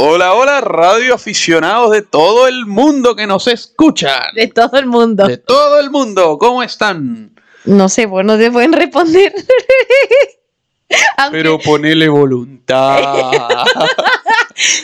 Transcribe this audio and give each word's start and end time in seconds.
Hola, 0.00 0.32
hola, 0.34 0.60
radio 0.60 1.12
aficionados 1.12 1.90
de 1.90 2.02
todo 2.02 2.46
el 2.46 2.66
mundo 2.66 3.16
que 3.16 3.26
nos 3.26 3.48
escuchan. 3.48 4.32
De 4.32 4.46
todo 4.46 4.78
el 4.78 4.86
mundo. 4.86 5.26
De 5.26 5.38
todo 5.38 5.80
el 5.80 5.90
mundo, 5.90 6.38
¿cómo 6.38 6.62
están? 6.62 7.34
No 7.64 7.88
sé, 7.88 8.06
pues 8.06 8.24
no 8.24 8.38
te 8.38 8.48
pueden 8.52 8.74
responder. 8.74 9.34
Aunque 11.16 11.38
Pero 11.38 11.58
ponele 11.58 12.08
voluntad. 12.08 13.32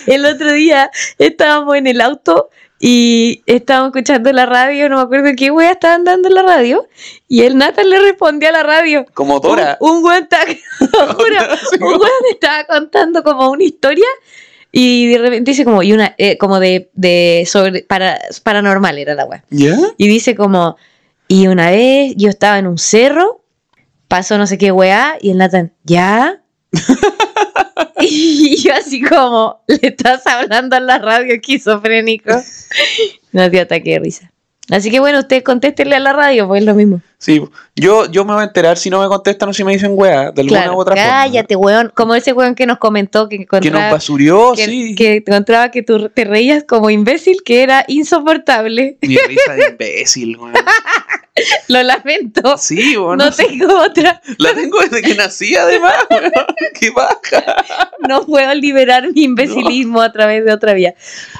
el 0.09 0.27
otro 0.27 0.53
día 0.53 0.91
estábamos 1.17 1.77
en 1.77 1.87
el 1.87 2.01
auto 2.01 2.51
y 2.81 3.45
estábamos 3.47 3.91
escuchando 3.95 4.33
la 4.33 4.47
radio, 4.47 4.89
no 4.89 4.97
me 4.97 5.03
acuerdo 5.03 5.31
qué 5.37 5.53
wea 5.53 5.71
estaban 5.71 6.03
dando 6.03 6.27
en 6.27 6.35
la 6.35 6.43
radio, 6.43 6.89
y 7.29 7.43
el 7.43 7.57
Nathan 7.57 7.89
le 7.89 8.01
respondía 8.01 8.49
a 8.49 8.53
la 8.53 8.63
radio. 8.65 9.07
Como 9.15 9.39
Dora. 9.39 9.77
Un, 9.79 9.99
un 9.99 10.03
juro, 10.09 11.39
un 11.81 12.01
weón 12.01 12.11
estaba 12.33 12.65
contando 12.65 13.23
como 13.23 13.53
una 13.53 13.63
historia 13.63 14.09
y 14.77 15.07
de 15.07 15.19
repente 15.19 15.53
dice 15.53 15.65
como, 15.65 15.85
y 15.85 15.93
una, 15.93 16.17
eh, 16.19 16.37
como 16.37 16.59
de, 16.59 16.91
de 16.95 17.45
sobre, 17.47 17.85
para, 17.85 18.19
paranormal 18.43 18.99
era 18.99 19.15
la 19.15 19.25
wea. 19.25 19.45
¿Ya? 19.49 19.77
Y 19.97 20.09
dice 20.09 20.35
como, 20.35 20.77
y 21.29 21.47
una 21.47 21.71
vez 21.71 22.15
yo 22.17 22.29
estaba 22.29 22.59
en 22.59 22.67
un 22.67 22.77
cerro, 22.77 23.45
pasó 24.09 24.37
no 24.37 24.49
sé 24.49 24.59
qué 24.59 24.73
weá, 24.73 25.17
y 25.21 25.31
el 25.31 25.39
Nathan, 25.39 25.73
¿ya? 25.85 26.43
y 28.01 28.57
yo 28.57 28.75
así 28.75 29.01
como, 29.01 29.63
le 29.69 29.79
estás 29.83 30.27
hablando 30.27 30.75
a 30.75 30.81
la 30.81 30.99
radio 30.99 31.35
esquizofrénico. 31.35 32.33
No 33.31 33.49
dio 33.51 33.63
ataque 33.63 33.93
de 33.93 33.99
risa. 34.01 34.33
Así 34.71 34.91
que 34.91 34.99
bueno, 34.99 35.19
ustedes 35.19 35.43
contéstenle 35.43 35.97
a 35.97 36.01
la 36.01 36.15
radio, 36.15 36.49
pues 36.49 36.61
es 36.63 36.67
lo 36.67 36.75
mismo. 36.75 37.03
Sí, 37.19 37.43
yo, 37.77 38.07
yo 38.11 38.25
me 38.25 38.33
voy 38.33 38.43
a 38.43 38.47
enterar 38.47 38.79
si 38.79 38.89
no 38.89 39.01
me 39.03 39.09
contestan 39.09 39.51
o 39.51 39.53
si 39.53 39.63
me 39.63 39.73
dicen 39.73 39.91
weá, 39.95 40.31
de 40.31 40.41
alguna 40.41 40.61
Claro, 40.63 40.77
u 40.77 40.81
otra 40.81 40.97
forma. 40.97 41.11
cállate, 41.11 41.57
weón. 41.57 41.93
Como 41.95 42.15
ese 42.15 42.33
weón 42.33 42.55
que 42.55 42.67
nos 42.67 42.79
comentó 42.79 43.29
que 43.29 43.37
Que 43.39 43.45
nos 43.45 43.57
encontraba 43.59 43.93
basurió, 43.93 44.53
que, 44.57 44.65
sí. 44.65 44.95
que 44.95 45.17
encontraba 45.17 45.71
que 45.71 45.83
tú 45.83 46.09
te 46.09 46.25
reías 46.25 46.65
como 46.65 46.89
imbécil, 46.89 47.39
que 47.45 47.63
era 47.63 47.85
insoportable. 47.89 48.97
Mi 49.03 49.17
risa 49.19 49.53
de 49.55 49.69
imbécil, 49.71 50.37
weón. 50.39 50.55
Lo 51.69 51.83
lamento. 51.83 52.57
Sí, 52.57 52.97
weón. 52.97 53.19
No 53.19 53.31
tengo 53.33 53.67
otra. 53.83 54.23
La 54.39 54.55
tengo 54.55 54.79
desde 54.81 55.03
que 55.03 55.15
nací, 55.15 55.55
además, 55.57 55.95
weón. 56.11 56.33
Qué 56.79 56.91
baja. 56.91 57.65
No 58.09 58.25
puedo 58.25 58.55
liberar 58.55 59.13
mi 59.13 59.25
imbecilismo 59.25 60.01
a 60.01 60.11
través 60.13 60.45
de 60.45 60.53
otra 60.53 60.73
vía. 60.75 60.95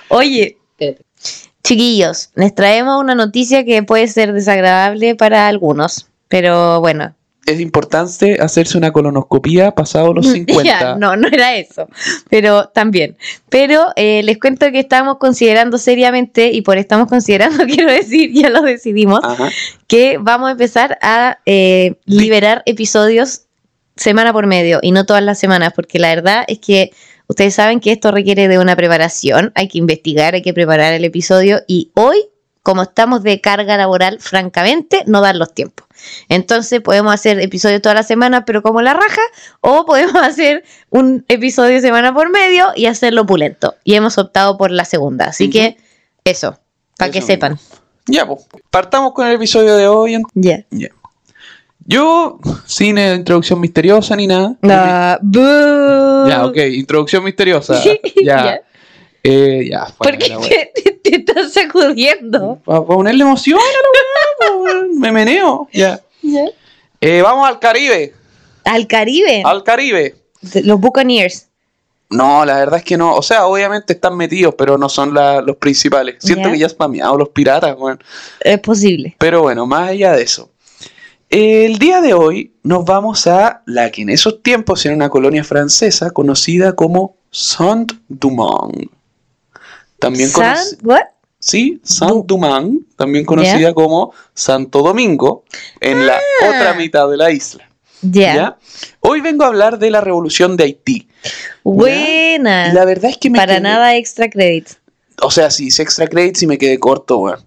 Oye, 0.09 0.59
chiquillos, 1.65 2.31
les 2.35 2.55
traemos 2.55 3.01
una 3.01 3.15
noticia 3.15 3.65
que 3.65 3.83
puede 3.83 4.07
ser 4.07 4.33
desagradable 4.33 5.17
para 5.17 5.49
algunos, 5.49 6.07
pero 6.29 6.81
bueno. 6.81 7.15
Es 7.47 7.61
importante 7.61 8.41
hacerse 8.41 8.79
una 8.79 8.91
colonoscopía 8.91 9.73
pasado 9.73 10.15
los 10.15 10.27
50. 10.27 10.63
Ya, 10.65 10.95
no, 10.97 11.17
no 11.17 11.29
era 11.29 11.57
eso, 11.57 11.89
pero 12.31 12.69
también. 12.69 13.17
Pero 13.49 13.89
eh, 13.97 14.23
les 14.23 14.39
cuento 14.39 14.71
que 14.71 14.79
estamos 14.79 15.19
considerando 15.19 15.77
seriamente, 15.79 16.53
y 16.53 16.63
por 16.63 16.79
estamos 16.79 17.09
considerando, 17.09 17.65
quiero 17.67 17.91
decir, 17.91 18.31
ya 18.33 18.51
lo 18.51 18.63
decidimos, 18.63 19.21
Ajá. 19.23 19.51
que 19.89 20.19
vamos 20.21 20.49
a 20.49 20.53
empezar 20.53 20.99
a 21.03 21.39
eh, 21.47 21.97
liberar 22.05 22.63
episodios 22.67 23.43
semana 23.97 24.33
por 24.33 24.47
medio 24.47 24.81
y 24.83 24.93
no 24.93 25.07
todas 25.07 25.23
las 25.23 25.39
semanas, 25.39 25.73
porque 25.75 25.99
la 25.99 26.15
verdad 26.15 26.45
es 26.47 26.59
que 26.59 26.93
ustedes 27.27 27.55
saben 27.55 27.81
que 27.81 27.93
esto 27.93 28.11
requiere 28.11 28.49
de 28.49 28.59
una 28.59 28.77
preparación, 28.77 29.53
hay 29.55 29.69
que 29.69 29.79
investigar, 29.79 30.35
hay 30.35 30.43
que 30.43 30.55
preparar 30.55 30.93
el 30.93 31.05
episodio 31.05 31.63
y 31.67 31.91
hoy, 31.95 32.17
como 32.63 32.83
estamos 32.83 33.23
de 33.23 33.41
carga 33.41 33.77
laboral, 33.77 34.21
francamente, 34.21 35.03
no 35.07 35.21
dan 35.21 35.39
los 35.39 35.53
tiempos. 35.55 35.87
Entonces 36.29 36.81
podemos 36.81 37.13
hacer 37.13 37.41
episodios 37.41 37.83
toda 37.83 37.95
la 37.95 38.03
semana, 38.03 38.45
pero 38.45 38.63
como 38.63 38.83
la 38.83 38.95
raja, 38.95 39.23
o 39.61 39.85
podemos 39.87 40.17
hacer 40.23 40.65
un 40.91 41.25
episodio 41.29 41.81
semana 41.81 42.13
por 42.15 42.31
medio 42.31 42.73
y 42.75 42.87
hacerlo 42.87 43.27
pulento. 43.27 43.75
Y 43.85 43.95
hemos 43.95 44.19
optado 44.19 44.57
por 44.57 44.71
la 44.71 44.85
segunda, 44.85 45.27
así 45.27 45.51
que 45.51 45.77
eso, 46.25 46.59
para 46.99 47.11
que 47.11 47.23
sepan. 47.23 47.59
Ya, 48.07 48.27
pues. 48.27 48.47
Partamos 48.71 49.13
con 49.13 49.27
el 49.27 49.35
episodio 49.35 49.77
de 49.77 49.89
hoy. 49.89 50.23
Ya. 50.35 50.65
Ya. 50.71 50.89
Yo, 51.87 52.39
sin 52.67 52.97
eh, 52.99 53.15
introducción 53.15 53.61
misteriosa 53.61 54.17
ni 54.17 54.27
nada. 54.27 54.57
Ah, 54.63 55.19
boo. 55.21 56.29
Ya, 56.29 56.47
ok, 56.47 56.57
introducción 56.73 57.23
misteriosa. 57.25 57.81
Ya. 58.25 58.61
Eh, 59.27 59.69
ya, 59.71 59.87
¿Por 59.97 60.19
qué 60.19 60.71
te, 60.75 60.93
te 61.03 61.17
estás 61.17 61.53
sacudiendo? 61.55 62.59
Para 62.65 62.83
ponerle 62.85 63.23
emoción 63.23 63.59
a 63.59 64.45
la 64.51 64.57
weá, 64.57 64.85
me 64.99 65.13
meneo. 65.13 65.67
Ya. 65.73 65.99
Eh, 67.01 67.23
vamos 67.23 67.49
al 67.49 67.59
Caribe. 67.59 68.13
Al 68.65 68.87
Caribe. 68.87 69.43
Al 69.45 69.63
Caribe. 69.63 70.15
Los 70.63 70.79
Buccaneers. 70.79 71.49
No, 72.11 72.45
la 72.45 72.57
verdad 72.59 72.79
es 72.81 72.85
que 72.85 72.99
no. 72.99 73.15
O 73.15 73.23
sea, 73.23 73.47
obviamente 73.47 73.95
están 73.95 74.15
metidos, 74.17 74.55
pero 74.57 74.77
no 74.77 74.89
son 74.91 75.15
la- 75.15 75.41
los 75.41 75.57
principales. 75.57 76.17
Siento 76.19 76.49
Ya. 76.49 76.53
que 76.53 76.59
ya 76.59 76.69
spameado 76.69 77.17
los 77.17 77.31
piratas, 77.31 77.75
weón. 77.79 78.03
Es 78.41 78.59
posible. 78.61 79.17
Pero 79.19 79.41
bueno, 79.43 79.67
más 79.67 79.89
allá 79.91 80.13
de 80.13 80.23
eso. 80.23 80.51
El 81.31 81.79
día 81.79 82.01
de 82.01 82.15
hoy 82.15 82.53
nos 82.63 82.85
vamos 82.85 83.27
a 83.27 83.63
la 83.67 83.91
que 83.91 84.03
en 84.03 84.11
esos 84.11 84.43
tiempos 84.43 84.85
era 84.87 84.95
una 84.95 85.09
colonia 85.09 85.43
francesa 85.43 86.11
conocida 86.11 86.75
como 86.75 87.17
Saint-Dumont. 87.31 88.91
También 89.99 90.31
what? 90.83 91.01
Sí, 91.39 91.81
Saint-Dumont, 91.83 92.83
también 92.97 93.25
conocida 93.25 93.75
como 93.75 94.13
Santo 94.33 94.81
Domingo, 94.83 95.45
en 95.81 96.07
la 96.07 96.15
Ah. 96.17 96.49
otra 96.49 96.75
mitad 96.75 97.09
de 97.11 97.17
la 97.17 97.31
isla. 97.31 97.69
Ya. 98.03 98.35
¿ya? 98.35 98.59
Hoy 99.01 99.21
vengo 99.21 99.45
a 99.45 99.49
hablar 99.49 99.79
de 99.79 99.91
la 99.91 100.01
revolución 100.01 100.57
de 100.57 100.65
Haití. 100.65 101.09
Buena. 101.63 102.73
La 102.73 102.85
verdad 102.85 103.11
es 103.11 103.19
que 103.19 103.31
me 103.31 103.39
Para 103.39 103.55
quedé- 103.55 103.63
nada 103.63 103.97
extra 103.97 104.29
credits. 104.29 104.79
O 105.23 105.31
sea, 105.31 105.51
si 105.51 105.67
hice 105.67 105.83
extra 105.83 106.07
credits 106.07 106.43
y 106.43 106.47
me 106.47 106.59
quedé 106.59 106.79
corto, 106.79 107.19
weón. 107.19 107.39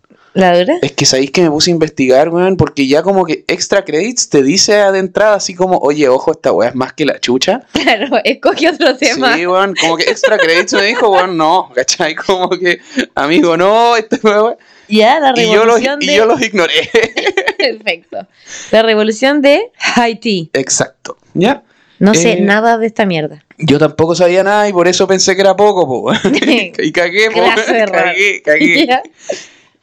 Es 0.82 0.92
que 0.94 1.06
sabéis 1.06 1.32
que 1.32 1.42
me 1.42 1.50
puse 1.50 1.72
a 1.72 1.74
investigar, 1.74 2.30
weón, 2.30 2.58
porque 2.58 2.88
ya 2.88 3.02
como 3.04 3.26
que 3.26 3.44
extra 3.48 3.84
credits 3.84 4.30
te 4.30 4.44
dice 4.44 4.74
de 4.74 5.00
entrada 5.00 5.36
así 5.36 5.54
como, 5.54 5.78
oye, 5.80 6.08
ojo, 6.08 6.32
esta 6.32 6.52
weá 6.52 6.70
es 6.70 6.76
más 6.76 6.94
que 6.94 7.06
la 7.06 7.20
chucha. 7.20 7.62
Claro, 7.88 8.18
escogí 8.24 8.68
otro 8.68 8.96
tema. 8.98 9.36
Sí, 9.36 9.48
weón, 9.48 9.74
como 9.80 9.96
que 9.98 10.04
extra 10.10 10.38
credits 10.38 10.74
me 10.74 10.84
dijo, 10.84 11.10
weón, 11.10 11.38
no, 11.38 11.70
¿cachai? 11.74 12.16
Como 12.16 12.50
que, 12.50 12.80
amigo, 13.16 13.56
no, 13.58 13.96
esta 13.96 14.18
weá. 14.24 14.58
Ya, 14.90 15.20
la 15.20 15.34
Y 15.36 15.46
yo, 15.46 15.66
los, 15.66 15.82
revolución 15.82 16.02
y 16.02 16.08
de. 16.08 16.16
yo 16.16 16.26
los 16.26 16.42
ignoré. 16.42 16.90
Perfecto. 17.58 18.28
La 18.72 18.84
revolución 18.84 19.42
de 19.42 19.72
Haití. 19.96 20.50
Exacto, 20.54 21.18
¿ya? 21.34 21.64
No 22.00 22.14
sé 22.14 22.34
Eh, 22.34 22.42
nada 22.42 22.78
de 22.78 22.88
esta 22.88 23.06
mierda. 23.06 23.44
Yo 23.58 23.80
tampoco 23.80 24.16
sabía 24.16 24.44
nada 24.44 24.70
y 24.70 24.74
por 24.74 24.88
eso 24.88 25.08
pensé 25.08 25.36
que 25.36 25.42
era 25.42 25.56
poco, 25.56 25.88
po. 25.88 26.14
y 26.14 26.92
cagué, 26.92 27.32
po. 27.32 27.42
De 27.42 27.86
cagué, 27.92 28.42
cagué. 28.44 28.86
Ya. 28.88 29.02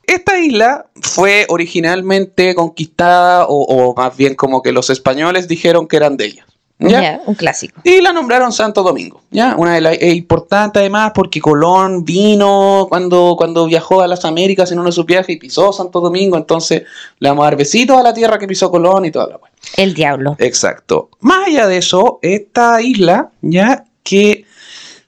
Esta 0.07 0.39
isla 0.39 0.87
fue 1.01 1.47
originalmente 1.49 2.55
conquistada, 2.55 3.47
o, 3.47 3.63
o 3.63 3.95
más 3.95 4.17
bien 4.17 4.35
como 4.35 4.63
que 4.63 4.73
los 4.73 4.91
españoles 4.91 5.49
dijeron 5.49 5.87
que 5.87 5.97
eran 5.97 6.17
de 6.17 6.27
ellos. 6.27 6.47
¿ya? 6.79 7.21
Un 7.27 7.35
clásico. 7.35 7.81
Y 7.85 8.01
la 8.01 8.13
nombraron 8.13 8.53
Santo 8.53 8.83
Domingo, 8.83 9.23
¿ya? 9.31 9.55
Una 9.57 9.75
de 9.75 9.81
las 9.81 9.95
es 9.95 10.15
importante 10.15 10.81
además 10.81 11.13
porque 11.15 11.41
Colón 11.41 12.05
vino 12.05 12.87
cuando, 12.89 13.35
cuando 13.37 13.67
viajó 13.67 14.01
a 14.01 14.09
las 14.09 14.25
Américas 14.25 14.73
en 14.73 14.79
uno 14.79 14.89
de 14.89 14.93
sus 14.93 15.07
viajes 15.07 15.37
y 15.37 15.39
pisó 15.39 15.73
Santo 15.73 16.01
Domingo, 16.01 16.37
entonces 16.37 16.83
le 17.19 17.29
vamos 17.29 17.43
a 17.43 17.47
dar 17.47 17.57
besitos 17.57 17.97
a 17.97 18.03
la 18.03 18.13
tierra 18.13 18.39
que 18.39 18.47
pisó 18.47 18.71
Colón 18.71 19.05
y 19.05 19.11
toda 19.11 19.29
la. 19.29 19.41
El 19.77 19.95
diablo. 19.95 20.37
Exacto. 20.39 21.11
Más 21.21 21.49
allá 21.49 21.67
de 21.67 21.79
eso, 21.79 22.19
esta 22.23 22.83
isla, 22.83 23.31
ya 23.41 23.85
que 24.03 24.45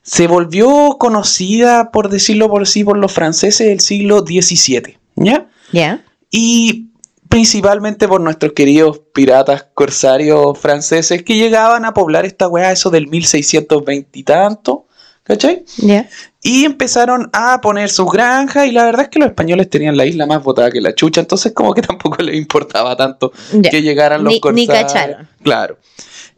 se 0.06 0.28
volvió 0.28 0.97
conocida, 0.99 1.91
por 1.91 2.09
decirlo 2.09 2.49
por 2.49 2.67
sí, 2.69 2.84
por 2.84 2.97
los 2.97 3.12
franceses 3.12 3.67
del 3.67 3.81
siglo 3.81 4.21
XVII, 4.21 4.97
¿ya? 5.17 5.49
Ya. 5.72 6.05
Y 6.31 6.91
principalmente 7.28 8.06
por 8.06 8.21
nuestros 8.21 8.53
queridos 8.53 9.00
piratas 9.12 9.66
corsarios 9.75 10.57
franceses 10.59 11.25
que 11.25 11.34
llegaban 11.34 11.84
a 11.84 11.92
poblar 11.92 12.25
esta 12.25 12.47
weá, 12.47 12.71
eso 12.71 12.89
del 12.91 13.09
1620 13.09 14.09
y 14.19 14.22
tanto, 14.22 14.86
¿cachai? 15.25 15.65
Ya. 15.78 16.09
Y 16.41 16.65
empezaron 16.65 17.28
a 17.33 17.60
poner 17.60 17.91
sus 17.91 18.09
granjas 18.13 18.69
y 18.69 18.71
la 18.71 18.84
verdad 18.84 19.03
es 19.03 19.09
que 19.09 19.19
los 19.19 19.27
españoles 19.28 19.69
tenían 19.69 19.97
la 19.97 20.07
isla 20.07 20.25
más 20.27 20.41
botada 20.45 20.71
que 20.71 20.80
la 20.80 20.95
chucha, 20.95 21.21
entonces 21.21 21.53
como 21.53 21.75
que 21.75 21.83
tampoco 21.83 22.22
les 22.22 22.36
importaba 22.36 22.97
tanto 22.97 23.33
que 23.71 23.83
llegaran 23.83 24.22
los 24.22 24.30
Ni- 24.30 24.36
ni 24.36 24.41
corsarios. 24.66 24.92
cacharon. 24.92 25.28
Claro. 25.42 25.78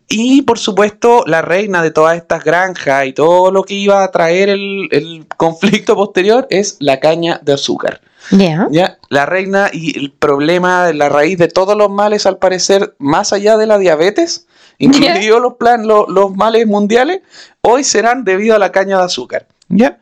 Y 0.09 0.43
por 0.43 0.59
supuesto, 0.59 1.23
la 1.27 1.43
reina 1.43 1.83
de 1.83 1.91
todas 1.91 2.17
estas 2.17 2.43
granjas 2.43 3.07
y 3.07 3.13
todo 3.13 3.51
lo 3.53 3.63
que 3.63 3.75
iba 3.75 4.03
a 4.03 4.11
traer 4.11 4.49
el, 4.49 4.89
el 4.91 5.27
conflicto 5.37 5.95
posterior 5.97 6.47
es 6.51 6.77
la 6.81 6.99
caña 6.99 7.41
de 7.43 7.53
azúcar. 7.53 8.01
Ya. 8.31 8.67
¿ya? 8.71 8.99
La 9.11 9.27
reina 9.27 9.71
y 9.73 9.99
el 9.99 10.11
problema, 10.13 10.93
la 10.93 11.09
raíz 11.09 11.37
de 11.39 11.49
todos 11.49 11.77
los 11.77 11.91
males, 11.91 12.25
al 12.27 12.39
parecer, 12.39 12.95
más 12.99 13.33
allá 13.33 13.57
de 13.59 13.67
la 13.67 13.77
diabetes, 13.79 14.47
incluidos 14.79 15.41
los, 15.43 15.55
plan, 15.55 15.87
lo- 15.87 16.07
los 16.09 16.35
males 16.35 16.67
mundiales, 16.67 17.21
hoy 17.61 17.85
serán 17.85 18.25
debido 18.25 18.55
a 18.57 18.59
la 18.59 18.73
caña 18.73 18.99
de 18.99 19.05
azúcar. 19.05 19.47
¿ya? 19.69 19.99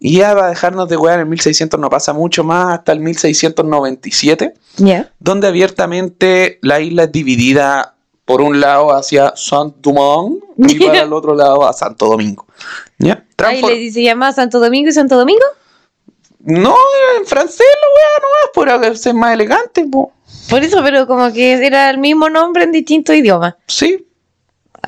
Y 0.00 0.16
ya 0.18 0.34
va 0.34 0.46
a 0.46 0.48
dejarnos 0.48 0.88
de 0.88 0.96
wear 0.96 1.20
en 1.20 1.28
1600, 1.28 1.78
no 1.78 1.88
pasa 1.90 2.12
mucho 2.12 2.42
más, 2.42 2.74
hasta 2.78 2.92
el 2.92 3.00
1697 3.00 4.54
Ya. 4.78 5.10
donde 5.20 5.46
abiertamente 5.48 6.58
la 6.62 6.80
isla 6.80 7.04
es 7.04 7.12
dividida 7.12 7.91
por 8.24 8.40
un 8.40 8.60
lado 8.60 8.92
hacia 8.92 9.32
Saint-Domingue 9.36 10.40
y 10.56 10.78
para 10.86 11.02
el 11.02 11.12
otro 11.12 11.34
lado 11.34 11.66
a 11.66 11.72
Santo 11.72 12.06
Domingo. 12.06 12.46
¿Ya? 12.98 13.24
Le 13.38 13.90
se 13.90 14.02
llama 14.02 14.32
Santo 14.32 14.60
Domingo 14.60 14.88
y 14.88 14.92
Santo 14.92 15.16
Domingo. 15.18 15.44
No, 16.44 16.74
en 17.18 17.26
francés 17.26 17.60
la 17.60 17.88
weá 18.66 18.70
nomás, 18.72 18.88
por 18.88 18.96
ser 18.98 19.14
más 19.14 19.32
elegante, 19.34 19.84
po. 19.90 20.12
Por 20.50 20.62
eso, 20.62 20.82
pero 20.82 21.06
como 21.06 21.32
que 21.32 21.52
era 21.64 21.88
el 21.90 21.98
mismo 21.98 22.28
nombre 22.28 22.64
en 22.64 22.72
distintos 22.72 23.14
idiomas. 23.14 23.54
Sí, 23.68 24.06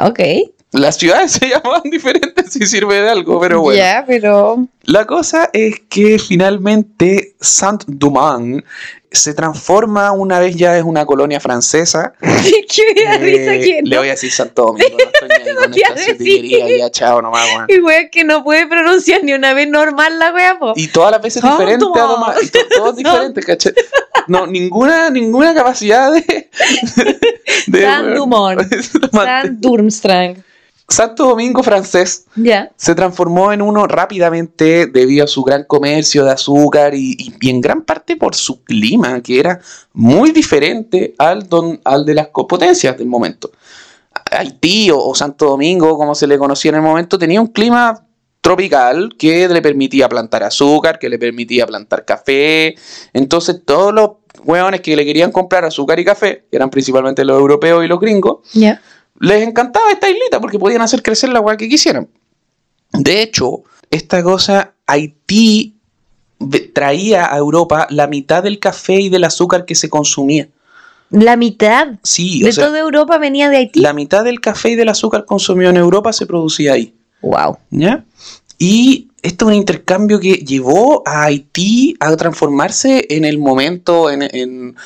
Ok. 0.00 0.20
las 0.72 0.96
ciudades 0.96 1.32
se 1.40 1.48
llamaban 1.48 1.82
diferentes 1.84 2.52
si 2.52 2.66
sirve 2.66 3.00
de 3.00 3.08
algo, 3.08 3.40
pero 3.40 3.60
bueno. 3.60 3.78
Ya, 3.78 4.04
pero. 4.06 4.66
La 4.82 5.06
cosa 5.06 5.50
es 5.52 5.80
que 5.88 6.18
finalmente 6.18 7.36
Saint-Domingue 7.40 8.64
se 9.14 9.34
transforma 9.34 10.12
una 10.12 10.38
vez 10.40 10.56
ya 10.56 10.76
es 10.76 10.84
una 10.84 11.06
colonia 11.06 11.40
francesa. 11.40 12.12
¿Qué 12.20 13.04
da 13.04 13.16
risa 13.18 13.54
Eh, 13.54 13.80
Le 13.82 13.98
voy 13.98 14.08
a 14.08 14.12
decir 14.12 14.30
Santo 14.32 14.62
Domingo, 14.66 14.88
no 14.90 15.04
estoy 15.04 15.28
ni 15.28 15.34
ahí 15.34 15.54
con 15.62 15.70
te 15.72 15.78
iba 15.80 15.88
a 15.88 15.92
esta 15.92 16.00
decir. 16.12 16.16
sitillería, 16.18 16.78
ya 16.78 16.90
chao 16.90 17.22
nomás, 17.22 17.46
weón. 17.54 17.66
Y 17.68 17.80
wea 17.80 18.08
que 18.10 18.24
no 18.24 18.44
puede 18.44 18.66
pronunciar 18.66 19.22
ni 19.24 19.32
una 19.32 19.54
vez 19.54 19.68
normal 19.68 20.18
la 20.18 20.32
wea, 20.32 20.58
po. 20.58 20.72
Y 20.76 20.88
todas 20.88 21.12
las 21.12 21.22
veces 21.22 21.42
además, 21.44 22.42
y 22.42 22.48
to- 22.48 22.58
todos 22.76 22.96
diferentes, 22.96 23.44
¿cachai? 23.44 23.72
No, 24.26 24.46
ninguna, 24.46 25.10
ninguna 25.10 25.54
capacidad 25.54 26.12
de. 26.12 26.48
de 27.66 27.82
San 27.82 28.14
Dumont. 28.14 28.60
San 29.12 29.60
Durmstrang. 29.60 30.42
Santo 30.88 31.24
Domingo 31.26 31.62
francés 31.62 32.26
se 32.76 32.94
transformó 32.94 33.52
en 33.52 33.62
uno 33.62 33.86
rápidamente 33.86 34.86
debido 34.86 35.24
a 35.24 35.26
su 35.26 35.42
gran 35.42 35.64
comercio 35.64 36.24
de 36.24 36.32
azúcar 36.32 36.94
y, 36.94 37.12
y- 37.18 37.34
y 37.40 37.50
en 37.50 37.60
gran 37.60 37.82
parte 37.82 38.16
por 38.16 38.34
su 38.34 38.62
clima, 38.62 39.22
que 39.22 39.40
era 39.40 39.60
muy 39.94 40.30
diferente 40.30 41.14
al, 41.18 41.48
don- 41.48 41.80
al 41.84 42.04
de 42.04 42.14
las 42.14 42.28
potencias 42.28 42.98
del 42.98 43.06
momento. 43.08 43.50
Haití 44.30 44.90
o, 44.90 44.98
o 44.98 45.14
Santo 45.14 45.46
Domingo, 45.46 45.96
como 45.96 46.14
se 46.14 46.26
le 46.26 46.38
conocía 46.38 46.70
en 46.70 46.76
el 46.76 46.82
momento, 46.82 47.18
tenía 47.18 47.40
un 47.40 47.48
clima 47.48 48.06
tropical 48.40 49.14
que 49.18 49.48
le 49.48 49.62
permitía 49.62 50.08
plantar 50.08 50.42
azúcar, 50.42 50.98
que 50.98 51.08
le 51.08 51.18
permitía 51.18 51.66
plantar 51.66 52.04
café. 52.04 52.74
Entonces 53.14 53.62
todos 53.64 53.92
los 53.94 54.10
hueones 54.44 54.82
que 54.82 54.94
le 54.96 55.04
querían 55.06 55.32
comprar 55.32 55.64
azúcar 55.64 55.98
y 55.98 56.04
café, 56.04 56.44
que 56.50 56.56
eran 56.56 56.68
principalmente 56.68 57.24
los 57.24 57.38
europeos 57.40 57.82
y 57.84 57.88
los 57.88 57.98
gringos. 57.98 58.40
Les 59.20 59.46
encantaba 59.46 59.90
esta 59.90 60.08
islita 60.10 60.40
porque 60.40 60.58
podían 60.58 60.82
hacer 60.82 61.02
crecer 61.02 61.30
la 61.30 61.38
agua 61.38 61.56
que 61.56 61.68
quisieran. 61.68 62.08
De 62.92 63.22
hecho, 63.22 63.62
esta 63.90 64.22
cosa, 64.22 64.74
Haití 64.86 65.76
traía 66.72 67.32
a 67.32 67.38
Europa 67.38 67.86
la 67.90 68.06
mitad 68.06 68.42
del 68.42 68.58
café 68.58 68.94
y 69.00 69.08
del 69.08 69.24
azúcar 69.24 69.64
que 69.64 69.74
se 69.74 69.88
consumía. 69.88 70.48
La 71.10 71.36
mitad 71.36 71.88
Sí, 72.02 72.42
de 72.42 72.48
o 72.48 72.52
sea, 72.52 72.66
toda 72.66 72.80
Europa 72.80 73.18
venía 73.18 73.48
de 73.48 73.58
Haití. 73.58 73.80
la 73.80 73.92
mitad 73.92 74.24
del 74.24 74.40
café 74.40 74.70
y 74.70 74.74
del 74.74 74.88
azúcar 74.88 75.24
consumido 75.24 75.70
en 75.70 75.76
Europa 75.76 76.12
se 76.12 76.26
producía 76.26 76.72
ahí. 76.72 76.94
Wow. 77.22 77.58
¿Ya? 77.70 78.04
Y 78.58 79.08
esto 79.22 79.46
es 79.46 79.48
un 79.48 79.54
intercambio 79.54 80.20
que 80.20 80.34
llevó 80.34 81.02
a 81.06 81.24
Haití 81.24 81.94
a 82.00 82.14
transformarse 82.16 83.06
en 83.10 83.24
el 83.24 83.38
momento 83.38 84.10
en, 84.10 84.22
en 84.22 84.76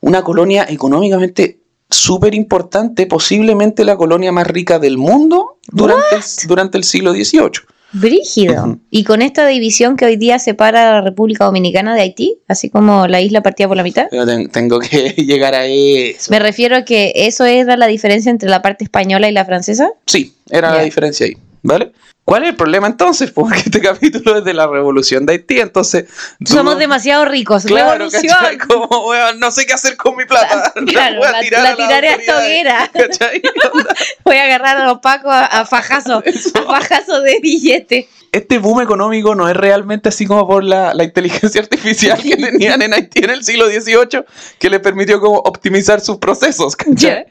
una 0.00 0.22
colonia 0.22 0.66
económicamente 0.68 1.58
súper 1.90 2.34
importante, 2.34 3.06
posiblemente 3.06 3.84
la 3.84 3.96
colonia 3.96 4.32
más 4.32 4.46
rica 4.46 4.78
del 4.78 4.98
mundo 4.98 5.58
durante, 5.68 6.16
el, 6.16 6.22
durante 6.46 6.78
el 6.78 6.84
siglo 6.84 7.12
XVIII. 7.12 7.50
Brígido. 7.92 8.78
Y 8.90 9.04
con 9.04 9.22
esta 9.22 9.46
división 9.46 9.96
que 9.96 10.04
hoy 10.04 10.16
día 10.16 10.38
separa 10.38 10.90
a 10.90 10.92
la 10.94 11.00
República 11.00 11.46
Dominicana 11.46 11.94
de 11.94 12.02
Haití, 12.02 12.38
así 12.46 12.68
como 12.68 13.06
la 13.06 13.20
isla 13.22 13.42
partida 13.42 13.66
por 13.66 13.78
la 13.78 13.82
mitad. 13.82 14.08
Tengo 14.52 14.78
que 14.78 15.10
llegar 15.16 15.54
a 15.54 15.64
eso. 15.64 16.30
Me 16.30 16.38
refiero 16.38 16.76
a 16.76 16.84
que 16.84 17.12
eso 17.14 17.46
era 17.46 17.76
la 17.76 17.86
diferencia 17.86 18.30
entre 18.30 18.50
la 18.50 18.60
parte 18.60 18.84
española 18.84 19.28
y 19.28 19.32
la 19.32 19.44
francesa. 19.44 19.90
Sí, 20.06 20.34
era 20.50 20.74
la 20.74 20.82
diferencia 20.82 21.26
ahí, 21.26 21.36
¿vale? 21.62 21.92
¿Cuál 22.24 22.42
es 22.42 22.50
el 22.50 22.56
problema 22.56 22.86
entonces? 22.86 23.30
Porque 23.34 23.60
este 23.60 23.80
capítulo 23.80 24.38
es 24.38 24.44
de 24.44 24.52
la 24.52 24.66
revolución 24.66 25.24
de 25.24 25.32
Haití, 25.34 25.60
entonces... 25.60 26.04
Somos 26.44 26.78
demasiado 26.78 27.24
ricos. 27.24 27.64
Claro, 27.64 27.92
Revolución. 27.92 28.34
¿cachai? 28.38 28.58
Como, 28.58 29.08
weón, 29.08 29.40
no 29.40 29.50
sé 29.50 29.64
qué 29.66 29.72
hacer 29.72 29.96
con 29.96 30.16
mi 30.16 30.24
plata. 30.26 30.72
Claro, 30.86 31.18
voy 31.18 31.26
a 31.26 31.32
la- 31.32 31.40
tirar 31.40 31.62
la 31.62 31.68
a 31.70 31.74
las 31.76 31.86
tiraré 31.88 32.08
a 32.08 32.14
esta 32.16 32.38
hoguera. 32.38 32.90
Voy 34.24 34.36
a 34.36 34.44
agarrar 34.44 34.76
a 34.78 34.86
los 34.86 34.98
pacos 34.98 35.32
a, 35.32 35.46
a 35.46 35.64
fajazo. 35.66 36.22
A 36.54 36.62
fajazo 36.62 37.20
de 37.22 37.38
billete. 37.40 38.08
Este 38.30 38.58
boom 38.58 38.82
económico 38.82 39.34
no 39.34 39.48
es 39.48 39.56
realmente 39.56 40.10
así 40.10 40.26
como 40.26 40.46
por 40.46 40.62
la, 40.62 40.92
la 40.92 41.04
inteligencia 41.04 41.62
artificial 41.62 42.20
que 42.22 42.36
tenían 42.36 42.82
en 42.82 42.92
Haití 42.92 43.24
en 43.24 43.30
el 43.30 43.42
siglo 43.42 43.66
XVIII, 43.68 44.24
que 44.58 44.68
les 44.68 44.80
permitió 44.80 45.18
como 45.18 45.38
optimizar 45.38 46.00
sus 46.02 46.18
procesos, 46.18 46.76
¿cachai? 46.76 47.26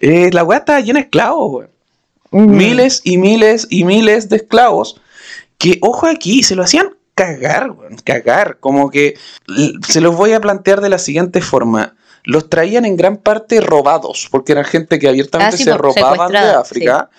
Eh, 0.00 0.28
la 0.32 0.44
weá 0.44 0.58
estaba 0.58 0.80
llena 0.80 0.98
de 0.98 1.04
esclavos, 1.04 1.52
weón. 1.52 1.70
Mm. 2.32 2.56
Miles 2.56 3.00
y 3.04 3.18
miles 3.18 3.66
y 3.70 3.84
miles 3.84 4.28
de 4.28 4.36
esclavos 4.36 5.00
que, 5.58 5.78
ojo 5.80 6.08
aquí, 6.08 6.42
se 6.42 6.56
lo 6.56 6.64
hacían 6.64 6.90
cagar, 7.14 7.72
cagar. 8.04 8.58
Como 8.58 8.90
que 8.90 9.16
se 9.86 10.00
los 10.00 10.16
voy 10.16 10.32
a 10.32 10.40
plantear 10.40 10.80
de 10.80 10.88
la 10.88 10.98
siguiente 10.98 11.40
forma. 11.40 11.94
Los 12.24 12.50
traían 12.50 12.84
en 12.84 12.96
gran 12.96 13.16
parte 13.16 13.60
robados, 13.60 14.28
porque 14.30 14.52
eran 14.52 14.64
gente 14.64 14.98
que 14.98 15.08
abiertamente 15.08 15.54
Ah, 15.54 15.58
sí, 15.58 15.64
se 15.64 15.76
robaban 15.76 16.32
de 16.32 16.38
África. 16.38 17.10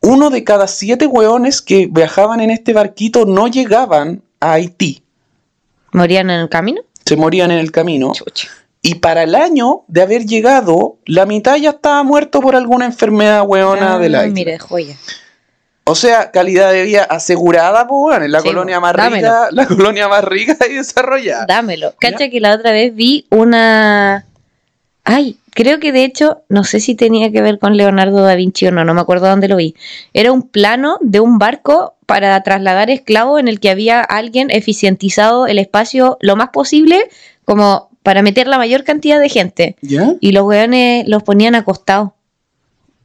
Uno 0.00 0.30
de 0.30 0.44
cada 0.44 0.66
siete 0.66 1.06
weones 1.06 1.62
que 1.62 1.88
viajaban 1.90 2.40
en 2.40 2.50
este 2.50 2.74
barquito 2.74 3.24
no 3.24 3.48
llegaban 3.48 4.22
a 4.40 4.52
Haití. 4.52 5.02
¿Morían 5.92 6.28
en 6.28 6.40
el 6.40 6.48
camino? 6.48 6.82
Se 7.06 7.16
morían 7.16 7.50
en 7.50 7.58
el 7.58 7.70
camino. 7.70 8.12
Chucha. 8.12 8.48
Y 8.86 8.96
para 8.96 9.22
el 9.22 9.34
año 9.34 9.84
de 9.88 10.02
haber 10.02 10.26
llegado, 10.26 10.98
la 11.06 11.24
mitad 11.24 11.56
ya 11.56 11.70
estaba 11.70 12.02
muerto 12.02 12.42
por 12.42 12.54
alguna 12.54 12.84
enfermedad 12.84 13.42
weona 13.46 13.94
Ah, 13.94 13.98
de 13.98 14.10
la 14.10 14.24
isla. 14.26 14.34
Mira, 14.34 14.58
joya. 14.58 14.94
O 15.84 15.94
sea, 15.94 16.30
calidad 16.30 16.70
de 16.70 16.82
vida 16.82 17.04
asegurada, 17.04 17.86
pues, 17.86 18.20
en 18.20 18.30
la 18.30 18.40
Sí, 18.42 18.48
colonia 18.48 18.80
más 18.80 18.92
dámelo. 18.94 19.16
rica, 19.26 19.48
la 19.52 19.66
colonia 19.66 20.06
más 20.08 20.22
rica 20.24 20.54
y 20.68 20.74
desarrollada. 20.74 21.46
Dámelo. 21.48 21.94
Cacha 21.98 22.28
que 22.28 22.40
la 22.40 22.54
otra 22.54 22.72
vez 22.72 22.94
vi 22.94 23.26
una. 23.30 24.26
Ay, 25.02 25.38
creo 25.54 25.80
que 25.80 25.90
de 25.90 26.04
hecho, 26.04 26.42
no 26.50 26.62
sé 26.64 26.78
si 26.80 26.94
tenía 26.94 27.32
que 27.32 27.40
ver 27.40 27.58
con 27.58 27.78
Leonardo 27.78 28.22
da 28.22 28.34
Vinci 28.34 28.66
o 28.66 28.70
no, 28.70 28.84
no 28.84 28.92
me 28.92 29.00
acuerdo 29.00 29.28
dónde 29.28 29.48
lo 29.48 29.56
vi. 29.56 29.74
Era 30.12 30.30
un 30.30 30.42
plano 30.42 30.98
de 31.00 31.20
un 31.20 31.38
barco 31.38 31.94
para 32.04 32.38
trasladar 32.42 32.90
esclavos 32.90 33.40
en 33.40 33.48
el 33.48 33.60
que 33.60 33.70
había 33.70 34.02
alguien 34.02 34.50
eficientizado 34.50 35.46
el 35.46 35.58
espacio 35.58 36.18
lo 36.20 36.36
más 36.36 36.50
posible, 36.50 37.08
como 37.46 37.88
para 38.04 38.22
meter 38.22 38.46
la 38.46 38.58
mayor 38.58 38.84
cantidad 38.84 39.18
de 39.18 39.28
gente. 39.28 39.76
¿Ya? 39.80 40.14
Y 40.20 40.30
los 40.30 40.44
weones 40.44 41.08
los 41.08 41.24
ponían 41.24 41.56
acostados. 41.56 42.10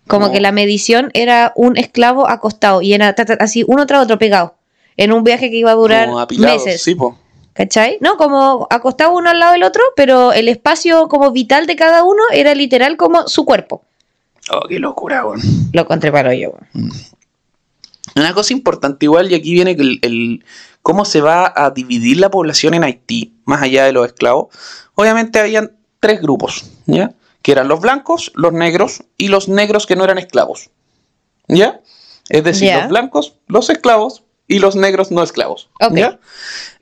Como 0.08 0.28
No. 0.28 0.32
que 0.32 0.42
la 0.42 0.52
medición 0.52 1.10
era 1.14 1.54
un 1.56 1.78
esclavo 1.78 2.30
acostado 2.30 2.82
y 2.82 2.94
era 2.94 3.14
ta, 3.16 3.26
ta, 3.26 3.38
así 3.40 3.64
uno 3.68 3.88
tras 3.88 4.04
otro 4.04 4.20
pegado. 4.20 4.56
En 4.98 5.12
un 5.14 5.24
viaje 5.24 5.50
que 5.50 5.56
iba 5.58 5.72
a 5.72 5.76
durar 5.76 6.08
Como 6.08 6.20
apilados, 6.20 6.66
meses. 6.66 6.84
sí, 6.84 6.94
po. 6.96 7.18
¿Cachai? 7.54 7.98
No, 8.02 8.18
como 8.18 8.68
acostado 8.70 9.14
uno 9.16 9.30
al 9.30 9.40
lado 9.40 9.54
del 9.54 9.64
otro, 9.64 9.82
pero 9.96 10.34
el 10.34 10.48
espacio 10.50 11.08
como 11.08 11.32
vital 11.32 11.66
de 11.68 11.76
cada 11.76 12.04
uno 12.04 12.22
era 12.34 12.54
literal 12.56 12.98
como 12.98 13.28
su 13.28 13.46
cuerpo. 13.46 13.84
Oh, 14.52 14.68
qué 14.68 14.80
locura, 14.80 15.26
weón. 15.26 15.40
Lo 15.74 15.82
encontré 15.82 16.12
para 16.12 16.34
yo. 16.36 16.52
weón. 16.74 16.92
Una 18.16 18.34
cosa 18.34 18.54
importante 18.54 19.06
igual, 19.06 19.32
y 19.32 19.36
aquí 19.36 19.54
viene 19.54 19.72
el, 19.72 20.00
el- 20.02 20.44
cómo 20.82 21.06
se 21.06 21.22
va 21.22 21.54
a 21.56 21.72
dividir 21.72 22.18
la 22.18 22.30
población 22.30 22.74
en 22.74 22.84
Haití, 22.84 23.34
más 23.46 23.62
allá 23.62 23.86
de 23.86 23.92
los 23.92 24.08
esclavos. 24.08 24.48
Obviamente 24.96 25.40
habían 25.40 25.74
tres 26.00 26.22
grupos, 26.22 26.66
¿ya? 26.86 27.14
Que 27.42 27.52
eran 27.52 27.68
los 27.68 27.80
blancos, 27.80 28.32
los 28.36 28.54
negros 28.54 29.04
y 29.18 29.30
los 29.30 29.48
negros 29.48 29.86
que 29.86 29.96
no 29.96 30.04
eran 30.04 30.18
esclavos. 30.18 30.70
¿Ya? 31.48 31.82
Es 32.30 32.44
decir, 32.44 32.74
los 32.74 32.90
blancos, 32.90 33.36
los 33.48 33.70
esclavos 33.70 34.24
y 34.48 34.60
los 34.60 34.76
negros 34.76 35.12
no 35.12 35.24
esclavos. 35.24 35.70
¿ya? 35.92 36.20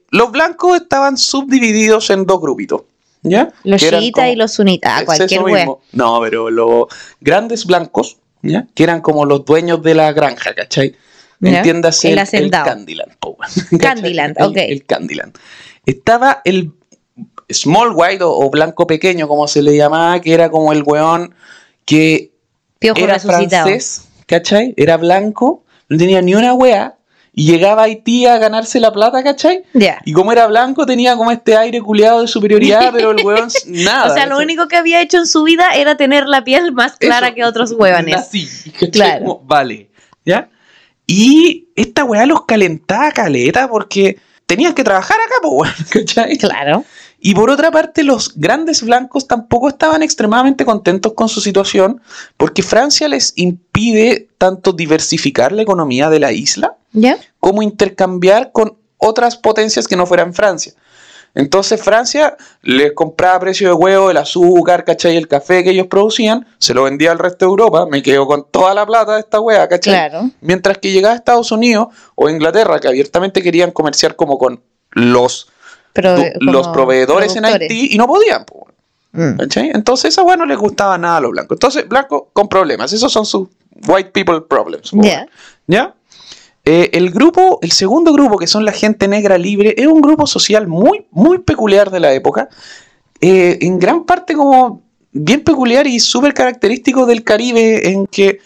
Los 0.10 0.32
blancos 0.32 0.82
estaban 0.82 1.18
subdivididos 1.18 2.10
en 2.10 2.26
dos 2.26 2.42
grupitos. 2.42 2.82
¿Ya? 3.24 3.52
Los 3.64 3.82
chiitas 3.82 4.30
y 4.30 4.36
los 4.36 4.54
sunitas. 4.54 4.92
Ah, 4.94 5.00
es 5.00 5.06
cualquier 5.06 5.44
mismo. 5.44 5.82
No, 5.92 6.20
pero 6.22 6.50
los 6.50 6.86
grandes 7.20 7.66
blancos, 7.66 8.18
¿ya? 8.42 8.68
Que 8.74 8.84
eran 8.84 9.02
como 9.02 9.26
los 9.26 9.44
dueños 9.44 9.82
de 9.82 9.96
la 9.96 10.14
granja, 10.14 10.54
¿cachai? 10.54 10.96
Ya. 11.40 11.58
Entiéndase 11.58 12.12
El 12.14 12.20
el. 12.20 12.52
Candyland. 12.52 13.14
Candyland, 13.80 14.36
El- 14.38 14.46
ok. 14.46 14.58
El, 14.58 14.86
Candyland. 14.86 15.38
Estaba 15.86 16.42
el 16.46 16.72
small 17.50 17.92
white 17.94 18.24
o, 18.24 18.32
o 18.32 18.50
blanco 18.50 18.88
pequeño, 18.88 19.28
como 19.28 19.48
se 19.48 19.62
le 19.62 19.76
llamaba, 19.76 20.20
que 20.20 20.34
era 20.34 20.50
como 20.50 20.74
el 20.74 20.84
weón 20.84 21.34
que 21.86 22.32
Piojo 22.80 23.00
era 23.00 23.14
resucitado. 23.14 23.68
francés, 23.68 24.08
¿cachai? 24.26 24.74
Era 24.78 24.98
blanco, 24.98 25.64
no 25.90 25.98
tenía 25.98 26.22
ni 26.22 26.36
una 26.36 26.54
wea, 26.54 26.96
y 27.34 27.46
llegaba 27.46 27.84
a 27.84 27.86
Haití 27.86 28.26
a 28.26 28.40
ganarse 28.40 28.80
la 28.80 28.92
plata, 28.92 29.24
¿cachai? 29.24 29.64
Ya. 29.74 30.02
Y 30.06 30.12
como 30.14 30.32
era 30.32 30.48
blanco, 30.48 30.86
tenía 30.88 31.16
como 31.16 31.32
este 31.32 31.56
aire 31.56 31.80
culiado 31.82 32.22
de 32.22 32.28
superioridad, 32.28 32.92
pero 32.94 33.12
el 33.12 33.24
weón 33.24 33.48
nada. 33.68 34.12
o 34.12 34.14
sea, 34.14 34.26
lo 34.26 34.40
único 34.40 34.68
que 34.68 34.76
había 34.76 35.02
hecho 35.02 35.18
en 35.20 35.28
su 35.28 35.44
vida 35.44 35.68
era 35.76 35.96
tener 35.96 36.26
la 36.28 36.44
piel 36.44 36.72
más 36.74 36.98
clara 36.98 37.28
Eso, 37.28 37.36
que 37.36 37.46
otros 37.46 37.72
huevones. 37.74 38.16
¿cachai? 38.16 38.92
Claro. 38.92 39.26
Como, 39.26 39.40
vale, 39.46 39.90
¿ya? 40.26 40.50
Y 41.08 41.70
esta 41.76 42.04
weá 42.04 42.26
los 42.26 42.46
calentaba 42.46 43.12
caleta 43.12 43.70
porque 43.70 44.20
tenían 44.46 44.74
que 44.74 44.84
trabajar 44.84 45.18
acá, 45.26 45.36
pues, 45.42 45.72
¿cachai? 45.90 46.38
Claro. 46.38 46.84
Y 47.20 47.34
por 47.34 47.50
otra 47.50 47.72
parte, 47.72 48.04
los 48.04 48.34
grandes 48.36 48.84
blancos 48.84 49.28
tampoco 49.28 49.70
estaban 49.70 50.04
extremadamente 50.04 50.66
contentos 50.66 51.14
con 51.14 51.30
su 51.30 51.42
situación 51.42 52.02
porque 52.36 52.62
Francia 52.62 53.08
les 53.08 53.34
impide 53.38 54.28
tanto 54.38 54.72
diversificar 54.72 55.52
la 55.52 55.64
economía 55.64 56.10
de 56.10 56.20
la 56.20 56.32
isla 56.32 56.76
como 57.40 57.64
intercambiar 57.64 58.52
con 58.52 58.78
otras 58.98 59.38
potencias 59.38 59.88
que 59.88 59.96
no 59.96 60.06
fueran 60.06 60.34
Francia. 60.34 60.74
Entonces 61.38 61.82
Francia 61.82 62.36
les 62.64 62.94
compraba 62.94 63.36
a 63.36 63.40
precio 63.40 63.68
de 63.70 63.74
huevo 63.74 64.10
el 64.12 64.18
azúcar, 64.18 64.84
¿cachai? 64.84 65.16
El 65.18 65.28
café 65.28 65.64
que 65.64 65.70
ellos 65.70 65.88
producían, 65.88 66.46
se 66.58 66.74
lo 66.74 66.84
vendía 66.84 67.12
al 67.12 67.20
resto 67.20 67.46
de 67.46 67.50
Europa, 67.52 67.86
me 67.90 68.02
quedo 68.02 68.26
con 68.28 68.46
toda 68.50 68.74
la 68.74 68.86
plata 68.86 69.14
de 69.14 69.20
esta 69.22 69.40
hueá, 69.40 69.68
¿cachai? 69.68 69.94
Claro. 69.94 70.30
Mientras 70.42 70.78
que 70.80 70.92
llegaba 70.92 71.14
a 71.14 71.18
Estados 71.18 71.52
Unidos 71.52 71.88
o 72.16 72.30
Inglaterra, 72.30 72.80
que 72.80 72.88
abiertamente 72.88 73.42
querían 73.44 73.72
comerciar 73.72 74.16
como 74.16 74.38
con 74.38 74.62
los, 74.92 75.48
Prove- 75.94 76.34
los 76.40 76.68
proveedores 76.70 77.36
en. 77.36 77.46
Haití 77.46 77.90
y 77.94 77.98
no 77.98 78.08
podían. 78.08 78.44
po, 78.46 78.68
Mm. 79.14 79.38
¿cachai? 79.38 79.72
Entonces 79.74 80.10
esa 80.14 80.22
hueá 80.22 80.36
no 80.38 80.46
les 80.46 80.58
gustaba 80.58 80.98
nada 80.98 81.18
a 81.18 81.22
los 81.22 81.32
blancos. 81.32 81.56
Entonces, 81.56 81.88
blancos 81.88 82.24
con 82.34 82.48
problemas, 82.50 82.92
esos 82.94 83.12
son 83.12 83.26
sus 83.26 83.48
white 83.88 84.12
people 84.12 84.42
problems. 84.42 84.92
po. 84.92 85.02
¿Ya? 85.68 85.96
Eh, 86.70 86.90
el 86.92 87.12
grupo, 87.12 87.60
el 87.62 87.72
segundo 87.72 88.12
grupo, 88.12 88.38
que 88.38 88.46
son 88.46 88.66
la 88.66 88.74
gente 88.74 89.08
negra 89.08 89.38
libre, 89.38 89.74
es 89.78 89.88
un 89.88 90.02
grupo 90.02 90.28
social 90.28 90.68
muy, 90.68 91.06
muy 91.12 91.38
peculiar 91.38 91.90
de 91.92 92.02
la 92.02 92.12
época. 92.12 92.50
Eh, 93.22 93.58
en 93.62 93.80
gran 93.80 94.04
parte 94.04 94.34
como 94.34 94.82
bien 95.14 95.46
peculiar 95.46 95.88
y 95.88 96.02
súper 96.02 96.34
característico 96.34 97.06
del 97.06 97.24
Caribe, 97.24 97.90
en 97.90 98.06
que 98.06 98.40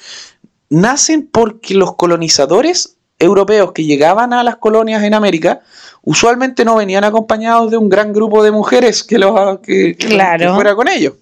nacen 0.70 1.28
porque 1.32 1.74
los 1.74 1.96
colonizadores 1.96 2.96
europeos 3.18 3.72
que 3.72 3.86
llegaban 3.86 4.34
a 4.34 4.44
las 4.44 4.58
colonias 4.58 5.02
en 5.04 5.16
América 5.16 5.62
usualmente 6.04 6.64
no 6.64 6.76
venían 6.76 7.04
acompañados 7.04 7.72
de 7.72 7.78
un 7.78 7.90
gran 7.90 8.14
grupo 8.14 8.44
de 8.44 8.52
mujeres 8.52 9.04
que, 9.04 9.18
los, 9.18 9.60
que, 9.62 9.96
que- 9.98 10.08
Claro. 10.08 10.48
que 10.50 10.54
fuera 10.54 10.76
con 10.76 10.88
ellos. 10.88 11.14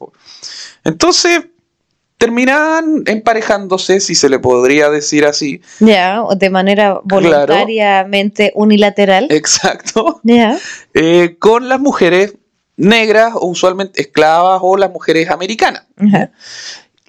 Entonces 0.83 1.43
terminaban 2.19 3.03
emparejándose, 3.07 3.99
si 4.01 4.13
se 4.13 4.29
le 4.29 4.37
podría 4.39 4.89
decir 4.89 5.25
así, 5.25 5.61
Ya, 5.79 6.21
o 6.21 6.35
de 6.35 6.49
manera 6.51 6.99
voluntariamente 7.03 8.51
unilateral. 8.55 9.27
Exacto. 9.31 10.19
Ya. 10.23 10.59
Eh, 10.93 11.37
con 11.39 11.69
las 11.69 11.79
mujeres 11.79 12.35
negras 12.75 13.31
o 13.35 13.47
usualmente 13.47 14.01
esclavas 14.01 14.59
o 14.61 14.77
las 14.77 14.91
mujeres 14.91 15.29
americanas. 15.31 15.83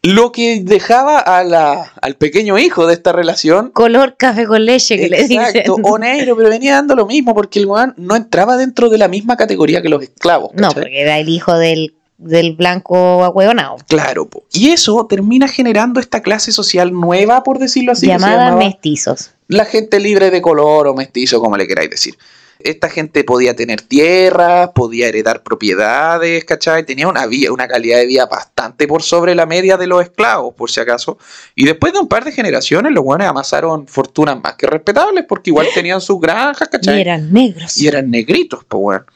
Lo 0.03 0.33
que 0.33 0.61
dejaba 0.63 1.19
a 1.19 1.45
la- 1.45 1.93
al 2.01 2.15
pequeño 2.15 2.57
hijo 2.59 2.87
de 2.87 2.95
esta 2.95 3.13
relación. 3.13 3.71
Color 3.71 4.17
café 4.17 4.47
con 4.47 4.65
leche 4.65 4.97
que 4.97 5.09
le 5.11 5.23
dicen. 5.25 5.43
Exacto, 5.43 5.77
o 5.83 5.99
negro, 5.99 6.37
pero 6.37 6.49
venía 6.49 6.75
dando 6.77 6.95
lo 6.97 7.05
mismo 7.07 7.35
porque 7.35 7.59
el 7.59 7.67
weón 7.67 7.93
no 7.99 8.17
entraba 8.17 8.57
dentro 8.57 8.89
de 8.89 8.97
la 8.97 9.09
misma 9.09 9.37
categoría 9.37 9.83
que 9.83 9.91
los 9.91 10.03
esclavos. 10.03 10.53
No, 10.55 10.71
porque 10.71 11.03
era 11.03 11.19
el 11.19 11.29
hijo 11.29 11.55
del, 11.59 11.97
del 12.21 12.55
blanco 12.55 13.25
ahueonado. 13.25 13.77
Claro, 13.89 14.29
po. 14.29 14.45
y 14.53 14.71
eso 14.71 15.07
termina 15.09 15.49
generando 15.49 16.01
esta 16.01 16.21
clase 16.23 16.53
social 16.53 16.93
nueva, 16.93 17.43
por 17.43 17.59
decirlo 17.59 17.93
así. 17.93 18.07
llamada 18.07 18.55
mestizos. 18.57 19.31
la 19.49 19.65
gente 19.65 19.99
libre 19.99 20.31
de 20.31 20.41
color 20.43 20.87
o 20.87 20.95
mestizo, 20.95 21.41
como 21.41 21.57
le 21.57 21.67
queráis 21.67 21.91
decir. 21.91 22.17
Esta 22.63 22.91
gente 22.91 23.25
podía 23.25 23.57
tener 23.57 23.81
tierras, 23.81 24.69
podía 24.75 25.09
heredar 25.09 25.43
propiedades, 25.43 26.45
¿cachai? 26.45 26.85
Tenía 26.85 27.09
una, 27.09 27.25
vida, 27.27 27.51
una 27.53 27.67
calidad 27.67 27.97
de 27.97 28.05
vida 28.07 28.27
bastante 28.27 28.87
por 28.87 29.03
sobre 29.03 29.35
la 29.35 29.47
media 29.47 29.79
de 29.79 29.87
los 29.87 30.03
esclavos, 30.03 30.55
por 30.55 30.71
si 30.71 30.79
acaso. 30.79 31.17
Y 31.55 31.65
después 31.65 31.95
de 31.95 32.01
un 32.01 32.09
par 32.09 32.23
de 32.23 32.33
generaciones, 32.33 32.93
los 32.93 33.03
buenos 33.03 33.27
amasaron 33.27 33.87
fortunas 33.87 34.39
más 34.43 34.57
que 34.57 34.67
respetables, 34.67 35.25
porque 35.27 35.49
igual 35.49 35.69
tenían 35.75 36.03
sus 36.03 36.21
granjas, 36.21 36.69
Y 36.69 36.71
¿cachai? 36.71 37.01
eran 37.01 37.33
negros. 37.33 37.79
Y 37.79 37.87
eran 37.87 38.11
negritos, 38.11 38.61
pues, 38.69 38.81
weón. 38.83 39.07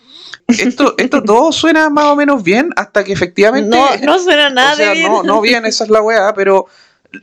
Esto, 0.49 0.95
esto 0.99 1.23
todo 1.25 1.53
suena 1.53 1.89
más 1.91 2.07
o 2.07 2.17
menos 2.17 2.43
bien 2.43 2.71
hasta 2.77 3.03
que 3.05 3.13
efectivamente... 3.13 3.69
No, 3.77 3.97
no 4.03 4.19
suena 4.23 4.51
nada 4.51 4.73
o 4.75 4.77
sea, 4.77 4.89
de 4.91 4.95
bien. 4.95 5.11
no, 5.13 5.23
no 5.23 5.41
bien, 5.41 5.65
esa 5.67 5.85
es 5.85 5.91
la 5.91 6.03
weá, 6.03 6.33
pero 6.35 6.67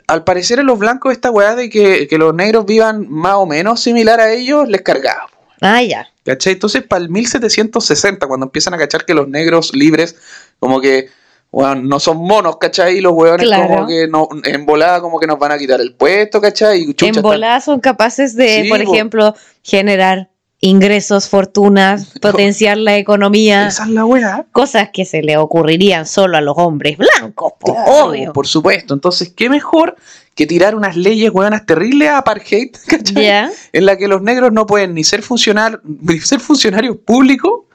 al 0.08 0.24
parecer 0.24 0.60
en 0.60 0.66
los 0.68 0.80
blancos 0.80 1.12
esta 1.12 1.32
weá 1.32 1.56
de 1.56 1.70
que, 1.70 2.08
que 2.08 2.18
los 2.18 2.34
negros 2.34 2.66
vivan 2.66 3.08
más 3.10 3.36
o 3.36 3.46
menos 3.46 3.80
similar 3.82 4.20
a 4.20 4.32
ellos, 4.32 4.68
les 4.68 4.82
cargaba. 4.82 5.28
Ah, 5.62 5.84
ya. 5.84 6.08
¿Cachai? 6.26 6.54
Entonces, 6.54 6.82
para 6.84 7.04
el 7.04 7.10
1760, 7.10 8.26
cuando 8.28 8.46
empiezan 8.48 8.74
a 8.74 8.78
cachar 8.78 9.06
que 9.06 9.14
los 9.14 9.28
negros 9.28 9.76
libres, 9.76 10.16
como 10.60 10.82
que, 10.82 11.10
weón, 11.52 11.88
no 11.88 12.00
son 12.00 12.18
monos, 12.18 12.58
¿cachai? 12.58 12.98
Y 12.98 13.02
los 13.02 13.14
weones 13.14 13.46
Claro. 13.46 13.68
como 13.68 13.88
que 13.88 14.08
no, 14.08 14.28
en 14.44 14.66
volada 14.66 15.02
como 15.02 15.20
que 15.20 15.28
nos 15.28 15.38
van 15.38 15.52
a 15.52 15.58
quitar 15.60 15.80
el 15.82 15.94
puesto, 15.94 16.42
¿cachai? 16.42 16.82
Y 16.82 16.86
chucha, 16.94 17.06
en 17.06 17.10
están- 17.12 17.22
volada 17.24 17.62
son 17.62 17.80
capaces 17.80 18.36
de, 18.36 18.64
Sí, 18.64 18.70
por 18.70 18.84
po. 18.84 18.94
ejemplo, 18.94 19.36
generar 19.62 20.30
ingresos, 20.62 21.28
fortunas, 21.28 22.14
potenciar 22.22 22.78
la 22.78 22.96
economía, 22.98 23.68
Esa 23.68 23.84
es 23.84 23.90
la 23.90 24.06
weá. 24.06 24.46
cosas 24.52 24.90
que 24.94 25.06
se 25.06 25.22
le 25.22 25.38
ocurrirían 25.38 26.06
solo 26.06 26.38
a 26.38 26.42
los 26.42 26.56
hombres 26.58 26.98
blancos, 26.98 27.54
po, 27.60 27.74
Claro, 27.74 28.06
obvio. 28.06 28.34
Por 28.34 28.48
supuesto. 28.48 28.94
Entonces, 28.94 29.34
¿qué 29.36 29.50
mejor 29.50 29.98
que 30.36 30.48
tirar 30.48 30.76
unas 30.76 30.96
leyes 30.96 31.32
weonas 31.32 31.66
terribles 31.66 32.10
a 32.10 32.20
apartheid, 32.20 32.72
¿cachai? 32.88 33.52
En 33.74 33.86
la 33.86 33.98
que 33.98 34.08
los 34.08 34.22
negros 34.22 34.52
no 34.54 34.66
pueden 34.66 34.94
ni 34.94 35.04
ser, 35.04 35.24
funcionar, 35.24 35.82
ni 35.84 36.20
ser 36.20 36.40
funcionarios 36.40 36.98
públicos, 36.98 37.66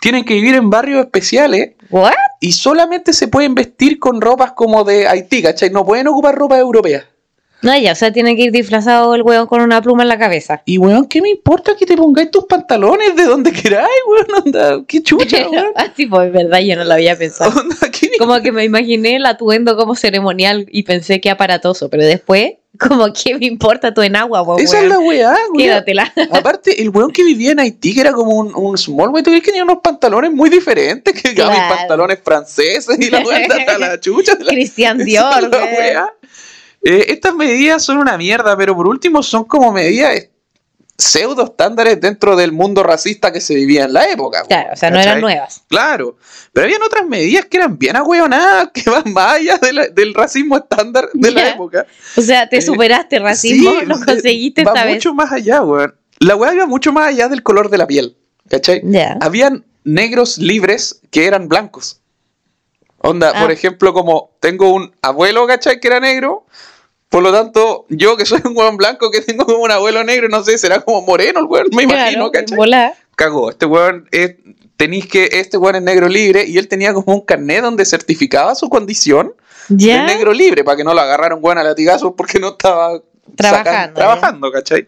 tienen 0.00 0.24
que 0.24 0.34
vivir 0.34 0.54
en 0.54 0.70
barrios 0.70 1.00
especiales 1.04 1.72
¿What? 1.90 2.12
y 2.40 2.52
solamente 2.52 3.12
se 3.12 3.28
pueden 3.28 3.54
vestir 3.54 3.98
con 3.98 4.20
ropas 4.20 4.52
como 4.52 4.84
de 4.84 5.08
Haití, 5.08 5.42
¿cachai? 5.42 5.70
No 5.70 5.84
pueden 5.84 6.06
ocupar 6.06 6.34
ropa 6.36 6.58
europea. 6.58 7.04
No, 7.62 7.76
ya, 7.76 7.92
o 7.92 7.94
sea, 7.94 8.12
tiene 8.12 8.36
que 8.36 8.42
ir 8.44 8.52
disfrazado 8.52 9.14
el 9.14 9.22
hueón 9.22 9.46
con 9.46 9.62
una 9.62 9.80
pluma 9.80 10.02
en 10.02 10.08
la 10.10 10.18
cabeza. 10.18 10.62
Y 10.66 10.76
weón, 10.78 11.06
¿qué 11.08 11.22
me 11.22 11.30
importa 11.30 11.74
que 11.76 11.86
te 11.86 11.96
pongáis 11.96 12.30
tus 12.30 12.44
pantalones 12.44 13.16
de 13.16 13.24
donde 13.24 13.50
queráis, 13.50 13.88
weón? 14.06 14.44
Onda, 14.44 14.82
qué 14.86 15.02
chucha, 15.02 15.48
weón. 15.50 15.72
Así 15.74 16.06
pues, 16.06 16.26
es 16.28 16.32
verdad, 16.34 16.60
yo 16.60 16.76
no 16.76 16.84
lo 16.84 16.92
había 16.92 17.16
pensado. 17.16 17.50
Onda, 17.60 17.76
¿qué 17.90 18.10
me- 18.10 18.18
Como 18.18 18.40
que 18.42 18.52
me 18.52 18.62
imaginé 18.64 19.16
el 19.16 19.26
atuendo 19.26 19.76
como 19.76 19.94
ceremonial 19.96 20.66
y 20.70 20.82
pensé 20.82 21.20
que 21.20 21.30
aparatoso, 21.30 21.88
pero 21.88 22.04
después, 22.04 22.52
como 22.78 23.10
que 23.14 23.36
me 23.38 23.46
importa 23.46 23.94
tu 23.94 24.02
enagua, 24.02 24.44
po, 24.44 24.58
Esa 24.58 24.76
es 24.76 24.82
weón? 24.82 24.88
la 24.90 24.98
weá, 24.98 25.30
weón. 25.32 25.56
Quédatela. 25.56 26.12
Aparte, 26.32 26.82
el 26.82 26.90
weón 26.90 27.10
que 27.10 27.24
vivía 27.24 27.52
en 27.52 27.60
Haití, 27.60 27.94
que 27.94 28.02
era 28.02 28.12
como 28.12 28.32
un, 28.38 28.52
un 28.54 28.76
small 28.76 29.08
weón, 29.08 29.24
¿tú 29.24 29.30
crees 29.30 29.42
que 29.42 29.50
tenía 29.50 29.64
unos 29.64 29.78
pantalones 29.82 30.30
muy 30.30 30.50
diferentes? 30.50 31.20
Que 31.20 31.34
Claro. 31.34 31.52
mis 31.52 31.60
pantalones 31.74 32.18
franceses 32.22 32.96
y 33.00 33.08
la 33.10 33.20
weá 33.20 33.78
la 33.78 33.98
chucha. 33.98 34.36
Cristian 34.36 34.98
Dior, 34.98 35.50
weón. 35.50 36.04
Eh, 36.88 37.06
estas 37.12 37.34
medidas 37.34 37.82
son 37.84 37.98
una 37.98 38.16
mierda, 38.16 38.56
pero 38.56 38.76
por 38.76 38.86
último 38.86 39.22
son 39.22 39.44
como 39.44 39.72
medidas 39.72 40.14
eh, 40.16 40.30
pseudo 40.96 41.44
estándares 41.44 42.00
dentro 42.00 42.36
del 42.36 42.52
mundo 42.52 42.82
racista 42.82 43.32
que 43.32 43.40
se 43.40 43.54
vivía 43.56 43.84
en 43.84 43.92
la 43.92 44.04
época. 44.08 44.44
Claro, 44.46 44.70
o 44.72 44.76
sea, 44.76 44.90
no 44.90 44.96
¿cachai? 44.96 45.10
eran 45.10 45.20
nuevas. 45.20 45.62
Claro, 45.68 46.16
pero 46.52 46.64
habían 46.66 46.82
otras 46.82 47.04
medidas 47.06 47.44
que 47.46 47.56
eran 47.56 47.76
bien 47.76 47.96
ahueonadas, 47.96 48.70
que 48.72 48.88
van 48.88 49.12
más 49.12 49.34
allá 49.34 49.58
de 49.58 49.72
la- 49.72 49.88
del 49.88 50.14
racismo 50.14 50.56
estándar 50.56 51.08
de 51.12 51.30
la 51.32 51.50
época. 51.50 51.86
O 52.16 52.22
sea, 52.22 52.48
te 52.48 52.58
Eh, 52.58 52.62
superaste 52.62 53.18
racismo, 53.18 53.72
Sí, 53.72 53.78
lo 53.86 53.96
eh, 53.96 54.04
conseguiste 54.06 54.64
va 54.64 54.70
esta 54.72 54.84
vez. 54.84 54.94
mucho 54.94 55.12
más 55.12 55.32
allá, 55.32 55.62
weón. 55.62 55.94
La 56.20 56.36
weá 56.36 56.54
iba 56.54 56.66
mucho 56.66 56.92
más 56.92 57.08
allá 57.08 57.28
del 57.28 57.42
color 57.42 57.68
de 57.68 57.78
la 57.78 57.86
piel, 57.86 58.16
¿cachai? 58.48 58.80
Habían 59.20 59.64
negros 59.84 60.38
libres 60.38 61.00
que 61.10 61.26
eran 61.26 61.48
blancos. 61.48 62.00
Onda, 62.98 63.32
Ah. 63.34 63.42
por 63.42 63.50
ejemplo, 63.52 63.92
como 63.92 64.30
tengo 64.40 64.72
un 64.72 64.94
abuelo, 65.02 65.46
¿cachai? 65.46 65.78
Que 65.78 65.88
era 65.88 66.00
negro. 66.00 66.46
Por 67.08 67.22
lo 67.22 67.32
tanto, 67.32 67.86
yo 67.88 68.16
que 68.16 68.26
soy 68.26 68.40
un 68.44 68.56
weón 68.56 68.76
blanco 68.76 69.10
que 69.10 69.20
tengo 69.20 69.46
como 69.46 69.58
un 69.62 69.70
abuelo 69.70 70.02
negro, 70.04 70.28
no 70.28 70.42
sé, 70.42 70.58
será 70.58 70.80
como 70.80 71.02
moreno 71.02 71.40
el 71.40 71.46
weón, 71.46 71.66
me 71.72 71.84
imagino, 71.84 72.30
Claro, 72.30 72.32
¿cachai? 72.32 72.56
volá. 72.56 72.94
Cagó, 73.14 73.50
este 73.50 73.64
weón 73.66 74.08
es, 74.10 74.34
tenéis 74.76 75.06
que, 75.06 75.28
este 75.32 75.56
weón 75.56 75.76
es 75.76 75.82
negro 75.82 76.08
libre 76.08 76.44
y 76.44 76.58
él 76.58 76.68
tenía 76.68 76.92
como 76.92 77.14
un 77.14 77.20
carnet 77.22 77.62
donde 77.62 77.84
certificaba 77.84 78.54
su 78.54 78.68
condición 78.68 79.34
Ya. 79.68 80.00
de 80.00 80.14
negro 80.14 80.32
libre 80.32 80.64
para 80.64 80.76
que 80.76 80.84
no 80.84 80.94
lo 80.94 81.00
agarraran 81.00 81.38
weón 81.40 81.58
a 81.58 81.62
latigazos 81.64 82.12
porque 82.16 82.38
no 82.40 82.48
estaba 82.48 83.00
Trabajando, 83.36 83.70
sacan- 83.70 83.94
trabajando, 83.94 84.52
¿cachai? 84.52 84.86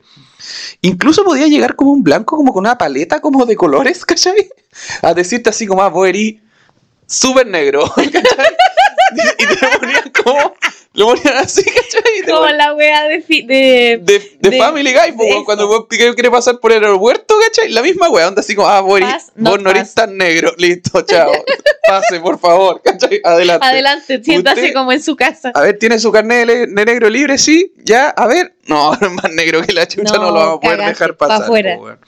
Incluso 0.83 1.25
podía 1.25 1.47
llegar 1.47 1.75
como 1.77 1.93
un 1.93 2.03
blanco, 2.05 2.37
como 2.37 2.53
con 2.53 2.61
una 2.65 2.79
paleta 2.79 3.21
como 3.21 3.47
de 3.47 3.57
colores, 3.57 4.05
¿cachai? 4.05 4.49
A 5.03 5.15
decirte 5.15 5.51
así 5.51 5.67
como, 5.67 5.83
ah, 5.83 5.89
vos 5.89 6.09
súper 7.07 7.47
negro, 7.47 7.85
¿cachai? 7.97 8.13
Y 9.39 9.47
te 9.47 9.79
ponían 9.79 10.13
como, 10.23 10.55
lo 10.99 11.07
ponían 11.07 11.37
así, 11.37 11.63
¿cachai? 11.65 12.03
Como 12.27 12.41
ponían- 12.41 12.57
la 12.59 12.75
wea 12.75 13.05
de, 13.09 13.23
fi- 13.23 13.43
de, 13.43 14.01
de, 14.03 14.19
de 14.41 14.51
de- 14.51 14.59
Family 14.59 14.93
Guy, 14.93 15.13
po, 15.13 15.45
cuando 15.45 15.67
vos 15.69 15.87
quiere 15.89 16.31
pasar 16.31 16.59
por 16.59 16.73
el 16.73 16.83
aeropuerto, 16.83 17.35
¿cachai? 17.47 17.71
La 17.71 17.83
misma 17.83 18.09
weá, 18.11 18.29
onda 18.29 18.41
así 18.41 18.55
como, 18.55 18.69
ah, 18.69 18.83
eres- 18.97 19.09
Pass, 19.13 19.33
no 19.37 19.51
vos 19.51 19.63
no 19.63 19.71
eres 19.71 19.95
tan 19.95 20.17
negro, 20.17 20.53
listo, 20.59 21.01
chao. 21.03 21.31
Pase, 21.87 22.21
por 22.21 22.39
favor, 22.39 22.83
¿cachai? 22.85 23.21
Adelante. 23.25 23.67
Adelante, 23.67 24.23
siéntase 24.25 24.61
Usted- 24.61 24.75
como 24.75 24.93
en 24.93 25.03
su 25.03 25.15
casa. 25.17 25.53
A 25.55 25.61
ver, 25.63 25.79
¿tiene 25.79 25.99
su 25.99 26.11
carnet 26.13 26.47
de, 26.47 26.67
negro 26.67 27.09
libre? 27.09 27.39
Sí, 27.39 27.73
ya, 27.85 28.09
a 28.11 28.27
ver. 28.27 28.55
No, 28.67 28.93
es 28.95 29.11
más 29.11 29.31
negro 29.33 29.63
que 29.63 29.73
la 29.73 29.87
chucha, 29.87 30.15
no, 30.15 30.19
No, 30.19 30.27
lo 30.27 30.35
vamos 30.35 30.57
a 30.59 30.61
poder 30.61 30.81
dejar 30.89 31.17
pa' 31.17 31.29
pasar. 31.29 31.47
po, 31.47 31.53
weón. 31.53 31.99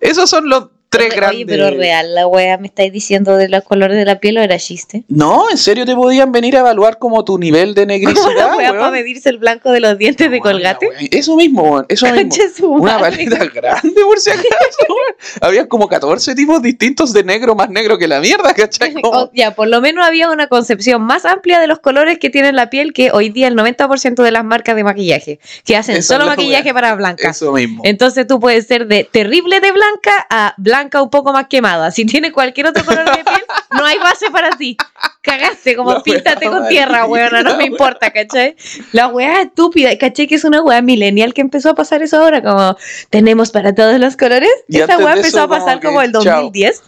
Esos 0.00 0.28
son 0.28 0.48
los 0.48 0.66
tres 0.96 1.08
Oye, 1.08 1.16
grandes. 1.16 1.46
pero 1.46 1.70
real, 1.70 2.14
la 2.14 2.26
wea 2.26 2.58
me 2.58 2.66
estáis 2.68 2.92
diciendo 2.92 3.36
de 3.36 3.48
los 3.48 3.62
colores 3.64 3.96
de 3.96 4.04
la 4.04 4.18
piel 4.20 4.38
o 4.38 4.40
era 4.42 4.58
chiste. 4.58 5.04
No, 5.08 5.50
en 5.50 5.58
serio 5.58 5.84
te 5.84 5.94
podían 5.94 6.32
venir 6.32 6.56
a 6.56 6.60
evaluar 6.60 6.98
como 6.98 7.24
tu 7.24 7.38
nivel 7.38 7.74
de 7.74 7.86
negricidad. 7.86 8.34
la 8.50 8.56
wea 8.56 8.70
para 8.72 8.90
medirse 8.90 9.28
el 9.28 9.38
blanco 9.38 9.70
de 9.72 9.80
los 9.80 9.98
dientes 9.98 10.30
de 10.30 10.40
colgate. 10.40 10.88
Eso 11.10 11.36
mismo, 11.36 11.84
eso 11.88 12.06
mismo. 12.12 12.68
Una 12.68 12.98
paleta 12.98 13.44
grande, 13.46 14.00
por 14.04 14.18
si 14.20 14.30
acaso. 14.30 14.46
Había 15.40 15.66
como 15.68 15.88
14 15.88 16.34
tipos 16.34 16.62
distintos 16.62 17.12
de 17.12 17.24
negro 17.24 17.54
más 17.54 17.68
negro 17.70 17.98
que 17.98 18.06
la 18.08 18.20
mierda, 18.20 18.54
¿cachai? 18.54 18.94
O- 19.04 19.30
ya, 19.34 19.54
por 19.54 19.68
lo 19.68 19.80
menos 19.80 20.04
había 20.06 20.30
una 20.30 20.46
concepción 20.46 21.02
más 21.02 21.24
amplia 21.24 21.60
de 21.60 21.66
los 21.66 21.78
colores 21.78 22.18
que 22.18 22.30
tiene 22.30 22.52
la 22.52 22.70
piel 22.70 22.92
que 22.92 23.10
hoy 23.12 23.28
día 23.28 23.48
el 23.48 23.56
90% 23.56 24.22
de 24.22 24.30
las 24.30 24.44
marcas 24.44 24.76
de 24.76 24.84
maquillaje, 24.84 25.38
que 25.64 25.76
hacen 25.76 26.02
solo 26.02 26.26
maquillaje 26.26 26.64
wea. 26.64 26.74
para 26.74 26.94
blancas. 26.94 27.36
Eso 27.36 27.52
mismo. 27.52 27.82
Entonces 27.84 28.26
tú 28.26 28.40
puedes 28.40 28.66
ser 28.66 28.86
de 28.86 29.04
terrible 29.04 29.60
de 29.60 29.72
blanca 29.72 30.26
a 30.30 30.54
blanca 30.56 30.83
un 30.92 31.10
poco 31.10 31.32
más 31.32 31.46
quemada. 31.48 31.90
Si 31.90 32.04
tienes 32.04 32.32
cualquier 32.32 32.66
otro 32.66 32.84
color 32.84 33.04
de 33.04 33.24
piel, 33.24 33.44
no 33.70 33.84
hay 33.84 33.98
base 33.98 34.30
para 34.30 34.50
ti. 34.50 34.76
Cagaste, 35.22 35.76
como 35.76 35.92
La 35.94 36.02
píntate 36.02 36.46
con 36.46 36.68
tierra, 36.68 37.06
weona, 37.06 37.42
no 37.42 37.56
me 37.56 37.64
importa, 37.64 38.10
¿cachai? 38.10 38.56
La 38.92 39.08
wea 39.08 39.42
estúpida, 39.42 39.96
¿cachai? 39.98 40.26
Que 40.26 40.34
es 40.34 40.44
una 40.44 40.62
wea 40.62 40.82
millennial 40.82 41.32
que 41.32 41.40
empezó 41.40 41.70
a 41.70 41.74
pasar 41.74 42.02
eso 42.02 42.18
ahora, 42.18 42.42
como 42.42 42.76
tenemos 43.10 43.50
para 43.50 43.74
todos 43.74 43.98
los 43.98 44.16
colores. 44.16 44.50
Y 44.68 44.78
Esa 44.78 44.96
de 44.96 45.04
empezó 45.04 45.42
a 45.42 45.48
pasar 45.48 45.80
como 45.80 45.94
como 45.94 46.00
que, 46.00 46.06
el 46.06 46.12
chao. 46.12 46.42
2010. 46.42 46.82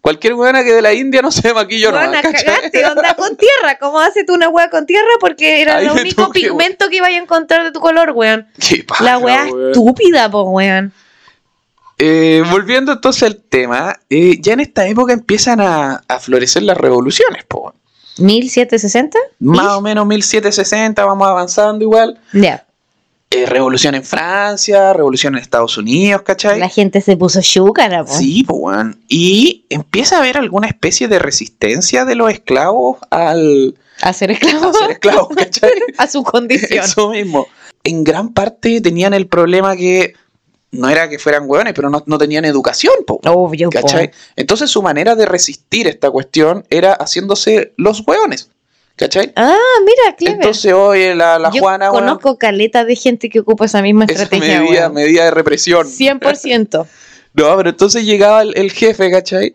Cualquier 0.00 0.32
weona 0.34 0.64
que 0.64 0.72
de 0.72 0.80
la 0.80 0.94
India 0.94 1.20
no 1.20 1.30
se 1.30 1.52
maquilló 1.52 1.90
Weona, 1.90 2.22
¿cachai? 2.22 2.44
cagaste, 2.44 2.86
onda 2.86 3.14
con 3.14 3.36
tierra. 3.36 3.78
¿Cómo 3.78 4.00
haces 4.00 4.24
tú 4.24 4.32
una 4.32 4.48
wea 4.48 4.70
con 4.70 4.86
tierra? 4.86 5.10
Porque 5.20 5.60
era 5.60 5.76
Ahí 5.76 5.86
el 5.86 5.92
único 5.92 6.30
pigmento 6.30 6.88
que 6.88 6.96
iba 6.96 7.08
a 7.08 7.10
encontrar 7.10 7.64
de 7.64 7.72
tu 7.72 7.80
color, 7.80 8.12
weón. 8.14 8.48
Paja, 8.86 9.04
La 9.04 9.18
wea 9.18 9.44
weón. 9.44 9.66
estúpida, 9.68 10.30
po, 10.30 10.44
weón. 10.44 10.92
Eh, 12.02 12.42
volviendo 12.50 12.92
entonces 12.92 13.24
al 13.24 13.36
tema, 13.36 13.94
eh, 14.08 14.38
ya 14.40 14.54
en 14.54 14.60
esta 14.60 14.86
época 14.86 15.12
empiezan 15.12 15.60
a, 15.60 16.02
a 16.08 16.18
florecer 16.18 16.62
las 16.62 16.78
revoluciones, 16.78 17.44
po. 17.44 17.74
¿1760? 18.16 19.12
Más 19.40 19.66
o 19.76 19.80
menos 19.82 20.06
1760, 20.06 21.04
vamos 21.04 21.28
avanzando 21.28 21.84
igual. 21.84 22.18
Ya. 22.32 22.66
Eh, 23.30 23.46
revolución 23.46 23.94
en 23.94 24.02
Francia, 24.02 24.92
revolución 24.92 25.34
en 25.36 25.42
Estados 25.42 25.78
Unidos, 25.78 26.22
¿cachai? 26.22 26.58
La 26.58 26.68
gente 26.68 27.00
se 27.00 27.16
puso 27.16 27.40
chúcara, 27.42 28.04
po. 28.04 28.12
Sí, 28.12 28.44
weón. 28.48 28.98
Y 29.08 29.66
empieza 29.70 30.16
a 30.16 30.18
haber 30.20 30.36
alguna 30.38 30.66
especie 30.66 31.06
de 31.06 31.18
resistencia 31.18 32.04
de 32.04 32.14
los 32.16 32.30
esclavos 32.32 32.98
al 33.10 33.76
A 34.02 34.12
ser 34.12 34.30
a 34.30 34.32
esclavo. 34.32 34.72
ser 34.72 34.90
esclavos, 34.90 35.28
¿cachai? 35.36 35.70
a 35.98 36.06
su 36.08 36.24
condición. 36.24 36.84
Eso 36.84 37.10
mismo. 37.10 37.46
En 37.84 38.04
gran 38.04 38.30
parte 38.30 38.80
tenían 38.80 39.14
el 39.14 39.26
problema 39.28 39.76
que 39.76 40.14
no 40.72 40.88
era 40.88 41.08
que 41.08 41.18
fueran 41.18 41.44
hueones, 41.46 41.72
pero 41.74 41.90
no, 41.90 42.02
no 42.06 42.18
tenían 42.18 42.44
educación, 42.44 42.94
po, 43.06 43.20
Obvio, 43.24 43.70
po. 43.70 43.80
¿cachai? 43.80 44.10
Entonces 44.36 44.70
su 44.70 44.82
manera 44.82 45.14
de 45.14 45.26
resistir 45.26 45.86
esta 45.86 46.10
cuestión 46.10 46.64
era 46.70 46.92
haciéndose 46.92 47.72
los 47.76 48.02
hueones, 48.06 48.50
¿cachai? 48.96 49.32
Ah, 49.36 49.56
mira, 49.84 50.16
clever. 50.16 50.36
Entonces, 50.36 50.72
oye, 50.72 51.14
la, 51.14 51.38
la 51.38 51.50
Yo 51.50 51.60
Juana, 51.60 51.90
conozco 51.90 52.38
caleta 52.38 52.84
de 52.84 52.96
gente 52.96 53.28
que 53.28 53.40
ocupa 53.40 53.64
esa 53.64 53.82
misma 53.82 54.04
esa 54.04 54.22
estrategia, 54.22 54.60
medida, 54.60 54.88
medida 54.88 55.24
de 55.24 55.30
represión. 55.30 55.86
100%. 55.86 56.86
No, 57.32 57.56
pero 57.56 57.70
entonces 57.70 58.04
llegaba 58.04 58.42
el, 58.42 58.56
el 58.56 58.72
jefe, 58.72 59.08
¿cachai? 59.08 59.54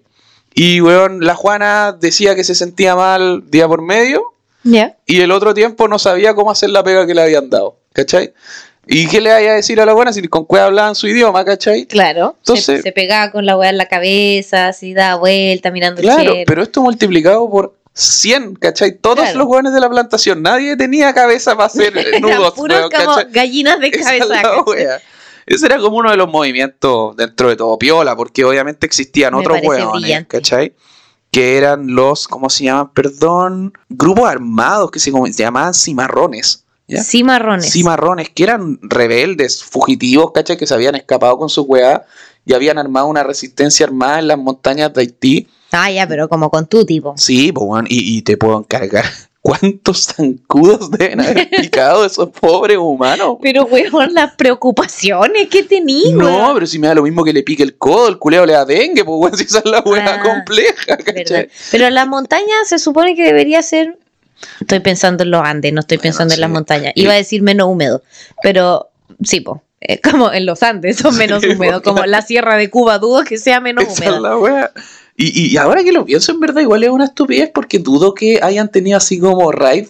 Y, 0.53 0.79
weón, 0.79 1.19
la 1.19 1.35
Juana 1.35 1.91
decía 1.91 2.33
que 2.33 2.45
se 2.45 2.55
sentía 2.55 2.95
mal 2.95 3.43
día 3.51 3.67
por 3.67 3.81
medio 3.81 4.33
y 5.05 5.21
el 5.21 5.31
otro 5.31 5.53
tiempo 5.53 5.87
no 5.87 5.99
sabía 5.99 6.33
cómo 6.33 6.49
hacer 6.49 6.69
la 6.69 6.83
pega 6.83 7.05
que 7.05 7.13
le 7.13 7.21
habían 7.21 7.49
dado, 7.49 7.77
¿cachai? 7.93 8.33
¿Y 8.87 9.07
qué 9.07 9.19
le 9.21 9.31
vaya 9.31 9.51
a 9.51 9.55
decir 9.55 9.79
a 9.81 9.85
la 9.85 9.93
buena 9.93 10.13
si 10.13 10.27
con 10.27 10.45
cueva 10.45 10.67
hablaban 10.67 10.93
su 10.95 11.07
idioma, 11.07 11.43
¿cachai? 11.43 11.85
Claro. 11.87 12.35
se- 12.43 12.51
Entonces- 12.51 12.81
se, 12.83 12.91
pegaba 12.91 13.31
con 13.31 13.45
la 13.45 13.57
weá 13.57 13.69
en 13.71 13.77
la 13.77 13.87
cabeza, 13.87 14.67
así 14.67 14.93
daba 14.93 15.15
vuelta, 15.15 15.71
mirando 15.71 16.01
el 16.01 16.07
Claro, 16.07 16.33
pero 16.45 16.61
esto 16.63 16.81
multiplicado 16.81 17.49
por 17.49 17.75
100, 17.93 18.55
¿cachai? 18.55 18.97
Todos 18.97 19.19
Claro. 19.21 19.37
los 19.39 19.47
hueones 19.47 19.73
de 19.73 19.79
la 19.79 19.89
plantación, 19.89 20.41
nadie 20.43 20.75
tenía 20.77 21.13
cabeza 21.13 21.55
para 21.55 21.67
hacer 21.67 21.93
nudos, 22.21 22.53
puros 22.53 22.89
como 22.95 23.15
gallinas 23.31 23.79
de 23.79 23.91
cabeza. 23.91 24.41
Ese 25.45 25.65
era 25.67 25.77
como 25.77 25.97
uno 25.97 26.09
de 26.11 26.17
los 26.17 26.27
movimientos 26.27 27.15
dentro 27.15 27.49
de 27.49 27.55
todo 27.55 27.77
piola, 27.77 28.15
porque 28.15 28.43
obviamente 28.43 28.85
existían 28.85 29.33
Me 29.33 29.39
otros 29.41 29.59
hueones, 29.63 30.01
brillante. 30.01 30.27
¿cachai? 30.37 30.73
Que 31.31 31.57
eran 31.57 31.93
los, 31.93 32.27
¿cómo 32.27 32.49
se 32.49 32.63
llaman? 32.65 32.91
Perdón, 32.93 33.73
grupos 33.89 34.27
armados 34.29 34.89
que 34.91 34.99
se 34.99 35.11
llamaban 35.37 35.73
cimarrones. 35.73 36.64
¿Ya? 36.87 37.03
Cimarrones. 37.03 37.71
Cimarrones, 37.71 38.29
que 38.29 38.43
eran 38.43 38.79
rebeldes, 38.81 39.63
fugitivos, 39.63 40.31
¿cachai? 40.31 40.57
Que 40.57 40.67
se 40.67 40.73
habían 40.73 40.95
escapado 40.95 41.37
con 41.37 41.49
su 41.49 41.63
weá 41.63 42.05
y 42.45 42.53
habían 42.53 42.77
armado 42.77 43.07
una 43.07 43.23
resistencia 43.23 43.85
armada 43.85 44.19
en 44.19 44.27
las 44.27 44.37
montañas 44.37 44.93
de 44.93 45.01
Haití. 45.01 45.47
Ah, 45.71 45.91
ya, 45.91 46.07
pero 46.07 46.29
como 46.29 46.49
con 46.49 46.67
tu 46.67 46.85
tipo. 46.85 47.13
Sí, 47.17 47.51
pues, 47.51 47.83
y, 47.89 48.17
y 48.17 48.21
te 48.21 48.37
puedo 48.37 48.57
encargar. 48.59 49.05
¿Cuántos 49.45 50.05
zancudos 50.05 50.89
deben 50.89 51.21
haber 51.21 51.47
picado 51.51 52.03
esos 52.03 52.29
pobres 52.29 52.77
humanos? 52.77 53.37
Pero, 53.43 53.65
weón, 53.65 54.11
las 54.15 54.33
preocupaciones 54.33 55.49
que 55.49 55.61
tenía, 55.61 56.15
No, 56.15 56.51
pero 56.55 56.65
si 56.65 56.79
me 56.79 56.87
da 56.87 56.95
lo 56.95 57.03
mismo 57.03 57.23
que 57.23 57.31
le 57.31 57.43
pique 57.43 57.61
el 57.61 57.77
codo, 57.77 58.07
el 58.07 58.17
culeo 58.17 58.43
le 58.45 58.53
da 58.53 58.65
dengue, 58.65 59.05
pues 59.05 59.17
weón, 59.19 59.37
si 59.37 59.43
esa 59.43 59.59
es 59.59 59.65
la 59.65 59.81
weá 59.81 60.15
Ah, 60.15 60.23
compleja, 60.23 60.97
¿cachai? 60.97 61.13
¿verdad? 61.25 61.47
Pero 61.71 61.89
la 61.91 62.05
montaña 62.07 62.55
se 62.65 62.79
supone 62.79 63.15
que 63.15 63.23
debería 63.23 63.61
ser. 63.61 63.99
Estoy 64.61 64.79
pensando 64.79 65.23
en 65.23 65.31
los 65.31 65.41
Andes, 65.43 65.73
no 65.73 65.79
estoy 65.81 65.97
Bueno, 65.97 66.03
pensando 66.03 66.33
en 66.33 66.41
las 66.41 66.49
sí. 66.49 66.53
montañas. 66.53 66.93
Y- 66.95 67.03
Iba 67.03 67.13
a 67.13 67.17
decir 67.17 67.41
menos 67.41 67.67
húmedo, 67.67 68.03
pero 68.41 68.89
sí, 69.23 69.41
po. 69.41 69.63
eh, 69.81 69.99
como 70.11 70.31
en 70.31 70.45
los 70.45 70.61
Andes 70.63 70.97
son 70.97 71.17
menos 71.17 71.41
Sí, 71.43 71.49
húmedos, 71.49 71.81
como 71.81 72.05
la 72.05 72.21
sierra 72.21 72.55
de 72.57 72.69
Cuba, 72.69 72.97
dudo 72.99 73.23
que 73.23 73.37
sea 73.37 73.59
menos 73.59 73.85
húmeda. 73.85 74.37
weá. 74.37 74.71
Y, 75.17 75.47
y 75.53 75.57
ahora 75.57 75.83
que 75.83 75.91
lo 75.93 76.03
pienso, 76.05 76.31
en 76.33 76.41
verdad, 76.41 76.61
igual 76.61 76.83
es 76.83 76.89
una 76.89 77.05
estupidez 77.05 77.49
porque 77.53 77.79
dudo 77.79 78.13
que 78.13 78.39
hayan 78.43 78.69
tenido 78.69 78.97
así 78.97 79.17
como 79.19 79.49
raid 79.51 79.87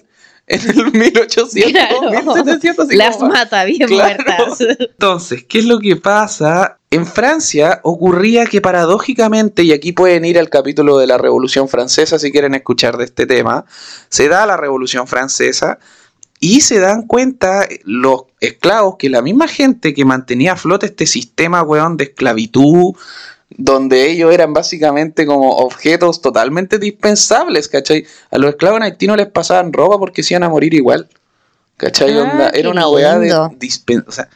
en 0.48 0.62
el 0.70 0.92
1800, 0.94 1.72
Claro. 1.72 2.12
1700, 2.34 2.88
así 2.88 2.96
Las 2.96 3.18
como- 3.18 3.32
mata 3.32 3.64
bien 3.66 3.80
Claro. 3.88 4.24
muertas. 4.24 4.62
Entonces, 4.80 5.44
¿qué 5.50 5.60
es 5.60 5.66
lo 5.66 5.80
que 5.80 5.96
pasa? 5.96 6.78
En 6.96 7.06
Francia 7.06 7.80
ocurría 7.84 8.46
que 8.46 8.62
paradójicamente, 8.62 9.64
y 9.64 9.74
aquí 9.74 9.92
pueden 9.92 10.26
ir 10.26 10.40
al 10.40 10.50
capítulo 10.50 10.98
de 10.98 11.08
la 11.08 11.18
Revolución 11.18 11.68
Francesa 11.68 12.20
si 12.20 12.32
quieren 12.32 12.56
escuchar 12.56 12.98
de 12.98 13.06
este 13.06 13.26
tema, 13.26 13.66
se 14.10 14.28
da 14.28 14.46
la 14.46 14.58
Revolución 14.58 15.08
Francesa 15.08 15.80
y 16.40 16.62
se 16.62 16.80
dan 16.80 17.08
cuenta 17.08 17.68
los 17.84 18.24
esclavos 18.40 18.96
que 18.98 19.10
la 19.10 19.22
misma 19.22 19.48
gente 19.48 19.94
que 19.94 20.06
mantenía 20.06 20.54
a 20.54 20.56
flote 20.58 20.86
este 20.88 21.06
sistema, 21.06 21.64
weón, 21.64 21.98
de 21.98 22.06
esclavitud, 22.06 22.94
donde 23.50 24.10
ellos 24.10 24.34
eran 24.34 24.54
básicamente 24.54 25.26
como 25.26 25.58
objetos 25.58 26.22
totalmente 26.22 26.78
dispensables, 26.80 27.68
¿cachai? 27.68 28.06
A 28.32 28.38
los 28.38 28.50
esclavos 28.50 28.78
en 28.78 28.84
Haití 28.84 29.08
no 29.08 29.16
les 29.16 29.28
pasaban 29.28 29.72
ropa 29.72 29.98
porque 29.98 30.24
se 30.24 30.34
iban 30.34 30.44
a 30.44 30.50
morir 30.50 30.74
igual. 30.74 31.08
¿Cachai? 31.78 32.18
Ah, 32.18 32.24
Onda, 32.24 32.50
era 32.50 32.70
una 32.70 32.88
weá 32.88 33.20
de 33.20 33.28
lindo. 33.28 33.52
dispen- 33.60 34.06
o 34.08 34.12
sea, 34.12 34.30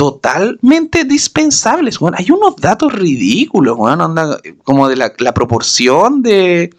totalmente 0.00 1.04
dispensables. 1.04 1.98
Hay 2.14 2.30
unos 2.30 2.56
datos 2.56 2.90
ridículos, 2.90 3.76
como 4.64 4.88
de 4.88 4.96
la, 4.96 5.12
la 5.18 5.34
proporción 5.34 6.22
de, 6.22 6.70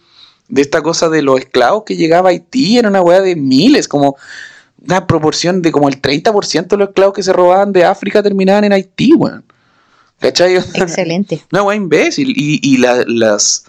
de 0.48 0.62
esta 0.64 0.82
cosa 0.82 1.08
de 1.08 1.22
los 1.22 1.40
esclavos 1.40 1.84
que 1.86 1.96
llegaba 1.96 2.30
a 2.30 2.32
Haití, 2.32 2.80
era 2.80 2.90
una 2.90 3.04
weá 3.04 3.22
de 3.22 3.36
miles, 3.36 3.88
como 3.88 4.16
una 4.88 5.06
proporción 5.06 5.62
de 5.62 5.72
como 5.72 5.88
el 5.88 6.02
30% 6.02 6.66
de 6.70 6.78
los 6.78 6.88
esclavos 6.90 7.14
que 7.14 7.22
se 7.22 7.32
robaban 7.32 7.72
de 7.74 7.86
África 7.86 8.24
terminaban 8.24 8.64
en 8.64 8.74
Haití, 8.74 9.14
weón. 9.14 9.44
¿Cachai? 10.20 10.56
Excelente. 10.74 11.44
Una 11.52 11.62
weá 11.62 11.78
imbécil. 11.78 12.32
Y, 12.36 12.60
y 12.64 12.78
la- 12.78 13.04
las, 13.06 13.66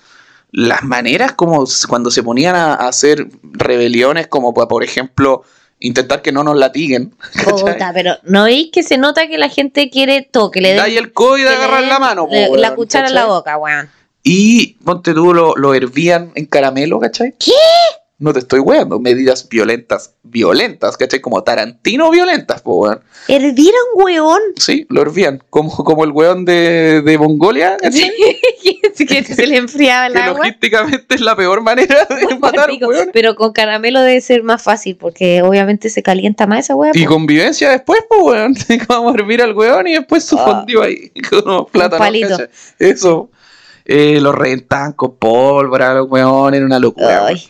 las 0.51 0.83
maneras 0.83 1.33
como 1.35 1.67
cuando 1.91 2.11
se 2.11 2.23
ponían 2.23 2.57
a, 2.57 2.73
a 2.73 2.89
hacer 2.89 3.29
rebeliones, 3.43 4.29
como 4.29 4.55
por 4.55 4.83
ejemplo 4.83 5.43
intentar 5.83 6.23
que 6.23 6.33
no 6.33 6.43
nos 6.45 6.57
latiguen. 6.57 7.15
Puta, 7.45 7.93
pero 7.93 8.17
¿no 8.25 8.45
veis 8.45 8.71
que 8.73 8.83
se 8.83 8.97
nota 8.99 9.29
que 9.29 9.39
la 9.39 9.49
gente 9.49 9.91
quiere 9.91 10.23
todo? 10.23 10.51
Que 10.51 10.61
le 10.61 10.75
Da 10.75 10.87
el 10.87 11.13
codo 11.13 11.39
y 11.39 11.43
de 11.43 11.51
le 11.51 11.57
agarrar 11.57 11.85
la 11.85 11.99
mano. 11.99 12.27
po, 12.27 12.35
la- 12.35 12.69
weón, 12.69 12.75
cuchara 12.77 13.09
en 13.09 13.15
la 13.15 13.27
boca, 13.27 13.57
weón. 13.59 13.89
Y 14.25 14.75
ponte 14.85 15.13
tú, 15.15 15.35
lo, 15.35 15.55
lo 15.57 15.75
hervían 15.75 16.31
en 16.37 16.47
caramelo, 16.47 17.01
¿cachai? 17.01 17.35
¿Qué? 17.39 17.53
No 18.23 18.33
te 18.33 18.39
estoy 18.39 18.61
weando. 18.61 19.01
Medidas 19.01 19.49
violentas, 19.49 20.15
violentas, 20.23 20.97
¿cachai? 20.97 21.21
Como 21.21 21.43
Tarantino 21.43 22.09
violentas, 22.09 22.63
po, 22.63 22.77
weón. 22.77 23.01
Hervir 23.27 23.73
a 23.75 23.97
un 23.97 24.05
weón. 24.05 24.41
Sí, 24.59 24.87
lo 24.91 25.03
hervían. 25.03 25.43
Como, 25.51 25.73
como 25.75 26.05
el 26.05 26.13
weón 26.13 26.45
de, 26.45 27.03
de 27.03 27.19
Mongolia, 27.19 27.77
¿cachai? 27.81 28.13
que 29.09 29.25
se 29.25 29.45
le 29.45 29.57
enfriaba 29.57 30.07
el 30.07 30.13
que 30.13 30.19
agua. 30.21 30.39
logísticamente 30.39 31.17
es 31.17 31.21
la 31.21 31.35
peor 31.35 31.63
manera 31.63 32.07
de 32.09 32.39
matar 32.39 32.71
a 32.71 32.73
un 32.73 32.79
Pico. 32.79 32.91
weón. 32.91 33.11
Pero 33.13 33.35
con 33.35 33.53
caramelo 33.53 34.01
debe 34.01 34.21
ser 34.21 34.45
más 34.45 34.63
fácil 34.63 34.95
porque 34.95 35.43
obviamente 35.43 35.91
se 35.91 36.05
calienta 36.05 36.47
más 36.47 36.61
esa 36.61 36.77
weá. 36.77 36.93
Y 36.95 37.05
convivencia 37.05 37.71
después, 37.71 38.05
pues, 38.09 38.23
weón. 38.23 38.55
Vamos 38.89 39.17
a 39.17 39.19
hervir 39.19 39.43
al 39.43 39.53
weón 39.53 39.89
y 39.89 39.95
después 39.95 40.25
su 40.25 40.39
fondió 40.39 40.83
ahí 40.83 41.11
con 41.29 41.41
unos 41.45 41.71
plátanos. 41.71 42.41
Eso. 42.79 43.31
Eh, 43.85 44.21
los 44.21 44.33
reventaban 44.33 44.93
con 44.93 45.17
pólvora, 45.17 45.93
los 45.95 46.09
weones, 46.09 46.59
era 46.59 46.67
una 46.67 46.79
locura. 46.79 47.27
Ay. 47.27 47.43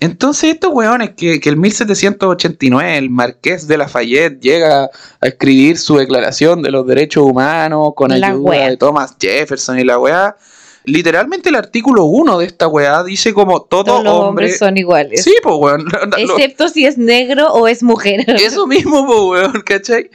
Entonces 0.00 0.54
estos 0.54 0.70
weones 0.72 1.10
que, 1.16 1.40
que 1.40 1.48
el 1.48 1.56
1789 1.56 2.98
el 2.98 3.10
marqués 3.10 3.66
de 3.66 3.78
Lafayette 3.78 4.40
llega 4.40 4.84
a 5.20 5.26
escribir 5.26 5.76
su 5.78 5.96
declaración 5.96 6.62
de 6.62 6.70
los 6.70 6.86
derechos 6.86 7.24
humanos 7.24 7.90
con 7.96 8.10
La 8.18 8.28
ayuda 8.28 8.38
wea. 8.50 8.70
de 8.70 8.76
Thomas 8.76 9.16
Jefferson 9.20 9.78
y 9.78 9.84
la 9.84 9.98
weá, 9.98 10.36
literalmente 10.84 11.48
el 11.48 11.56
artículo 11.56 12.04
1 12.04 12.38
de 12.38 12.46
esta 12.46 12.68
weá 12.68 13.02
dice 13.02 13.34
como 13.34 13.62
todo 13.62 13.84
Todos 13.84 14.04
los 14.04 14.12
hombre... 14.14 14.28
hombres 14.46 14.58
son 14.58 14.76
iguales. 14.76 15.24
Sí, 15.24 15.34
pues 15.42 15.56
weón. 15.58 15.84
lo- 16.16 16.16
Excepto 16.16 16.68
si 16.68 16.86
es 16.86 16.96
negro 16.96 17.52
o 17.52 17.66
es 17.66 17.82
mujer. 17.82 18.24
Eso 18.40 18.66
mismo, 18.68 19.04
pues 19.04 19.18
weón, 19.42 19.62
¿cachai? 19.62 20.10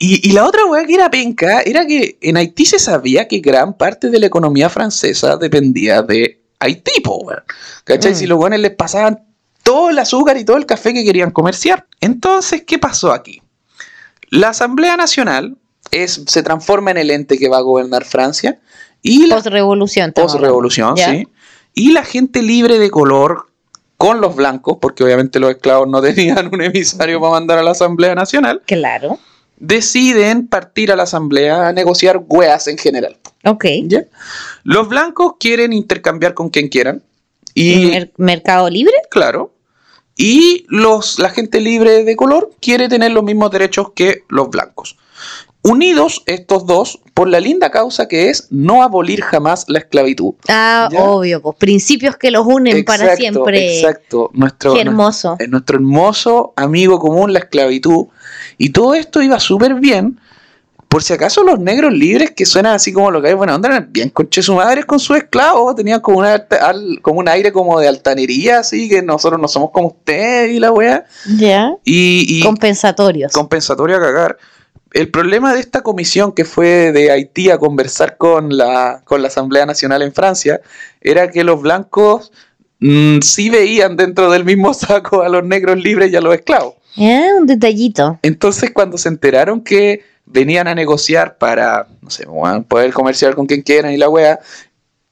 Y, 0.00 0.28
y 0.28 0.32
la 0.32 0.46
otra 0.46 0.64
weá 0.66 0.84
que 0.84 0.94
era 0.94 1.10
penca 1.10 1.60
era 1.62 1.86
que 1.86 2.18
en 2.20 2.36
Haití 2.36 2.64
se 2.64 2.78
sabía 2.80 3.26
que 3.28 3.38
gran 3.38 3.74
parte 3.76 4.10
de 4.10 4.18
la 4.18 4.26
economía 4.26 4.68
francesa 4.68 5.36
dependía 5.36 6.02
de 6.02 6.40
Haití, 6.60 7.00
po, 7.02 7.18
weón. 7.18 7.42
¿Cachai? 7.84 8.12
Mm. 8.12 8.16
Si 8.16 8.26
los 8.26 8.38
weones 8.38 8.60
les 8.60 8.72
pasaban 8.72 9.24
todo 9.68 9.90
el 9.90 9.98
azúcar 9.98 10.36
y 10.38 10.44
todo 10.44 10.56
el 10.56 10.64
café 10.64 10.94
que 10.94 11.04
querían 11.04 11.30
comerciar. 11.30 11.86
Entonces, 12.00 12.62
¿qué 12.66 12.78
pasó 12.78 13.12
aquí? 13.12 13.42
La 14.30 14.48
Asamblea 14.50 14.96
Nacional 14.96 15.56
es, 15.90 16.22
se 16.26 16.42
transforma 16.42 16.90
en 16.90 16.96
el 16.96 17.10
ente 17.10 17.36
que 17.38 17.48
va 17.48 17.58
a 17.58 17.60
gobernar 17.60 18.04
Francia 18.06 18.58
y 19.02 19.28
Post-revolución. 19.28 20.12
post-revolución, 20.12 20.96
sí. 20.96 21.28
Y 21.74 21.92
la 21.92 22.02
gente 22.04 22.40
libre 22.42 22.78
de 22.78 22.90
color 22.90 23.46
con 23.98 24.20
los 24.22 24.34
blancos, 24.36 24.78
porque 24.80 25.04
obviamente 25.04 25.38
los 25.38 25.50
esclavos 25.50 25.86
no 25.88 26.00
tenían 26.08 26.48
un 26.52 26.62
emisario 26.62 27.20
para 27.20 27.32
mandar 27.32 27.58
a 27.58 27.62
la 27.62 27.72
Asamblea 27.72 28.14
Nacional, 28.14 28.62
Claro. 28.66 29.18
deciden 29.58 30.46
partir 30.48 30.90
a 30.92 30.96
la 30.96 31.02
Asamblea 31.02 31.68
a 31.68 31.72
negociar 31.74 32.22
weas 32.26 32.68
en 32.68 32.78
general. 32.78 33.16
Ok. 33.44 33.66
¿ya? 33.84 34.04
Los 34.64 34.88
blancos 34.88 35.34
quieren 35.38 35.72
intercambiar 35.74 36.32
con 36.34 36.48
quien 36.48 36.68
quieran. 36.68 37.02
Y, 37.54 37.86
Mer- 37.90 38.12
¿Mercado 38.18 38.70
libre? 38.70 38.94
claro, 39.10 39.52
y 40.18 40.66
los, 40.68 41.20
la 41.20 41.30
gente 41.30 41.60
libre 41.60 42.04
de 42.04 42.16
color 42.16 42.50
quiere 42.60 42.88
tener 42.88 43.12
los 43.12 43.22
mismos 43.22 43.52
derechos 43.52 43.92
que 43.94 44.24
los 44.28 44.50
blancos. 44.50 44.98
Unidos 45.62 46.22
estos 46.26 46.66
dos 46.66 47.00
por 47.14 47.28
la 47.28 47.40
linda 47.40 47.70
causa 47.70 48.08
que 48.08 48.28
es 48.28 48.48
no 48.50 48.82
abolir 48.82 49.22
jamás 49.22 49.64
la 49.68 49.78
esclavitud. 49.78 50.34
Ah, 50.48 50.88
¿Ya? 50.90 51.02
obvio, 51.02 51.40
pues 51.40 51.56
principios 51.56 52.16
que 52.16 52.30
los 52.32 52.44
unen 52.46 52.84
para 52.84 53.16
siempre. 53.16 53.76
Exacto. 53.78 54.30
Nuestro, 54.34 54.74
Qué 54.74 54.80
hermoso. 54.80 55.30
nuestro, 55.30 55.48
nuestro 55.48 55.76
hermoso 55.76 56.52
amigo 56.56 56.98
común, 56.98 57.32
la 57.32 57.40
esclavitud. 57.40 58.06
Y 58.56 58.70
todo 58.70 58.94
esto 58.94 59.22
iba 59.22 59.38
súper 59.38 59.74
bien. 59.74 60.18
Por 60.88 61.02
si 61.02 61.12
acaso 61.12 61.42
los 61.42 61.58
negros 61.60 61.92
libres, 61.92 62.30
que 62.30 62.46
suenan 62.46 62.74
así 62.74 62.92
como 62.94 63.10
lo 63.10 63.20
que 63.20 63.28
hay 63.28 63.34
buena 63.34 63.54
onda, 63.54 63.68
eran 63.68 63.88
bien 63.92 64.08
conche 64.08 64.40
su 64.42 64.54
madre 64.54 64.84
con 64.84 64.98
sus 64.98 65.18
esclavos. 65.18 65.76
Tenían 65.76 66.00
como, 66.00 66.18
una, 66.18 66.32
alta- 66.32 66.66
al- 66.66 67.00
como 67.02 67.20
un 67.20 67.28
aire 67.28 67.52
como 67.52 67.78
de 67.78 67.88
altanería, 67.88 68.60
así 68.60 68.88
que 68.88 69.02
nosotros 69.02 69.38
no 69.38 69.48
somos 69.48 69.70
como 69.70 69.88
ustedes 69.88 70.50
y 70.52 70.58
la 70.58 70.72
wea. 70.72 71.04
Ya. 71.36 71.74
Y, 71.84 72.24
y 72.26 72.42
Compensatorios. 72.42 73.32
compensatorio 73.32 73.96
a 73.98 74.00
cagar. 74.00 74.38
El 74.94 75.10
problema 75.10 75.52
de 75.52 75.60
esta 75.60 75.82
comisión 75.82 76.32
que 76.32 76.46
fue 76.46 76.92
de 76.92 77.10
Haití 77.10 77.50
a 77.50 77.58
conversar 77.58 78.16
con 78.16 78.56
la, 78.56 79.02
con 79.04 79.20
la 79.20 79.28
Asamblea 79.28 79.66
Nacional 79.66 80.00
en 80.00 80.14
Francia 80.14 80.62
era 81.02 81.30
que 81.30 81.44
los 81.44 81.60
blancos 81.60 82.32
mm, 82.80 83.18
sí 83.20 83.50
veían 83.50 83.98
dentro 83.98 84.30
del 84.30 84.46
mismo 84.46 84.72
saco 84.72 85.20
a 85.20 85.28
los 85.28 85.44
negros 85.44 85.76
libres 85.76 86.10
y 86.10 86.16
a 86.16 86.22
los 86.22 86.34
esclavos. 86.34 86.76
Ah, 86.96 87.26
un 87.38 87.46
detallito. 87.46 88.18
Entonces 88.22 88.70
cuando 88.72 88.96
se 88.96 89.10
enteraron 89.10 89.60
que 89.60 90.02
venían 90.30 90.68
a 90.68 90.74
negociar 90.74 91.38
para, 91.38 91.86
no 92.02 92.10
sé, 92.10 92.26
poder 92.68 92.92
comerciar 92.92 93.34
con 93.34 93.46
quien 93.46 93.62
quieran 93.62 93.92
y 93.92 93.96
la 93.96 94.08
wea, 94.08 94.38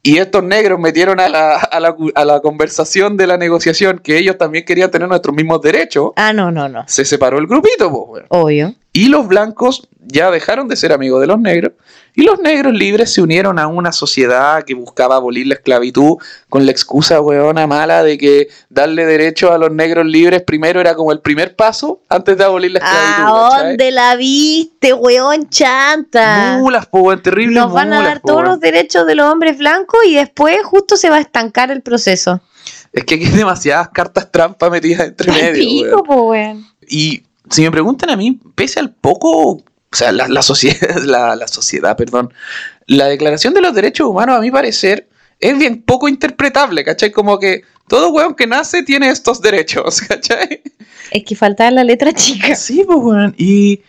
y 0.02 0.18
estos 0.18 0.44
negros 0.44 0.78
metieron 0.78 1.18
a 1.18 1.28
la, 1.28 1.56
a 1.56 1.80
la, 1.80 1.96
a 2.14 2.24
la 2.24 2.40
conversación 2.40 3.16
de 3.16 3.26
la 3.26 3.36
negociación 3.36 3.98
que 3.98 4.16
ellos 4.18 4.38
también 4.38 4.64
querían 4.64 4.90
tener 4.90 5.08
nuestros 5.08 5.34
mismos 5.34 5.60
derechos, 5.62 6.12
Ah, 6.16 6.32
no, 6.32 6.52
no, 6.52 6.68
no. 6.68 6.84
se 6.86 7.04
separó 7.04 7.38
el 7.38 7.46
grupito, 7.48 7.90
pues. 8.06 8.24
Obvio. 8.28 8.74
Y 8.92 9.08
los 9.08 9.26
blancos 9.26 9.88
ya 10.00 10.30
dejaron 10.30 10.68
de 10.68 10.76
ser 10.76 10.92
amigos 10.92 11.20
de 11.20 11.26
los 11.26 11.40
negros. 11.40 11.72
Y 12.18 12.22
los 12.22 12.40
negros 12.40 12.72
libres 12.72 13.12
se 13.12 13.20
unieron 13.20 13.58
a 13.58 13.66
una 13.66 13.92
sociedad 13.92 14.64
que 14.64 14.72
buscaba 14.72 15.16
abolir 15.16 15.46
la 15.48 15.54
esclavitud 15.54 16.16
con 16.48 16.64
la 16.64 16.72
excusa, 16.72 17.20
weona, 17.20 17.66
mala 17.66 18.02
de 18.02 18.16
que 18.16 18.48
darle 18.70 19.04
derecho 19.04 19.52
a 19.52 19.58
los 19.58 19.70
negros 19.70 20.06
libres 20.06 20.42
primero 20.42 20.80
era 20.80 20.94
como 20.94 21.12
el 21.12 21.20
primer 21.20 21.54
paso 21.54 22.00
antes 22.08 22.38
de 22.38 22.44
abolir 22.44 22.70
la 22.70 22.78
esclavitud. 22.78 23.22
¿A 23.22 23.50
¿cachai? 23.50 23.68
dónde 23.68 23.90
la 23.90 24.16
viste, 24.16 24.94
weón 24.94 25.50
chanta? 25.50 26.56
Mulas, 26.58 26.86
po, 26.86 27.00
weón, 27.00 27.20
terrible. 27.20 27.60
Nos 27.60 27.70
van 27.70 27.92
a 27.92 28.02
dar 28.02 28.20
todos 28.20 28.42
los 28.42 28.60
derechos 28.60 29.06
de 29.06 29.14
los 29.14 29.30
hombres 29.30 29.58
blancos 29.58 30.00
y 30.06 30.14
después 30.14 30.56
justo 30.64 30.96
se 30.96 31.10
va 31.10 31.16
a 31.16 31.20
estancar 31.20 31.70
el 31.70 31.82
proceso. 31.82 32.40
Es 32.94 33.04
que 33.04 33.16
aquí 33.16 33.26
hay 33.26 33.32
demasiadas 33.32 33.90
cartas 33.90 34.32
trampa 34.32 34.70
metidas 34.70 35.06
entre 35.06 35.30
medio. 35.30 35.84
pico, 35.84 36.02
po, 36.02 36.30
weón. 36.30 36.66
Y 36.88 37.24
si 37.50 37.60
me 37.60 37.70
preguntan 37.70 38.08
a 38.08 38.16
mí, 38.16 38.40
pese 38.54 38.80
al 38.80 38.90
poco, 38.90 39.62
o 39.92 39.96
sea, 39.96 40.12
la, 40.12 40.28
la 40.28 40.42
sociedad, 40.42 40.96
la, 41.04 41.36
la 41.36 41.48
sociedad, 41.48 41.96
perdón, 41.96 42.32
la 42.86 43.06
Declaración 43.06 43.54
de 43.54 43.60
los 43.60 43.74
Derechos 43.74 44.08
Humanos, 44.08 44.36
a 44.36 44.40
mi 44.40 44.50
parecer, 44.50 45.08
es 45.40 45.58
bien 45.58 45.82
poco 45.82 46.08
interpretable, 46.08 46.84
¿cachai? 46.84 47.10
Como 47.12 47.38
que 47.38 47.62
todo 47.88 48.10
weón 48.10 48.34
que 48.34 48.46
nace 48.46 48.82
tiene 48.82 49.08
estos 49.08 49.40
derechos, 49.40 50.00
¿cachai? 50.08 50.62
Es 51.10 51.24
que 51.24 51.36
faltaba 51.36 51.70
la 51.70 51.84
letra 51.84 52.12
chica. 52.12 52.54
Sí, 52.56 52.82
pues, 52.86 52.98
weón. 52.98 53.34
Y, 53.38 53.80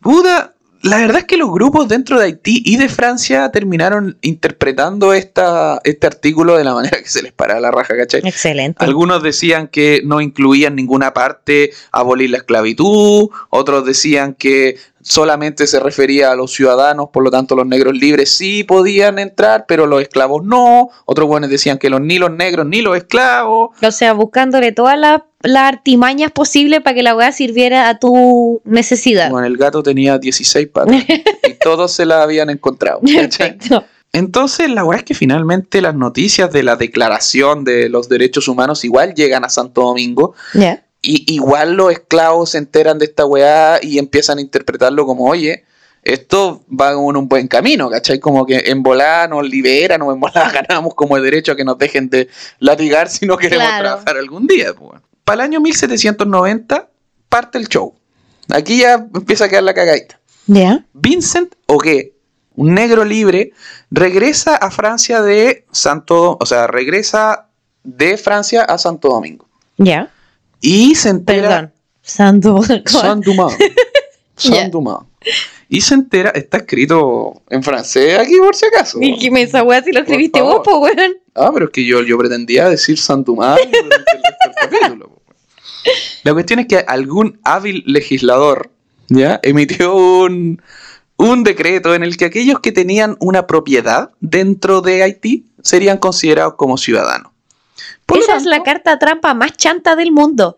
puta, 0.00 0.54
la 0.82 0.98
verdad 0.98 1.18
es 1.18 1.24
que 1.24 1.36
los 1.36 1.50
grupos 1.50 1.88
dentro 1.88 2.18
de 2.18 2.26
Haití 2.26 2.62
y 2.64 2.76
de 2.76 2.88
Francia 2.88 3.50
terminaron 3.50 4.16
interpretando 4.22 5.12
esta, 5.12 5.80
este 5.84 6.06
artículo 6.06 6.56
de 6.56 6.64
la 6.64 6.74
manera 6.74 6.98
que 7.02 7.08
se 7.08 7.22
les 7.22 7.32
para 7.32 7.58
la 7.60 7.70
raja, 7.70 7.96
¿cachai? 7.96 8.20
Excelente. 8.24 8.84
Algunos 8.84 9.22
decían 9.22 9.68
que 9.68 10.02
no 10.04 10.20
incluía 10.20 10.68
en 10.68 10.76
ninguna 10.76 11.12
parte 11.12 11.72
abolir 11.90 12.30
la 12.30 12.38
esclavitud, 12.38 13.28
otros 13.50 13.84
decían 13.84 14.34
que 14.34 14.76
solamente 15.00 15.66
se 15.66 15.80
refería 15.80 16.30
a 16.30 16.36
los 16.36 16.52
ciudadanos, 16.52 17.08
por 17.12 17.24
lo 17.24 17.30
tanto 17.30 17.56
los 17.56 17.66
negros 17.66 17.94
libres 17.94 18.30
sí 18.30 18.62
podían 18.64 19.18
entrar, 19.18 19.64
pero 19.66 19.86
los 19.86 20.02
esclavos 20.02 20.44
no. 20.44 20.90
Otros 21.06 21.28
buenos 21.28 21.50
decían 21.50 21.78
que 21.78 21.90
los, 21.90 22.00
ni 22.00 22.18
los 22.18 22.30
negros 22.30 22.66
ni 22.66 22.82
los 22.82 22.96
esclavos. 22.96 23.70
O 23.82 23.90
sea, 23.90 24.12
buscándole 24.12 24.72
todas 24.72 24.98
las 24.98 25.22
las 25.42 25.68
artimañas 25.72 26.32
posibles 26.32 26.80
para 26.80 26.94
que 26.94 27.02
la 27.02 27.14
weá 27.14 27.30
sirviera 27.32 27.88
a 27.88 27.98
tu 27.98 28.60
necesidad. 28.64 29.30
Bueno, 29.30 29.46
el 29.46 29.56
gato 29.56 29.82
tenía 29.82 30.18
16 30.18 30.68
patas 30.68 31.04
y 31.08 31.54
todos 31.62 31.92
se 31.92 32.04
la 32.06 32.22
habían 32.22 32.50
encontrado. 32.50 33.00
Perfecto. 33.00 33.84
Entonces, 34.12 34.70
la 34.70 34.84
weá 34.84 34.98
es 34.98 35.04
que 35.04 35.14
finalmente 35.14 35.80
las 35.82 35.94
noticias 35.94 36.50
de 36.52 36.62
la 36.62 36.76
Declaración 36.76 37.62
de 37.64 37.88
los 37.88 38.08
Derechos 38.08 38.48
Humanos 38.48 38.84
igual 38.84 39.14
llegan 39.14 39.44
a 39.44 39.48
Santo 39.48 39.82
Domingo. 39.82 40.34
Y 41.00 41.32
igual 41.32 41.74
los 41.74 41.92
esclavos 41.92 42.50
se 42.50 42.58
enteran 42.58 42.98
de 42.98 43.04
esta 43.04 43.24
weá 43.24 43.78
y 43.80 43.98
empiezan 43.98 44.38
a 44.38 44.40
interpretarlo 44.40 45.06
como, 45.06 45.26
oye, 45.28 45.64
esto 46.02 46.64
va 46.68 46.90
en 46.92 46.98
un 46.98 47.28
buen 47.28 47.46
camino, 47.46 47.88
¿cachai? 47.90 48.18
Como 48.18 48.44
que 48.46 48.56
en 48.66 48.82
volada 48.82 49.28
nos 49.28 49.48
liberan 49.48 50.02
o 50.02 50.12
en 50.12 50.18
volada 50.18 50.50
ganamos 50.68 50.94
como 50.94 51.16
el 51.16 51.22
derecho 51.22 51.52
a 51.52 51.56
que 51.56 51.64
nos 51.64 51.78
dejen 51.78 52.08
de 52.10 52.28
latigar 52.58 53.08
si 53.08 53.26
no 53.26 53.36
queremos 53.36 53.66
Claro. 53.66 53.84
trabajar 53.84 54.16
algún 54.16 54.46
día. 54.48 54.74
pues. 54.74 55.00
Para 55.28 55.44
el 55.44 55.50
año 55.50 55.60
1790 55.60 56.88
parte 57.28 57.58
el 57.58 57.68
show. 57.68 57.94
Aquí 58.48 58.78
ya 58.78 58.94
empieza 59.14 59.44
a 59.44 59.48
quedar 59.50 59.62
la 59.62 59.74
cagadita. 59.74 60.18
Ya. 60.46 60.86
Vincent 60.94 61.54
Ogué, 61.66 62.14
un 62.54 62.72
negro 62.72 63.04
libre, 63.04 63.52
regresa 63.90 64.56
a 64.56 64.70
Francia 64.70 65.20
de 65.20 65.66
Santo, 65.70 66.38
o 66.40 66.46
sea, 66.46 66.66
regresa 66.66 67.48
de 67.84 68.16
Francia 68.16 68.62
a 68.62 68.78
Santo 68.78 69.08
Domingo. 69.08 69.46
Ya. 69.76 70.10
Y 70.62 70.94
se 70.94 71.10
entera... 71.10 71.48
Perdón. 71.48 71.72
Santo. 72.00 72.62
Saint-Dumas. 72.86 73.54
Ya. 74.38 74.52
Saint-Dumas. 74.52 75.00
Y 75.68 75.82
se 75.82 75.92
entera, 75.92 76.30
está 76.30 76.58
escrito 76.58 77.42
en 77.50 77.62
francés 77.62 78.18
aquí 78.18 78.36
por 78.38 78.54
si 78.54 78.64
acaso. 78.64 78.98
Dime 78.98 79.42
esa 79.42 79.62
weá 79.62 79.82
si 79.82 79.92
lo 79.92 80.00
escribiste 80.00 80.40
vos, 80.40 80.60
po, 80.64 80.78
weón. 80.78 81.16
Ah, 81.34 81.50
pero 81.52 81.66
es 81.66 81.72
que 81.72 81.84
yo, 81.84 82.02
yo 82.02 82.16
pretendía 82.16 82.68
decir 82.70 82.98
Saint-Dumas 82.98 83.58
durante 83.72 83.96
el 83.96 84.70
capítulo. 84.70 85.17
La 86.24 86.32
cuestión 86.32 86.60
es 86.60 86.66
que 86.66 86.78
algún 86.78 87.40
hábil 87.44 87.82
legislador 87.86 88.70
ya 89.08 89.40
emitió 89.42 89.94
un, 89.94 90.62
un 91.16 91.44
decreto 91.44 91.94
en 91.94 92.02
el 92.02 92.16
que 92.16 92.26
aquellos 92.26 92.60
que 92.60 92.72
tenían 92.72 93.16
una 93.20 93.46
propiedad 93.46 94.10
dentro 94.20 94.80
de 94.80 95.02
Haití 95.02 95.46
serían 95.62 95.98
considerados 95.98 96.54
como 96.54 96.78
ciudadanos. 96.78 97.32
Por 98.06 98.18
Esa 98.18 98.36
es 98.36 98.44
la 98.44 98.62
carta 98.62 98.98
trampa 98.98 99.34
más 99.34 99.56
chanta 99.56 99.96
del 99.96 100.12
mundo. 100.12 100.56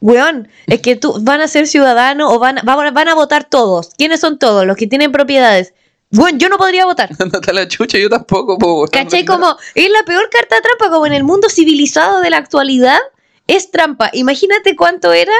Weón, 0.00 0.48
es 0.66 0.80
que 0.80 0.96
tú 0.96 1.18
van 1.20 1.40
a 1.40 1.48
ser 1.48 1.66
ciudadanos 1.66 2.32
o 2.32 2.38
van, 2.38 2.60
van, 2.64 2.94
van 2.94 3.08
a 3.08 3.14
votar 3.14 3.44
todos. 3.44 3.90
¿Quiénes 3.96 4.20
son 4.20 4.38
todos? 4.38 4.66
Los 4.66 4.76
que 4.76 4.86
tienen 4.86 5.10
propiedades. 5.10 5.72
Weón, 6.12 6.38
yo 6.38 6.48
no 6.48 6.58
podría 6.58 6.84
votar. 6.84 7.10
Ándate 7.18 7.50
a 7.50 7.54
la 7.54 7.68
chucha, 7.68 7.98
yo 7.98 8.08
tampoco 8.08 8.58
puedo. 8.58 8.86
¿Cachai? 8.86 9.24
Como 9.24 9.56
es 9.74 9.90
la 9.90 10.02
peor 10.04 10.28
carta 10.30 10.56
trampa, 10.60 10.94
como 10.94 11.06
en 11.06 11.12
el 11.12 11.24
mundo 11.24 11.48
civilizado 11.48 12.20
de 12.20 12.30
la 12.30 12.36
actualidad, 12.36 12.98
es 13.46 13.70
trampa. 13.70 14.10
Imagínate 14.12 14.76
cuánto 14.76 15.12
era 15.12 15.32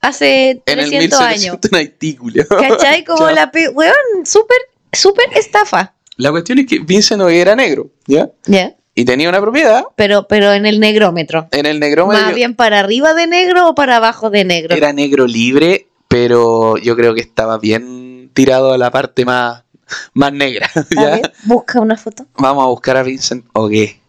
hace 0.00 0.62
En 0.66 0.78
el 0.78 0.90
300 0.90 1.20
años. 1.20 1.58
1700 1.62 1.72
en 1.72 1.78
Haití. 1.78 2.18
¿Cachai? 2.48 3.04
Como 3.06 3.30
la 3.30 3.50
pe... 3.50 3.68
Weón, 3.68 3.94
súper, 4.24 4.58
súper 4.92 5.26
estafa. 5.36 5.94
La 6.16 6.30
cuestión 6.30 6.58
es 6.58 6.66
que 6.66 6.78
Vincent 6.78 7.20
Ogué 7.22 7.40
era 7.40 7.56
negro, 7.56 7.88
¿ya? 8.06 8.30
¿Ya? 8.46 8.74
y 8.96 9.04
tenía 9.04 9.28
una 9.28 9.40
propiedad 9.40 9.86
Pero, 9.96 10.28
pero 10.28 10.52
en 10.52 10.66
el 10.66 10.78
negrómetro. 10.78 11.48
en 11.50 11.66
el 11.66 11.80
negrómetro. 11.80 12.26
Más 12.26 12.34
bien 12.34 12.54
para 12.54 12.78
arriba 12.78 13.12
de 13.12 13.26
negro 13.26 13.68
o 13.70 13.74
para 13.74 13.96
abajo 13.96 14.30
de 14.30 14.44
negro. 14.44 14.74
Era 14.76 14.92
negro 14.92 15.26
libre, 15.26 15.88
pero 16.06 16.76
yo 16.76 16.94
creo 16.94 17.12
que 17.14 17.20
estaba 17.20 17.58
bien 17.58 18.30
tirado 18.34 18.72
a 18.72 18.78
la 18.78 18.92
parte 18.92 19.24
más, 19.24 19.64
más 20.12 20.32
negra. 20.32 20.70
A 20.96 21.02
¿ya? 21.02 21.10
ver, 21.16 21.32
busca 21.44 21.80
una 21.80 21.96
foto. 21.96 22.26
Vamos 22.36 22.62
a 22.62 22.68
buscar 22.68 22.96
a 22.96 23.02
Vincent 23.02 23.44
Ogue. 23.52 24.00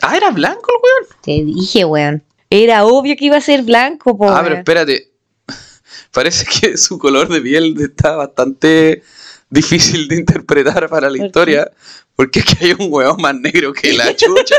Ah, 0.00 0.16
era 0.16 0.30
blanco 0.30 0.66
el 0.70 0.80
weón. 0.82 1.22
Te 1.22 1.44
dije, 1.44 1.84
weón. 1.84 2.24
Era 2.54 2.84
obvio 2.84 3.16
que 3.16 3.24
iba 3.24 3.36
a 3.38 3.40
ser 3.40 3.62
blanco, 3.62 4.14
po, 4.16 4.28
Ah, 4.30 4.42
pero 4.42 4.56
espérate. 4.56 5.10
Parece 6.12 6.44
que 6.44 6.76
su 6.86 6.98
color 6.98 7.28
de 7.28 7.40
piel 7.40 7.74
está 7.80 8.14
bastante 8.16 9.02
difícil 9.48 10.06
de 10.08 10.16
interpretar 10.16 10.86
para 10.90 11.08
la 11.08 11.16
¿Por 11.16 11.26
historia. 11.26 11.70
Porque 12.14 12.40
aquí 12.40 12.56
hay 12.60 12.72
un 12.72 12.92
huevón 12.92 13.22
más 13.22 13.34
negro 13.34 13.72
que 13.72 13.94
la 13.94 14.14
chucha. 14.16 14.56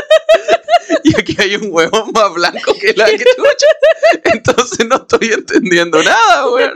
y 1.04 1.14
aquí 1.16 1.36
hay 1.38 1.54
un 1.54 1.68
huevón 1.70 2.10
más 2.12 2.34
blanco 2.34 2.74
que 2.80 2.92
la 2.94 3.08
chucha. 3.10 3.66
Entonces 4.24 4.86
no 4.88 4.96
estoy 4.96 5.28
entendiendo 5.32 6.02
nada, 6.02 6.50
weón. 6.50 6.74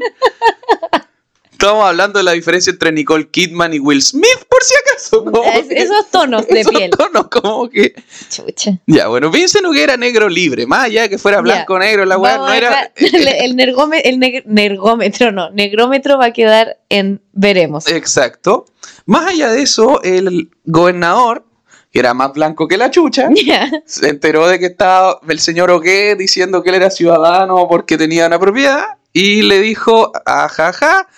Estamos 1.61 1.87
hablando 1.87 2.21
de 2.21 2.23
la 2.23 2.31
diferencia 2.33 2.71
entre 2.71 2.93
Nicole 2.93 3.31
Kidman 3.31 3.75
y 3.75 3.81
Will 3.81 4.01
Smith, 4.01 4.45
por 4.49 4.63
si 4.63 4.75
acaso. 4.77 5.25
Es- 5.59 5.67
que- 5.67 5.83
esos 5.83 6.09
tonos 6.09 6.47
de 6.47 6.61
esos 6.61 6.73
piel. 6.73 6.89
tonos 6.93 7.27
como 7.27 7.69
que... 7.69 7.95
Chucha. 8.31 8.79
Ya, 8.87 9.09
bueno, 9.09 9.29
Vincent 9.29 9.67
Huguet 9.67 9.83
era 9.83 9.97
negro 9.97 10.29
libre, 10.29 10.67
más 10.69 10.85
allá 10.85 11.03
de 11.03 11.09
que 11.09 11.19
fuera 11.19 11.39
Ya. 11.39 11.43
blanco 11.43 11.75
o 11.75 11.79
negro, 11.81 12.05
la 12.05 12.17
weá 12.17 12.37
no 12.37 12.47
a 12.47 12.57
era... 12.57 12.93
el, 12.97 13.57
nergome- 13.57 14.03
el 14.05 14.21
neg- 14.21 14.45
nergómetro, 14.47 15.33
no. 15.33 15.51
Negrómetro 15.51 16.17
va 16.17 16.27
a 16.27 16.33
quedar 16.33 16.79
en 16.91 17.21
veremos. 17.33 17.89
Exacto. 17.89 18.67
Más 19.07 19.27
allá 19.27 19.51
de 19.51 19.61
eso, 19.63 20.01
el 20.05 20.51
gobernador, 20.65 21.45
que 21.91 21.99
era 21.99 22.15
más 22.15 22.35
blanco 22.35 22.69
que 22.69 22.77
la 22.77 22.93
chucha, 22.93 23.31
Ya. 23.45 23.69
se 23.85 24.09
enteró 24.09 24.47
de 24.47 24.61
que 24.61 24.67
estaba 24.67 25.19
el 25.29 25.41
señor 25.41 25.73
Ogué 25.73 26.15
diciendo 26.15 26.63
que 26.63 26.69
él 26.69 26.77
era 26.77 26.91
ciudadano 26.91 27.67
porque 27.69 27.99
tenía 27.99 28.29
una 28.29 28.39
propiedad 28.39 28.85
y 29.13 29.43
le 29.43 29.61
dijo, 29.61 30.13
ajaja, 30.25 31.09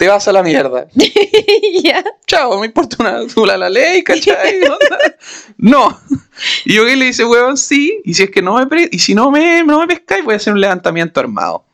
te 0.00 0.08
vas 0.08 0.26
a 0.28 0.32
la 0.32 0.42
mierda. 0.42 0.86
ya. 1.84 2.02
Chao, 2.26 2.58
me 2.58 2.64
importa 2.68 2.96
una 3.00 3.26
tula 3.26 3.58
la 3.58 3.68
ley, 3.68 4.02
¿cachai? 4.02 4.60
No. 5.58 6.00
Y 6.64 6.78
Ogué 6.78 6.96
le 6.96 7.04
dice, 7.04 7.26
huevón, 7.26 7.58
sí, 7.58 8.00
y 8.02 8.14
si 8.14 8.22
es 8.22 8.30
que 8.30 8.40
no 8.40 8.54
me, 8.56 8.66
pre- 8.66 8.88
y 8.90 8.98
si 8.98 9.14
no 9.14 9.30
me, 9.30 9.62
no 9.62 9.78
me 9.80 9.86
pescáis, 9.86 10.24
voy 10.24 10.32
a 10.32 10.36
hacer 10.38 10.54
un 10.54 10.60
levantamiento 10.62 11.20
armado. 11.20 11.64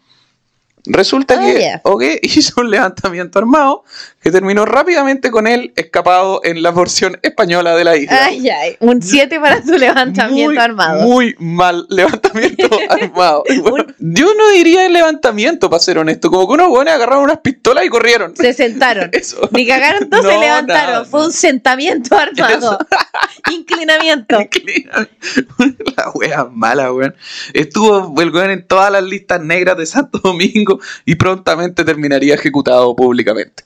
Resulta 0.87 1.37
Ah, 1.39 1.41
que 1.41 1.61
ya. 1.61 1.81
Ogué 1.85 2.19
hizo 2.25 2.61
un 2.61 2.69
levantamiento 2.69 3.39
armado 3.39 3.85
que 4.27 4.33
terminó 4.33 4.65
rápidamente 4.65 5.31
con 5.31 5.47
él 5.47 5.73
escapado 5.77 6.41
en 6.43 6.61
la 6.61 6.75
porción 6.75 7.17
española 7.23 7.77
de 7.77 7.85
la 7.85 7.97
isla. 7.97 8.25
Ay, 8.25 8.49
ay. 8.49 8.77
Un 8.81 9.01
7 9.01 9.39
para 9.39 9.63
tu 9.63 9.79
levantamiento 9.79 10.51
muy, 10.51 10.59
armado. 10.59 11.03
Muy 11.03 11.37
mal 11.39 11.87
levantamiento 11.91 12.69
armado. 12.91 13.45
Bueno, 13.63 13.87
yo 14.01 14.27
no 14.35 14.51
diría 14.51 14.85
el 14.87 14.95
levantamiento, 14.95 15.71
para 15.71 15.79
ser 15.79 15.99
honesto. 15.99 16.29
Como 16.29 16.49
que 16.49 16.55
unos 16.55 16.71
buenos 16.71 16.93
agarraron 16.93 17.23
unas 17.23 17.39
pistolas 17.39 17.85
y 17.85 17.89
corrieron. 17.89 18.37
Se 18.37 18.53
sentaron. 18.53 19.11
Eso. 19.13 19.49
Ni 19.53 19.65
cagaron 19.65 20.11
todos, 20.11 20.25
se 20.25 20.35
No, 20.35 20.41
levantaron. 20.41 20.93
nada, 20.93 21.05
Fue 21.05 21.21
no. 21.21 21.27
un 21.27 21.33
sentamiento 21.33 22.19
armado. 22.19 22.79
Inclinamiento. 23.53 24.39
La 25.97 26.11
wea 26.17 26.49
mala, 26.51 26.93
weón. 26.93 27.15
Estuvo 27.55 28.21
el 28.21 28.31
weón 28.33 28.51
en 28.51 28.67
todas 28.67 28.91
las 28.91 29.05
listas 29.05 29.41
negras 29.41 29.79
de 29.79 29.87
Santo 29.87 30.19
Domingo 30.19 30.81
y 31.05 31.15
prontamente 31.15 31.85
terminaría 31.85 32.35
ejecutado 32.35 32.97
públicamente. 32.97 33.63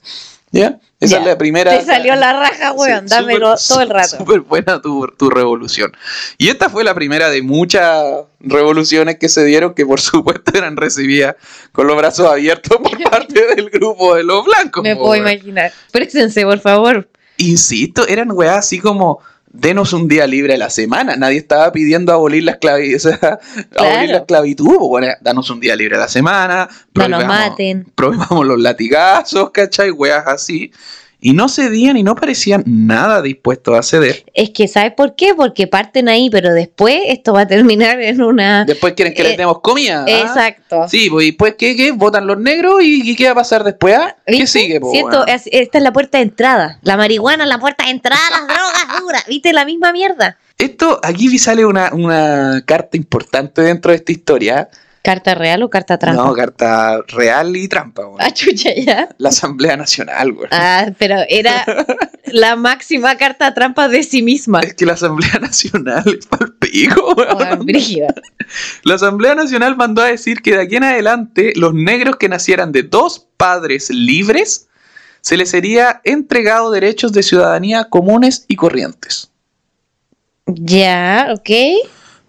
¿Ya? 0.51 0.79
Esa 0.99 1.15
Ya. 1.15 1.19
es 1.21 1.25
la 1.27 1.37
primera. 1.37 1.77
Te 1.79 1.85
salió 1.85 2.15
la 2.15 2.33
raja, 2.33 2.73
weón. 2.73 3.07
Sí, 3.07 3.15
Dámelo 3.15 3.55
todo 3.67 3.81
el 3.81 3.89
rato. 3.89 4.17
Súper 4.17 4.41
buena 4.41 4.81
tu, 4.81 5.07
tu 5.17 5.29
revolución. 5.29 5.91
Y 6.37 6.49
esta 6.49 6.69
fue 6.69 6.83
la 6.83 6.93
primera 6.93 7.29
de 7.29 7.41
muchas 7.41 8.03
revoluciones 8.41 9.17
que 9.17 9.29
se 9.29 9.45
dieron 9.45 9.73
que 9.73 9.85
por 9.85 9.99
supuesto 10.01 10.51
eran 10.57 10.75
recibidas 10.77 11.35
con 11.71 11.87
los 11.87 11.95
brazos 11.95 12.29
abiertos 12.29 12.77
por 12.77 13.01
parte 13.09 13.55
del 13.55 13.69
grupo 13.69 14.15
de 14.15 14.23
los 14.23 14.43
blancos. 14.45 14.83
Me 14.83 14.95
puedo 14.95 15.15
imaginar. 15.15 15.71
Présense, 15.91 16.43
por 16.43 16.59
favor. 16.59 17.09
Insisto, 17.37 18.05
eran 18.07 18.31
weas 18.31 18.57
así 18.57 18.79
como 18.79 19.19
denos 19.53 19.93
un 19.93 20.07
día 20.07 20.27
libre 20.27 20.55
a 20.55 20.57
la 20.57 20.69
semana. 20.69 21.15
Nadie 21.15 21.37
estaba 21.37 21.71
pidiendo 21.71 22.13
abolir 22.13 22.43
la 22.43 22.51
esclavitud, 22.51 22.95
o 22.95 22.99
sea, 22.99 23.39
abolir 23.77 24.09
la 24.09 24.17
esclavitud. 24.17 24.65
pues, 24.65 24.79
Bueno, 24.79 25.07
danos 25.21 25.49
un 25.49 25.59
día 25.59 25.75
libre 25.75 25.97
a 25.97 25.99
la 25.99 26.07
semana. 26.07 26.69
No 26.93 27.07
nos 27.07 27.25
maten. 27.25 27.85
Prohibamos 27.95 28.45
los 28.45 28.59
latigazos, 28.59 29.51
¿cachai? 29.51 29.91
Weas 29.91 30.25
así. 30.27 30.71
Y 31.23 31.33
no 31.33 31.47
cedían 31.49 31.97
y 31.97 32.03
no 32.03 32.15
parecían 32.15 32.63
nada 32.65 33.21
dispuestos 33.21 33.77
a 33.77 33.83
ceder. 33.83 34.23
Es 34.33 34.49
que, 34.49 34.67
¿sabes 34.67 34.93
por 34.97 35.15
qué? 35.15 35.35
Porque 35.35 35.67
parten 35.67 36.09
ahí, 36.09 36.31
pero 36.31 36.51
después 36.51 36.99
esto 37.05 37.31
va 37.33 37.41
a 37.41 37.47
terminar 37.47 38.01
en 38.01 38.23
una. 38.23 38.65
Después 38.65 38.93
quieren 38.93 39.13
que 39.13 39.21
les 39.21 39.33
Eh, 39.33 39.37
demos 39.37 39.61
comida. 39.61 40.03
¿ah? 40.07 40.11
Exacto. 40.11 40.87
Sí, 40.89 41.11
pues 41.11 41.27
y 41.27 41.29
después, 41.29 41.53
¿qué, 41.59 41.75
qué? 41.75 41.91
¿Votan 41.91 42.25
los 42.25 42.39
negros? 42.39 42.81
¿Y, 42.83 43.07
y 43.11 43.15
qué 43.15 43.25
va 43.25 43.31
a 43.33 43.35
pasar 43.35 43.63
después? 43.63 43.95
ah? 43.95 44.15
¿Qué 44.25 44.31
¿Viste? 44.33 44.47
sigue, 44.47 44.79
po, 44.79 44.91
es- 45.27 45.47
esta 45.51 45.77
es 45.77 45.83
la 45.83 45.93
puerta 45.93 46.17
de 46.17 46.23
entrada. 46.23 46.79
La 46.81 46.97
marihuana 46.97 47.43
es 47.43 47.49
la 47.49 47.59
puerta 47.59 47.85
de 47.85 47.91
entrada, 47.91 48.21
las 48.31 48.47
drogas 48.47 49.01
duras. 49.01 49.23
¿Viste? 49.27 49.53
La 49.53 49.63
misma 49.63 49.91
mierda. 49.93 50.37
Esto, 50.57 50.99
aquí 51.03 51.37
sale 51.37 51.65
una, 51.65 51.91
una 51.93 52.63
carta 52.65 52.97
importante 52.97 53.61
dentro 53.61 53.91
de 53.91 53.97
esta 53.97 54.11
historia. 54.11 54.69
¿Carta 55.03 55.33
real 55.33 55.63
o 55.63 55.69
carta 55.69 55.97
trampa? 55.97 56.23
No, 56.23 56.33
carta 56.33 57.01
real 57.07 57.55
y 57.55 57.67
trampa, 57.67 58.05
weón. 58.05 58.17
Ah, 58.19 58.31
chucha, 58.31 58.69
ya. 58.75 59.09
La 59.17 59.29
Asamblea 59.29 59.75
Nacional, 59.75 60.31
güey. 60.31 60.47
Ah, 60.51 60.91
pero 60.99 61.15
era 61.27 61.65
la 62.25 62.55
máxima 62.55 63.17
carta 63.17 63.53
trampa 63.53 63.87
de 63.87 64.03
sí 64.03 64.21
misma. 64.21 64.59
Es 64.59 64.75
que 64.75 64.85
la 64.85 64.93
Asamblea 64.93 65.39
Nacional 65.41 66.03
es. 66.05 66.27
Weón, 67.17 67.65
brígida. 67.65 68.13
La 68.83 68.95
Asamblea 68.95 69.35
Nacional 69.35 69.75
mandó 69.75 70.01
a 70.01 70.07
decir 70.07 70.41
que 70.41 70.51
de 70.51 70.61
aquí 70.61 70.75
en 70.75 70.83
adelante 70.83 71.53
los 71.55 71.73
negros 71.73 72.17
que 72.17 72.29
nacieran 72.29 72.71
de 72.71 72.83
dos 72.83 73.27
padres 73.37 73.89
libres 73.89 74.67
se 75.21 75.37
les 75.37 75.49
sería 75.49 76.01
entregado 76.03 76.71
derechos 76.71 77.13
de 77.13 77.23
ciudadanía 77.23 77.85
comunes 77.85 78.45
y 78.47 78.55
corrientes. 78.55 79.31
Ya, 80.47 81.29
ok. 81.33 81.49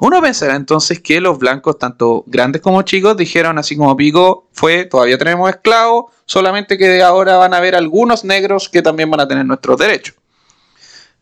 Uno 0.04 0.20
pensará 0.20 0.56
entonces 0.56 0.98
que 0.98 1.20
los 1.20 1.38
blancos, 1.38 1.78
tanto 1.78 2.24
grandes 2.26 2.60
como 2.60 2.82
chicos, 2.82 3.16
dijeron 3.16 3.56
así 3.56 3.76
como 3.76 3.96
Pico 3.96 4.48
fue, 4.50 4.84
todavía 4.84 5.16
tenemos 5.16 5.48
esclavos, 5.48 6.06
solamente 6.26 6.76
que 6.76 7.00
ahora 7.04 7.36
van 7.36 7.54
a 7.54 7.58
haber 7.58 7.76
algunos 7.76 8.24
negros 8.24 8.68
que 8.68 8.82
también 8.82 9.08
van 9.12 9.20
a 9.20 9.28
tener 9.28 9.46
nuestros 9.46 9.78
derechos. 9.78 10.16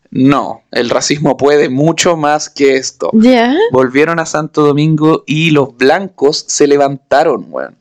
No, 0.09 0.63
el 0.71 0.89
racismo 0.89 1.37
puede 1.37 1.69
mucho 1.69 2.17
más 2.17 2.49
que 2.49 2.75
esto. 2.75 3.11
Ya. 3.13 3.53
Volvieron 3.71 4.17
a 4.19 4.25
Santo 4.25 4.63
Domingo 4.65 5.23
y 5.27 5.51
los 5.51 5.77
blancos 5.77 6.43
se 6.47 6.65
levantaron, 6.65 7.45
weón. 7.49 7.77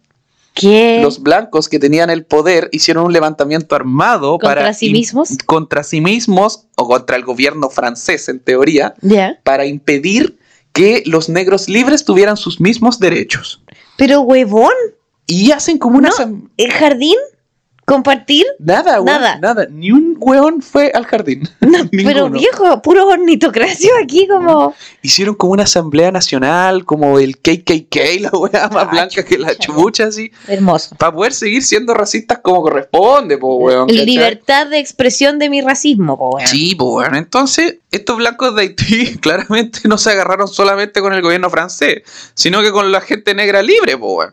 ¿Qué? 0.52 1.00
Los 1.02 1.22
blancos 1.22 1.70
que 1.70 1.78
tenían 1.78 2.10
el 2.10 2.26
poder 2.26 2.68
hicieron 2.72 3.06
un 3.06 3.12
levantamiento 3.14 3.74
armado 3.74 4.32
¿Contra 4.32 4.48
para 4.48 4.74
sí 4.74 4.92
mismos? 4.92 5.30
contra 5.46 5.82
sí 5.82 6.02
mismos 6.02 6.66
o 6.76 6.86
contra 6.86 7.16
el 7.16 7.24
gobierno 7.24 7.70
francés 7.70 8.28
en 8.28 8.40
teoría 8.40 8.94
Ya. 9.00 9.38
para 9.44 9.64
impedir 9.64 10.38
que 10.72 11.02
los 11.06 11.28
negros 11.28 11.68
libres 11.68 12.04
tuvieran 12.04 12.36
sus 12.36 12.60
mismos 12.60 12.98
derechos. 13.00 13.62
Pero 13.96 14.20
huevón, 14.22 14.72
Y 15.26 15.52
hacen 15.52 15.78
como 15.78 15.98
una 15.98 16.10
No. 16.10 16.48
el 16.56 16.72
jardín, 16.72 17.16
compartir. 17.90 18.46
nada, 18.58 19.00
weón, 19.00 19.04
Nada. 19.06 19.38
nada, 19.38 19.66
Ni 19.70 19.90
un 19.90 20.16
weón 20.18 20.62
fue 20.62 20.90
al 20.94 21.04
jardín. 21.06 21.48
Pero 21.90 22.30
viejo, 22.30 22.80
puro 22.82 23.08
ornitocracio 23.08 23.90
aquí 24.02 24.28
como... 24.28 24.74
Hicieron 25.02 25.34
como 25.34 25.52
una 25.54 25.64
asamblea 25.64 26.12
nacional, 26.12 26.84
como 26.84 27.18
el 27.18 27.38
KKK, 27.38 27.96
la 28.20 28.30
weá 28.30 28.68
más 28.68 28.86
Ah, 28.86 28.88
blanca 28.90 29.24
que 29.24 29.38
la 29.38 29.54
chucha. 29.56 30.04
así. 30.04 30.30
Hermoso. 30.46 30.94
Para 30.96 31.12
poder 31.12 31.32
seguir 31.32 31.62
siendo 31.62 31.92
racistas 31.94 32.38
como 32.42 32.62
corresponde, 32.62 33.36
po, 33.38 33.56
weón. 33.56 33.88
Libertad 33.88 34.68
de 34.68 34.78
expresión 34.78 35.38
de 35.38 35.50
mi 35.50 35.60
racismo, 35.60 36.16
po, 36.16 36.36
weón. 36.36 36.46
Sí, 36.48 36.74
pues 36.74 36.90
bueno, 36.90 37.16
entonces 37.18 37.76
estos 37.90 38.16
blancos 38.18 38.54
de 38.54 38.62
Haití 38.62 39.16
claramente 39.18 39.80
no 39.88 39.98
se 39.98 40.10
agarraron 40.10 40.48
solamente 40.48 41.00
con 41.00 41.12
el 41.12 41.22
gobierno 41.22 41.50
francés, 41.50 42.02
sino 42.34 42.62
que 42.62 42.70
con 42.70 42.92
la 42.92 43.00
gente 43.00 43.34
negra 43.34 43.62
libre, 43.62 43.96
pues 43.98 44.12
bueno. 44.12 44.32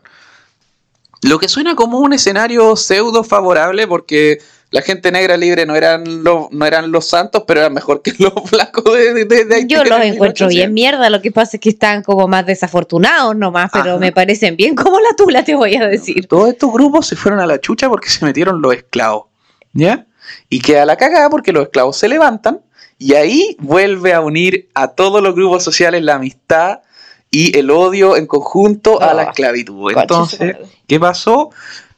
Lo 1.22 1.38
que 1.38 1.48
suena 1.48 1.74
como 1.74 1.98
un 1.98 2.12
escenario 2.12 2.76
pseudo 2.76 3.24
favorable 3.24 3.86
porque 3.86 4.38
la 4.70 4.82
gente 4.82 5.10
negra 5.10 5.36
libre 5.36 5.64
no 5.64 5.74
eran 5.74 6.22
los, 6.22 6.50
no 6.52 6.66
eran 6.66 6.92
los 6.92 7.06
santos, 7.06 7.44
pero 7.46 7.60
eran 7.60 7.72
mejor 7.72 8.02
que 8.02 8.12
los 8.18 8.32
blancos 8.50 8.84
de, 8.84 9.24
de-. 9.24 9.66
Yo 9.66 9.82
los 9.84 10.00
encuentro 10.00 10.46
1800. 10.46 10.48
bien 10.48 10.74
mierda, 10.74 11.10
lo 11.10 11.22
que 11.22 11.32
pasa 11.32 11.56
es 11.56 11.60
que 11.60 11.70
están 11.70 12.02
como 12.02 12.28
más 12.28 12.46
desafortunados 12.46 13.34
nomás, 13.34 13.70
pero 13.72 13.92
Ajá. 13.92 13.98
me 13.98 14.12
parecen 14.12 14.56
bien 14.56 14.74
como 14.74 15.00
la 15.00 15.16
tula, 15.16 15.44
te 15.44 15.54
voy 15.54 15.76
a 15.76 15.88
decir. 15.88 16.26
Todos 16.26 16.50
estos 16.50 16.72
grupos 16.72 17.06
se 17.06 17.16
fueron 17.16 17.40
a 17.40 17.46
la 17.46 17.60
chucha 17.60 17.88
porque 17.88 18.10
se 18.10 18.24
metieron 18.24 18.60
los 18.60 18.74
esclavos. 18.74 19.26
¿Ya? 19.72 20.06
Y 20.48 20.60
queda 20.60 20.84
la 20.84 20.96
cagada 20.96 21.30
porque 21.30 21.52
los 21.52 21.64
esclavos 21.64 21.96
se 21.96 22.08
levantan 22.08 22.60
y 22.98 23.14
ahí 23.14 23.56
vuelve 23.60 24.12
a 24.12 24.20
unir 24.20 24.68
a 24.74 24.88
todos 24.88 25.22
los 25.22 25.34
grupos 25.34 25.62
sociales 25.62 26.02
la 26.02 26.16
amistad 26.16 26.80
y 27.30 27.56
el 27.58 27.70
odio 27.70 28.16
en 28.16 28.26
conjunto 28.26 29.00
a 29.02 29.12
la 29.14 29.22
Ah, 29.22 29.24
esclavitud. 29.30 29.92
Entonces. 29.94 30.56
¿qué 30.86 30.98
pasó? 30.98 31.50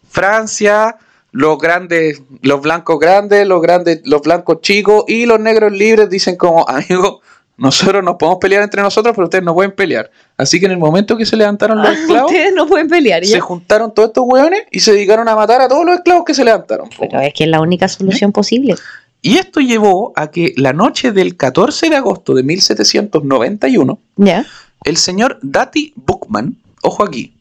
Francia, 0.08 0.96
los 1.32 1.58
grandes, 1.58 2.22
los 2.42 2.60
blancos 2.60 2.98
grandes, 2.98 3.46
los 3.46 3.62
grandes, 3.62 4.00
los 4.04 4.22
blancos 4.22 4.60
chicos 4.60 5.04
y 5.06 5.26
los 5.26 5.38
negros 5.38 5.72
libres 5.72 6.10
dicen 6.10 6.36
como, 6.36 6.64
amigo, 6.68 7.20
nosotros 7.56 8.02
nos 8.02 8.16
podemos 8.16 8.38
pelear 8.40 8.62
entre 8.62 8.80
nosotros, 8.82 9.14
pero 9.14 9.26
ustedes 9.26 9.44
no 9.44 9.54
pueden 9.54 9.72
pelear. 9.72 10.10
Así 10.36 10.58
que 10.58 10.66
en 10.66 10.72
el 10.72 10.78
momento 10.78 11.16
que 11.16 11.26
se 11.26 11.36
levantaron 11.36 11.78
los 11.82 11.90
esclavos, 11.92 12.30
Ustedes 12.32 12.54
no 12.54 12.66
pueden 12.66 12.88
pelear. 12.88 13.24
se 13.24 13.38
juntaron 13.38 13.92
todos 13.94 14.08
estos 14.08 14.24
hueones 14.26 14.62
y 14.70 14.80
se 14.80 14.92
dedicaron 14.92 15.28
a 15.28 15.36
matar 15.36 15.60
a 15.60 15.68
todos 15.68 15.84
los 15.84 15.94
esclavos 15.96 16.24
que 16.24 16.32
se 16.34 16.42
levantaron. 16.44 16.88
Pero 16.98 17.20
es 17.20 17.34
que 17.34 17.44
es 17.44 17.50
la 17.50 17.60
única 17.60 17.86
solución 17.86 18.32
posible. 18.32 18.74
Y 19.22 19.36
esto 19.36 19.60
llevó 19.60 20.14
a 20.16 20.30
que 20.30 20.54
la 20.56 20.72
noche 20.72 21.12
del 21.12 21.36
14 21.36 21.90
de 21.90 21.96
agosto 21.96 22.32
de 22.34 22.42
1791, 22.42 23.98
¿Ya? 24.16 24.46
El 24.84 24.96
señor 24.96 25.38
Dati 25.42 25.92
Bookman, 25.96 26.56
ojo 26.82 27.04
aquí, 27.04 27.36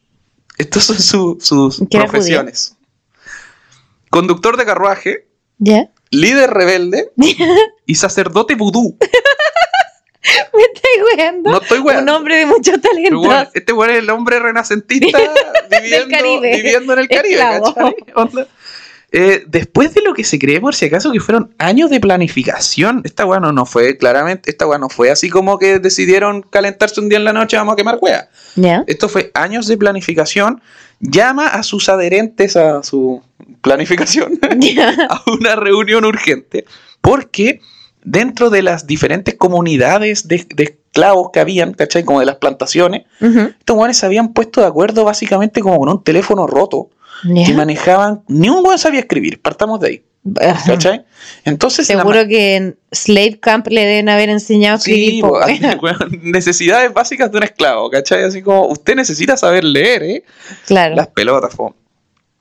estas 0.58 0.84
son 0.86 1.00
su- 1.00 1.38
sus 1.42 1.82
profesiones. 1.90 2.76
Conductor 4.10 4.58
de 4.58 4.66
carruaje, 4.66 5.28
¿Ya? 5.60 5.90
líder 6.10 6.50
rebelde 6.52 7.12
y 7.86 7.96
sacerdote 7.96 8.56
vudú. 8.56 8.98
Me 10.54 10.64
estoy 10.64 11.18
weando. 11.18 11.50
No 11.52 11.62
estoy 11.62 11.80
Un 11.80 11.86
weando. 11.86 12.16
hombre 12.18 12.38
de 12.38 12.46
mucho 12.46 12.74
talento. 12.80 13.50
este 13.54 13.72
weón 13.72 13.92
es 13.92 13.98
el 14.00 14.10
hombre 14.10 14.38
renacentista 14.40 15.18
viviendo, 15.72 16.10
Caribe. 16.10 16.56
viviendo 16.56 16.94
en 16.94 17.00
el 17.00 17.08
Caribe. 17.08 17.62
Eh, 19.12 19.44
después 19.48 19.96
de 19.96 20.02
lo 20.02 20.14
que 20.14 20.24
se 20.24 20.38
cree 20.38 20.62
por 20.62 20.76
si 20.76 20.86
acaso 20.86 21.12
que 21.12 21.20
fueron 21.20 21.54
años 21.58 21.90
de 21.90 22.00
planificación, 22.00 23.02
esta 23.06 23.26
weá 23.26 23.40
no, 23.40 23.52
no 23.52 23.66
fue 23.66 23.98
claramente, 23.98 24.52
esta 24.52 24.68
weá 24.68 24.78
no 24.78 24.88
fue 24.88 25.10
así 25.10 25.30
como 25.30 25.58
que 25.58 25.80
decidieron 25.80 26.44
calentarse 26.44 27.02
un 27.02 27.10
día 27.10 27.18
en 27.18 27.24
la 27.24 27.34
noche, 27.34 27.58
vamos 27.58 27.74
a 27.74 27.76
quemar 27.76 27.98
weá. 28.00 28.30
Esto 28.86 29.10
fue 29.10 29.32
años 29.34 29.66
de 29.66 29.78
planificación, 29.78 30.62
llama 31.00 31.48
a 31.48 31.64
sus 31.64 31.90
adherentes 31.90 32.56
a 32.56 32.84
su 32.84 33.24
planificación 33.62 34.40
a 35.10 35.22
una 35.32 35.56
reunión 35.56 36.06
urgente, 36.06 36.66
porque 37.02 37.62
dentro 38.04 38.52
de 38.52 38.62
las 38.62 38.86
diferentes 38.86 39.36
comunidades 39.36 40.28
de, 40.28 40.46
de 40.56 40.64
esclavos 40.64 41.32
que 41.34 41.40
habían, 41.40 41.74
¿cachai? 41.74 42.04
Como 42.04 42.20
de 42.20 42.26
las 42.28 42.36
plantaciones, 42.36 43.06
estos 43.20 43.76
weones 43.76 43.98
se 43.98 44.06
habían 44.06 44.34
puesto 44.34 44.62
de 44.62 44.68
acuerdo 44.68 45.04
básicamente 45.04 45.62
como 45.62 45.80
con 45.80 45.90
un 45.90 46.04
teléfono 46.04 46.46
roto, 46.46 46.90
que 47.24 47.54
manejaban, 47.54 48.24
ni 48.28 48.50
un 48.50 48.66
weón 48.66 48.80
sabía 48.80 49.02
escribir, 49.02 49.42
partamos 49.42 49.80
de 49.80 49.88
ahí, 49.88 50.04
¿cachai? 50.66 51.06
Entonces, 51.46 51.88
Seguro 51.88 52.28
que 52.28 52.56
en 52.56 52.78
Slave 52.92 53.40
Camp 53.40 53.68
le 53.68 53.86
deben 53.86 54.10
haber 54.10 54.30
enseñado 54.30 54.76
a 54.76 54.78
escribir. 54.78 55.24
Sí, 55.48 56.18
necesidades 56.22 56.94
básicas 56.94 57.32
de 57.32 57.38
un 57.38 57.44
esclavo, 57.44 57.90
¿cachai? 57.90 58.24
Así 58.24 58.42
como, 58.42 58.68
usted 58.68 58.96
necesita 58.96 59.38
saber 59.38 59.64
leer, 59.64 60.04
¿eh? 60.04 60.24
claro. 60.66 60.96
Las 60.96 61.08
pelotas, 61.08 61.56
po. 61.56 61.76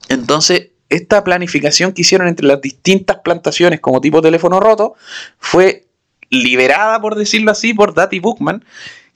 Entonces, 0.09 0.69
esta 0.89 1.23
planificación 1.23 1.93
que 1.93 2.03
hicieron 2.03 2.29
entre 2.29 2.47
las 2.47 2.61
distintas 2.61 3.19
plantaciones 3.19 3.81
como 3.81 4.01
tipo 4.01 4.23
teléfono 4.23 4.61
roto 4.61 4.95
fue 5.39 5.87
liberada, 6.31 7.01
por 7.01 7.15
decirlo 7.15 7.51
así, 7.51 7.75
por 7.75 7.95
Dati 7.95 8.21
Bookman, 8.21 8.65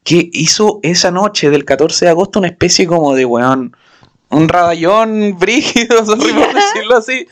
que 0.04 0.30
hizo 0.32 0.80
esa 0.82 1.10
noche 1.10 1.50
del 1.50 1.64
14 1.64 2.06
de 2.06 2.10
agosto 2.10 2.38
una 2.38 2.48
especie 2.48 2.86
como 2.86 3.14
de, 3.14 3.24
weón, 3.24 3.76
un 4.32 4.48
radallón 4.48 5.36
brígido, 5.38 6.04
sorry 6.04 6.32
por 6.32 6.54
decirlo 6.54 6.96
así, 6.96 7.26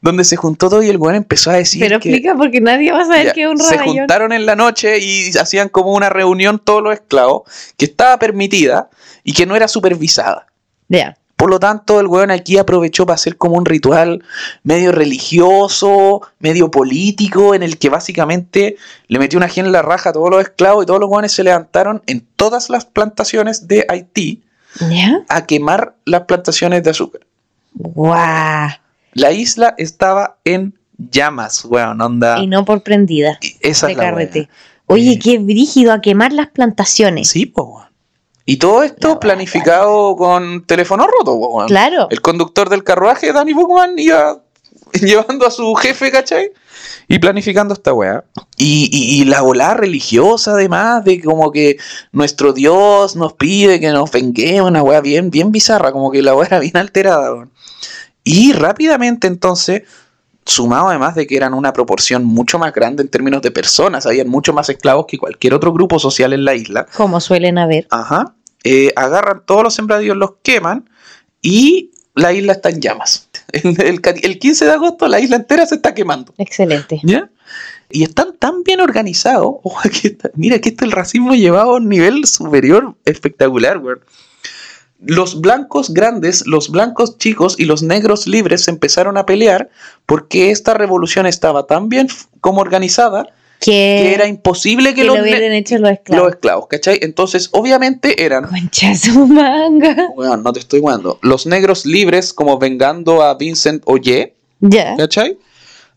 donde 0.00 0.24
se 0.24 0.36
juntó 0.36 0.68
todo 0.68 0.82
y 0.82 0.88
el 0.88 0.96
weón 0.96 1.14
empezó 1.14 1.50
a 1.50 1.54
decir 1.54 1.80
Pero 1.80 2.00
que... 2.00 2.10
explica 2.10 2.36
porque 2.36 2.60
nadie 2.60 2.92
va 2.92 3.02
a 3.02 3.06
saber 3.06 3.32
que 3.32 3.42
es 3.42 3.48
un 3.48 3.58
se 3.58 3.76
radallón. 3.76 3.96
juntaron 3.98 4.32
en 4.32 4.46
la 4.46 4.56
noche 4.56 4.98
y 4.98 5.30
hacían 5.38 5.68
como 5.68 5.94
una 5.94 6.08
reunión 6.10 6.58
todos 6.58 6.82
los 6.82 6.94
esclavos 6.94 7.42
que 7.76 7.86
estaba 7.86 8.18
permitida 8.18 8.90
y 9.24 9.32
que 9.32 9.46
no 9.46 9.56
era 9.56 9.68
supervisada. 9.68 10.46
Ya. 10.88 11.16
Por 11.36 11.48
lo 11.48 11.58
tanto, 11.58 12.00
el 12.00 12.06
weón 12.06 12.30
aquí 12.30 12.58
aprovechó 12.58 13.06
para 13.06 13.14
hacer 13.14 13.38
como 13.38 13.56
un 13.56 13.64
ritual 13.64 14.22
medio 14.62 14.92
religioso, 14.92 16.20
medio 16.38 16.70
político, 16.70 17.54
en 17.54 17.62
el 17.62 17.78
que 17.78 17.88
básicamente 17.88 18.76
le 19.08 19.18
metió 19.18 19.38
una 19.38 19.48
gen 19.48 19.64
en 19.64 19.72
la 19.72 19.80
raja 19.80 20.10
a 20.10 20.12
todos 20.12 20.28
los 20.28 20.42
esclavos 20.42 20.84
y 20.84 20.86
todos 20.86 21.00
los 21.00 21.08
weones 21.08 21.32
se 21.32 21.42
levantaron 21.42 22.02
en 22.06 22.26
todas 22.36 22.68
las 22.68 22.84
plantaciones 22.84 23.68
de 23.68 23.86
Haití 23.88 24.42
¿Ya? 24.90 25.22
a 25.28 25.46
quemar 25.46 25.94
las 26.04 26.22
plantaciones 26.22 26.82
de 26.82 26.90
azúcar. 26.90 27.22
Guau. 27.74 28.68
La 29.14 29.32
isla 29.32 29.74
estaba 29.78 30.36
en 30.44 30.78
llamas, 30.98 31.64
weón, 31.64 32.00
onda. 32.00 32.38
Y 32.38 32.46
no 32.46 32.64
por 32.64 32.82
prendida. 32.82 33.38
Esa 33.60 33.86
de 33.86 33.92
es 33.92 33.98
la 33.98 34.04
carrete. 34.04 34.48
Oye, 34.86 35.12
Eh. 35.12 35.18
qué 35.18 35.38
brígido 35.38 35.92
a 35.92 36.00
quemar 36.00 36.32
las 36.32 36.48
plantaciones. 36.48 37.28
Sí, 37.28 37.52
weón. 37.56 37.84
Y 38.46 38.56
todo 38.56 38.82
esto 38.82 39.20
planificado 39.20 40.16
con 40.16 40.64
teléfono 40.66 41.06
roto, 41.06 41.34
weón. 41.34 41.68
Claro. 41.68 42.08
El 42.10 42.20
conductor 42.20 42.68
del 42.68 42.84
carruaje, 42.84 43.32
Danny 43.32 43.52
Bookman, 43.52 43.98
iba 43.98 44.40
llevando 44.92 45.46
a 45.46 45.50
su 45.50 45.74
jefe, 45.74 46.10
¿cachai? 46.10 46.50
Y 47.08 47.18
planificando 47.18 47.74
esta 47.74 47.92
weá. 47.92 48.24
Y, 48.56 48.88
y- 48.92 49.20
y 49.20 49.24
la 49.24 49.42
volada 49.42 49.74
religiosa, 49.74 50.52
además, 50.52 51.04
de 51.04 51.20
como 51.22 51.50
que 51.52 51.76
nuestro 52.12 52.52
Dios 52.52 53.16
nos 53.16 53.32
pide 53.34 53.80
que 53.80 53.90
nos 53.90 54.10
venguemos, 54.10 54.70
una 54.70 54.82
weá 54.82 55.00
bien, 55.00 55.30
bien 55.30 55.50
bizarra, 55.52 55.92
como 55.92 56.10
que 56.10 56.22
la 56.22 56.34
weá 56.34 56.46
era 56.46 56.58
bien 56.60 56.76
alterada. 56.76 57.48
Y 58.24 58.52
rápidamente, 58.52 59.26
entonces, 59.26 59.82
sumado 60.44 60.88
además 60.88 61.14
de 61.14 61.26
que 61.26 61.36
eran 61.36 61.54
una 61.54 61.72
proporción 61.72 62.24
mucho 62.24 62.58
más 62.58 62.72
grande 62.74 63.02
en 63.02 63.08
términos 63.08 63.40
de 63.42 63.50
personas, 63.50 64.04
habían 64.06 64.28
mucho 64.28 64.52
más 64.52 64.68
esclavos 64.68 65.06
que 65.08 65.16
cualquier 65.18 65.54
otro 65.54 65.72
grupo 65.72 65.98
social 65.98 66.32
en 66.32 66.44
la 66.44 66.54
isla. 66.54 66.86
Como 66.96 67.20
suelen 67.20 67.56
haber. 67.58 67.86
Ajá. 67.90 68.34
Eh, 68.64 68.92
agarran 68.96 69.42
todos 69.46 69.62
los 69.62 69.74
sembradíos, 69.74 70.16
los 70.18 70.32
queman 70.42 70.90
y 71.40 71.92
la 72.14 72.32
isla 72.34 72.52
está 72.52 72.68
en 72.68 72.80
llamas. 72.82 73.28
El, 73.62 73.80
el 73.82 74.00
ca- 74.00 74.14
el 74.22 74.38
15 74.38 74.64
de 74.64 74.72
agosto 74.72 75.08
la 75.08 75.20
isla 75.20 75.36
entera 75.36 75.66
se 75.66 75.76
está 75.76 75.94
quemando. 75.94 76.32
Excelente. 76.38 77.00
¿Ya? 77.02 77.30
Y 77.90 78.04
están 78.04 78.36
tan 78.38 78.62
bien 78.62 78.80
organizados. 78.80 79.56
Ojo, 79.62 79.78
aquí 79.84 80.08
está- 80.08 80.30
mira 80.34 80.56
el 80.84 80.92
racismo 80.92 81.34
llevado 81.34 81.72
a 81.72 81.76
un 81.76 81.88
nivel 81.88 82.24
superior 82.26 82.94
espectacular, 83.04 83.78
weón. 83.78 84.00
Los 85.02 85.40
blancos 85.40 85.94
grandes, 85.94 86.46
los 86.46 86.68
blancos 86.70 87.16
chicos 87.16 87.54
y 87.58 87.64
los 87.64 87.82
negros 87.82 88.26
libres 88.26 88.64
se 88.64 88.70
empezaron 88.70 89.16
a 89.16 89.24
pelear 89.24 89.70
porque 90.04 90.50
esta 90.50 90.74
revolución 90.74 91.24
estaba 91.24 91.66
tan 91.66 91.88
bien 91.88 92.08
como 92.42 92.60
organizada 92.60 93.26
Que, 93.60 93.70
que 93.70 94.14
era 94.14 94.26
imposible 94.26 94.94
que, 94.94 95.04
lo 95.04 95.12
hubieran 95.12 95.52
hecho 95.52 95.78
los 95.78 95.98
los 96.08 96.30
esclavos. 96.30 96.66
¿cachai? 96.68 96.98
Entonces, 97.02 97.50
obviamente 97.52 98.24
eran 98.24 98.44
Concha 98.46 98.94
su 98.94 99.26
manga. 99.26 100.08
No 100.16 100.52
te 100.52 100.60
estoy 100.60 100.80
jugando. 100.80 101.18
Los 101.22 101.46
negros 101.46 101.84
libres 101.84 102.32
como 102.32 102.58
vengando 102.58 103.22
a 103.22 103.34
Vincent 103.34 103.82
Oye, 103.84 104.34
Ya. 104.60 104.96
¿cachai? 104.96 105.38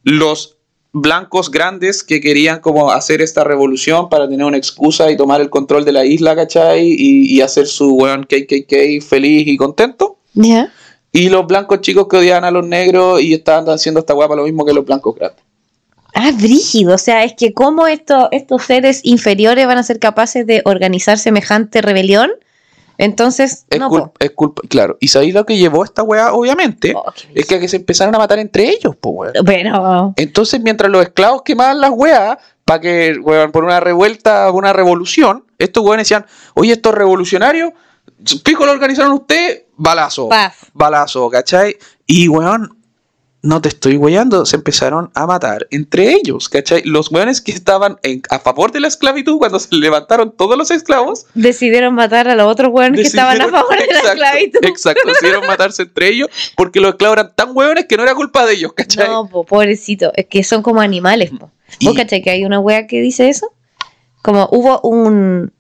Los 0.04 0.58
blancos 0.92 1.50
grandes 1.50 2.04
que 2.04 2.22
querían 2.22 2.60
como 2.60 2.92
hacer 2.92 3.22
esta 3.22 3.44
revolución 3.44 4.10
para 4.10 4.30
tener 4.30 4.46
una 4.46 4.58
excusa 4.58 5.10
y 5.10 5.18
tomar 5.18 5.42
el 5.42 5.50
control 5.50 5.86
de 5.86 5.94
la 5.94 6.06
isla, 6.06 6.36
¿cachai? 6.36 6.86
Y, 6.86 7.34
y 7.34 7.42
hacer 7.42 7.68
su 7.68 7.96
weón 7.96 8.26
KKK 8.26 9.02
feliz 9.02 9.48
y 9.48 9.58
contento. 9.58 10.18
Ya. 10.34 10.72
Y 11.14 11.30
los 11.30 11.46
blancos 11.48 11.82
chicos 11.82 12.08
que 12.10 12.18
odiaban 12.18 12.44
a 12.44 12.52
los 12.52 12.66
negros 12.66 13.22
y 13.22 13.34
estaban 13.34 13.70
haciendo 13.70 14.00
esta 14.00 14.14
guapa 14.14 14.36
lo 14.36 14.44
mismo 14.44 14.66
que 14.66 14.74
los 14.74 14.84
blancos 14.84 15.16
grandes. 15.16 15.44
Ah, 16.14 16.32
brígido. 16.32 16.96
O 16.96 16.98
sea, 16.98 17.24
es 17.24 17.34
que 17.34 17.54
cómo 17.54 17.88
esto, 17.88 18.30
estos 18.32 18.64
seres 18.64 19.02
inferiores 19.04 19.66
van 19.68 19.78
a 19.78 19.84
ser 19.84 20.00
capaces 20.00 20.46
de 20.46 20.62
organizar 20.66 21.18
semejante 21.18 21.82
rebelión. 21.82 22.32
Entonces, 23.00 23.66
Es, 23.70 23.80
no. 23.80 23.90
cul- 23.90 24.04
po. 24.04 24.14
es 24.20 24.32
culpa, 24.32 24.62
claro. 24.70 24.98
Y 25.00 25.08
sabéis 25.08 25.34
lo 25.34 25.46
que 25.46 25.58
llevó 25.58 25.84
esta 25.84 26.04
weá, 26.04 26.32
obviamente, 26.34 26.94
Oh, 26.96 27.12
es 27.34 27.46
que, 27.48 27.60
que 27.60 27.68
se 27.68 27.78
empezaron 27.78 28.14
a 28.14 28.20
matar 28.20 28.38
entre 28.40 28.70
ellos, 28.70 28.96
pues 29.00 29.34
weón. 29.34 29.46
Pero, 29.46 30.14
Entonces, 30.16 30.62
mientras 30.62 30.92
los 30.92 31.02
esclavos 31.02 31.42
quemaban 31.44 31.82
las 31.82 31.90
weas, 31.92 32.38
para 32.66 32.80
que, 32.80 33.18
weón, 33.22 33.52
por 33.52 33.64
una 33.64 33.80
revuelta, 33.80 34.46
por 34.52 34.64
una 34.64 34.74
revolución, 34.74 35.44
estos 35.58 35.84
weones 35.84 36.06
decían, 36.08 36.26
oye, 36.54 36.74
estos 36.74 36.94
revolucionarios, 36.94 37.72
pico 38.44 38.66
lo 38.66 38.72
organizaron 38.72 39.14
ustedes, 39.14 39.64
balazo, 39.76 40.30
balazo, 40.74 41.30
¿cachai? 41.32 41.76
Y, 42.06 42.28
weón, 42.28 42.78
no 43.44 43.62
te 43.62 43.68
estoy 43.70 43.98
weyando, 43.98 44.46
se 44.46 44.56
empezaron 44.56 45.12
a 45.14 45.28
matar 45.28 45.68
entre 45.70 46.14
ellos, 46.14 46.50
¿cachai? 46.50 46.82
Los 46.86 47.12
weones 47.12 47.42
que 47.42 47.52
estaban 47.52 47.98
en- 48.02 48.22
a 48.30 48.40
favor 48.40 48.72
de 48.72 48.80
la 48.80 48.88
esclavitud, 48.88 49.38
cuando 49.38 49.60
se 49.60 49.68
levantaron 49.76 50.34
todos 50.36 50.58
los 50.58 50.72
esclavos, 50.72 51.26
Decidieron 51.36 51.94
matar 51.94 52.30
a 52.30 52.36
los 52.36 52.48
otros 52.48 52.70
hueones 52.72 53.02
que 53.02 53.08
estaban 53.08 53.42
a 53.42 53.50
favor 53.50 53.78
de 53.78 53.94
la 53.94 54.00
esclavitud. 54.00 54.60
Exacto, 54.64 55.02
decidieron 55.08 55.46
matarse 55.46 55.84
entre 55.84 56.08
ellos 56.08 56.30
porque 56.56 56.80
los 56.80 56.92
esclavos 56.92 57.18
eran 57.18 57.34
tan 57.36 57.50
hueones 57.56 57.86
que 57.86 57.98
no 57.98 58.04
era 58.04 58.16
culpa 58.16 58.46
de 58.46 58.54
ellos, 58.54 58.72
¿cachai? 58.74 59.08
No, 59.10 59.28
po, 59.30 59.44
pobrecito. 59.46 60.12
Es 60.16 60.26
que 60.28 60.44
son 60.44 60.64
como 60.64 60.80
animales, 60.82 61.30
po. 61.32 61.52
¿Vos 61.82 61.94
Y- 61.94 61.98
cachai 61.98 62.22
que 62.22 62.30
hay 62.30 62.46
una 62.46 62.60
wea 62.60 62.88
que 62.88 63.02
dice 63.02 63.28
eso? 63.30 63.52
Como 64.22 64.48
hubo 64.54 64.80
un. 64.82 65.52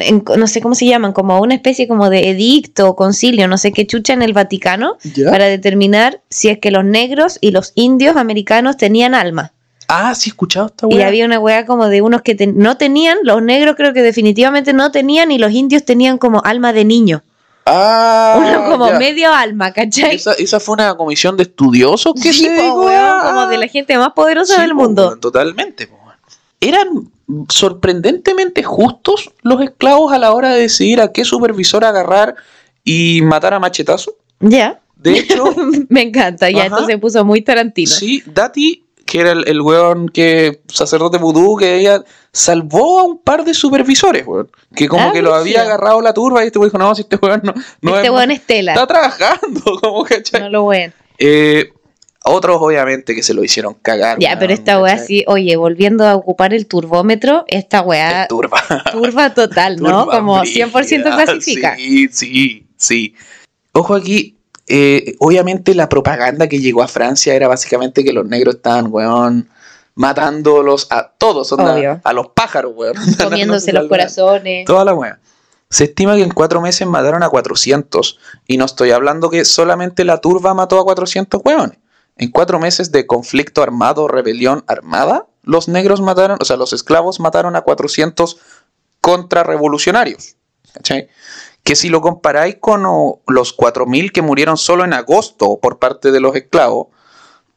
En- 0.00 0.24
no 0.36 0.46
sé 0.46 0.60
cómo 0.60 0.74
se 0.74 0.86
llaman, 0.86 1.12
como 1.12 1.40
una 1.40 1.54
especie 1.54 1.86
como 1.88 2.10
de 2.10 2.30
edicto 2.30 2.88
o 2.88 2.96
concilio, 2.96 3.48
no 3.48 3.58
sé 3.58 3.72
qué 3.72 3.86
chucha 3.86 4.12
en 4.12 4.22
el 4.22 4.32
Vaticano, 4.32 4.96
¿Ya? 5.14 5.30
para 5.30 5.46
determinar 5.46 6.20
si 6.30 6.48
es 6.48 6.58
que 6.58 6.70
los 6.70 6.84
negros 6.84 7.38
y 7.40 7.50
los 7.50 7.72
indios 7.74 8.16
americanos 8.16 8.76
tenían 8.76 9.14
alma. 9.14 9.52
Ah, 9.88 10.14
sí, 10.16 10.30
he 10.30 10.32
escuchado 10.32 10.66
esta 10.66 10.86
Y 10.90 10.96
weá. 10.96 11.06
había 11.06 11.24
una 11.24 11.38
wea 11.38 11.64
como 11.64 11.88
de 11.88 12.02
unos 12.02 12.22
que 12.22 12.34
no 12.54 12.76
tenían, 12.76 13.18
los 13.22 13.40
negros 13.42 13.76
creo 13.76 13.92
que 13.92 14.02
definitivamente 14.02 14.72
no 14.72 14.90
tenían, 14.90 15.30
y 15.30 15.38
los 15.38 15.52
indios 15.52 15.84
tenían 15.84 16.18
como 16.18 16.42
alma 16.44 16.72
de 16.72 16.84
niño. 16.84 17.22
Ah, 17.64 18.36
Uno 18.38 18.70
como 18.70 18.88
ya. 18.88 18.98
medio 18.98 19.32
alma, 19.32 19.72
¿cachai? 19.72 20.14
Esa, 20.16 20.34
esa 20.34 20.60
fue 20.60 20.74
una 20.74 20.94
comisión 20.96 21.36
de 21.36 21.44
estudiosos 21.44 22.14
que 22.14 22.32
Sí, 22.32 22.44
se 22.44 22.56
po, 22.56 22.82
weón, 22.84 23.20
como 23.22 23.46
de 23.48 23.58
la 23.58 23.66
gente 23.68 23.96
más 23.98 24.10
poderosa 24.12 24.54
Sí, 24.54 24.60
del 24.60 24.70
po, 24.70 24.76
mundo. 24.76 25.06
weón, 25.08 25.20
totalmente. 25.20 25.86
po. 25.88 25.96
Eran 26.60 26.88
sorprendentemente 27.48 28.62
justos 28.62 29.30
los 29.42 29.60
esclavos 29.60 30.12
a 30.12 30.18
la 30.18 30.32
hora 30.32 30.50
de 30.50 30.60
decidir 30.62 31.00
a 31.00 31.12
qué 31.12 31.24
supervisor 31.24 31.84
agarrar 31.84 32.36
y 32.84 33.20
matar 33.22 33.54
a 33.54 33.58
machetazo. 33.58 34.12
Ya. 34.40 34.80
De 34.96 35.18
hecho, 35.18 35.44
Me 35.88 36.02
encanta, 36.02 36.50
ya 36.50 36.64
Ajá. 36.66 36.76
esto 36.76 36.86
se 36.86 36.98
puso 36.98 37.24
muy 37.24 37.42
tarantino. 37.42 37.90
sí, 37.90 38.22
Dati, 38.26 38.84
que 39.04 39.20
era 39.20 39.32
el, 39.32 39.46
el 39.48 39.60
weón 39.60 40.08
que, 40.08 40.60
sacerdote 40.68 41.18
vudú, 41.18 41.56
que 41.56 41.76
ella 41.76 42.02
salvó 42.32 43.00
a 43.00 43.04
un 43.04 43.18
par 43.18 43.44
de 43.44 43.54
supervisores, 43.54 44.26
weón. 44.26 44.50
Que 44.74 44.88
como 44.88 45.10
Ah, 45.10 45.12
que 45.12 45.22
lo 45.22 45.34
había 45.34 45.62
agarrado 45.62 46.00
la 46.00 46.12
turba 46.14 46.42
y 46.42 46.46
este 46.48 46.58
weón 46.58 46.70
dijo, 46.70 46.78
no, 46.78 46.94
si 46.94 47.02
este 47.02 47.16
weón 47.16 47.40
no, 47.44 47.54
no 47.82 47.94
este 47.96 48.06
es- 48.08 48.12
weón 48.12 48.30
es 48.30 48.42
tela. 48.46 48.72
está 48.74 48.86
trabajando, 48.86 49.60
como 49.82 50.04
cachai. 50.04 50.40
No 50.42 50.50
lo 50.50 50.64
weón. 50.64 50.92
Eh, 51.18 51.72
otros, 52.26 52.58
obviamente, 52.60 53.14
que 53.14 53.22
se 53.22 53.34
lo 53.34 53.44
hicieron 53.44 53.74
cagar. 53.74 54.18
Ya, 54.18 54.38
pero 54.38 54.52
esta 54.52 54.80
weá 54.80 54.98
sí, 54.98 55.24
oye, 55.26 55.56
volviendo 55.56 56.06
a 56.06 56.14
ocupar 56.14 56.54
el 56.54 56.66
turbómetro, 56.66 57.44
esta 57.48 57.82
weá 57.82 58.26
turba. 58.28 58.62
turba 58.92 59.34
total, 59.34 59.76
¿no? 59.76 60.04
Turba 60.04 60.18
Como 60.18 60.40
brígida, 60.40 60.66
100% 60.66 61.02
clasifica. 61.02 61.76
Sí, 61.76 62.08
sí, 62.10 62.66
sí. 62.76 63.14
Ojo 63.72 63.94
aquí, 63.94 64.36
eh, 64.66 65.14
obviamente 65.18 65.74
la 65.74 65.88
propaganda 65.88 66.48
que 66.48 66.58
llegó 66.58 66.82
a 66.82 66.88
Francia 66.88 67.34
era 67.34 67.48
básicamente 67.48 68.02
que 68.02 68.12
los 68.12 68.26
negros 68.26 68.56
estaban, 68.56 68.88
weón, 68.90 69.48
matándolos 69.94 70.88
a 70.90 71.12
todos, 71.16 71.52
onda, 71.52 72.00
a 72.02 72.12
los 72.12 72.28
pájaros, 72.28 72.72
weón. 72.74 72.96
Comiéndose 73.22 73.72
los 73.72 73.88
corazones. 73.88 74.64
Toda 74.64 74.84
la 74.84 74.94
weá. 74.94 75.18
Se 75.68 75.84
estima 75.84 76.14
que 76.14 76.22
en 76.22 76.30
cuatro 76.30 76.60
meses 76.60 76.86
mataron 76.86 77.22
a 77.22 77.28
400. 77.28 78.18
Y 78.46 78.56
no 78.56 78.66
estoy 78.66 78.92
hablando 78.92 79.30
que 79.30 79.44
solamente 79.44 80.04
la 80.04 80.20
turba 80.20 80.54
mató 80.54 80.78
a 80.78 80.84
400 80.84 81.40
weones. 81.44 81.78
En 82.16 82.30
cuatro 82.30 82.58
meses 82.58 82.92
de 82.92 83.06
conflicto 83.06 83.62
armado, 83.62 84.08
rebelión 84.08 84.64
armada, 84.66 85.26
los 85.42 85.68
negros 85.68 86.00
mataron, 86.00 86.38
o 86.40 86.44
sea, 86.44 86.56
los 86.56 86.72
esclavos 86.72 87.20
mataron 87.20 87.56
a 87.56 87.60
400 87.60 88.38
contrarrevolucionarios. 89.00 90.36
¿Cachai? 90.72 91.08
Que 91.62 91.76
si 91.76 91.88
lo 91.88 92.00
comparáis 92.00 92.56
con 92.60 92.84
oh, 92.86 93.20
los 93.26 93.56
4.000 93.56 94.12
que 94.12 94.22
murieron 94.22 94.56
solo 94.56 94.84
en 94.84 94.92
agosto 94.92 95.58
por 95.60 95.78
parte 95.78 96.10
de 96.10 96.20
los 96.20 96.34
esclavos, 96.36 96.88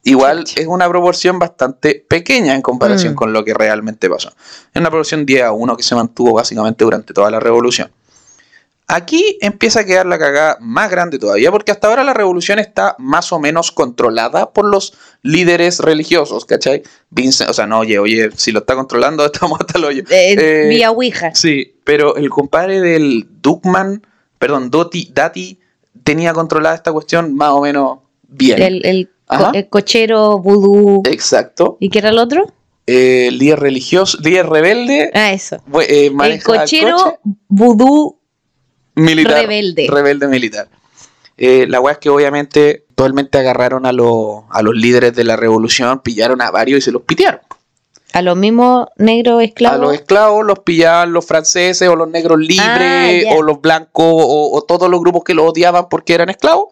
igual 0.03 0.45
es 0.55 0.68
una 0.68 0.88
proporción 0.88 1.39
bastante 1.39 2.05
pequeña 2.07 2.55
en 2.55 2.62
comparación 2.62 3.14
Mm. 3.14 3.16
con 3.16 3.34
lo 3.34 3.43
que 3.43 3.53
realmente 3.53 4.10
pasó. 4.10 4.30
Es 4.30 4.80
una 4.80 4.89
proporción 4.89 5.26
10 5.26 5.43
a 5.43 5.51
1 5.51 5.78
que 5.78 5.84
se 5.84 5.95
mantuvo 5.95 6.34
básicamente 6.34 6.84
durante 6.84 7.14
toda 7.14 7.32
la 7.32 7.39
revolución. 7.39 7.91
Aquí 8.92 9.38
empieza 9.42 9.82
a 9.82 9.86
quedar 9.86 10.08
la 10.08 10.18
cagada 10.18 10.58
más 10.62 10.90
grande 10.90 11.20
todavía, 11.20 11.52
porque 11.52 11.72
hasta 11.72 11.88
ahora 11.88 12.04
la 12.04 12.14
revolución 12.16 12.58
está 12.58 12.96
más 12.98 13.32
o 13.32 13.38
menos 13.40 13.72
controlada 13.72 14.52
por 14.52 14.66
los 14.66 14.94
líderes 15.22 15.78
religiosos, 15.80 16.44
¿cachai? 16.44 16.82
Vincent, 17.12 17.52
o 17.52 17.54
sea, 17.54 17.68
no, 17.68 17.80
oye, 17.80 18.00
oye, 18.00 18.32
si 18.36 18.52
lo 18.52 18.60
está 18.62 18.74
controlando, 18.74 19.24
estamos 19.32 19.60
hasta 19.60 19.78
el 19.78 19.86
hoyo. 19.86 20.04
Eh, 20.10 20.34
Eh, 20.38 20.68
vía 20.70 20.90
Ouija. 20.90 21.36
Sí, 21.36 21.76
pero 21.84 22.16
el 22.16 22.32
compadre 22.32 22.82
del 22.82 23.28
Duckman, 23.44 24.06
perdón, 24.40 24.72
Doti, 24.72 25.12
Dati, 25.14 25.60
tenía 26.04 26.34
controlada 26.34 26.74
esta 26.76 26.92
cuestión 26.92 27.36
más 27.36 27.52
o 27.52 27.62
menos 27.62 28.00
bien. 28.28 28.60
El, 28.60 28.86
el, 28.86 29.08
co- 29.28 29.36
Ajá. 29.36 29.52
el 29.54 29.70
cochero 29.70 30.40
vudú. 30.40 31.04
Exacto. 31.06 31.78
¿Y 31.80 31.90
qué 31.90 32.00
era 32.00 32.10
el 32.10 32.18
otro? 32.18 32.52
Eh, 32.88 33.28
el 33.28 33.38
líder 33.38 33.60
religioso, 33.60 34.18
líder 34.24 34.48
rebelde, 34.50 35.12
Ah, 35.14 35.32
eso. 35.32 35.58
eh, 35.88 36.12
El 36.24 36.42
cochero 36.44 36.98
coche 36.98 37.20
vudú 37.48 38.19
militar. 39.02 39.34
rebelde. 39.41 39.88
Rebelde 39.89 40.28
militar. 40.28 40.68
Eh, 41.38 41.66
la 41.70 41.80
weá 41.80 41.93
es 41.93 42.00
que 42.00 42.10
obviamente 42.10 42.84
totalmente 42.95 43.38
agarraron 43.38 43.86
a, 43.86 43.93
los- 43.93 44.43
a 44.50 44.62
los 44.62 44.76
líderes 44.76 45.16
de 45.16 45.24
la 45.24 45.36
revolución, 45.38 46.00
pillaron 46.02 46.41
a 46.41 46.52
varios 46.52 46.80
y 46.80 46.82
se 46.82 46.91
los 46.91 47.02
pitearon. 47.04 47.39
a 48.12 48.22
los 48.24 48.36
mismos 48.36 48.88
negros 48.97 49.39
A 49.39 49.43
esclavos. 49.43 49.80
los 49.80 49.93
esclavos 49.93 50.43
los 50.45 50.60
pillaban 50.60 51.14
los 51.14 51.26
franceses 51.26 51.88
o 51.88 51.95
los 51.95 52.10
negros 52.10 52.39
libres 52.39 53.26
Ah, 53.30 53.36
o 53.36 53.43
los 53.43 53.62
blancos 53.62 54.04
o, 54.08 54.52
o 54.58 54.62
todos 54.64 54.89
los 54.89 55.00
grupos 55.00 55.24
que 55.24 55.34
los 55.36 55.45
odiaban 55.47 55.88
porque 55.89 56.16
eran 56.16 56.28
esclavos 56.30 56.70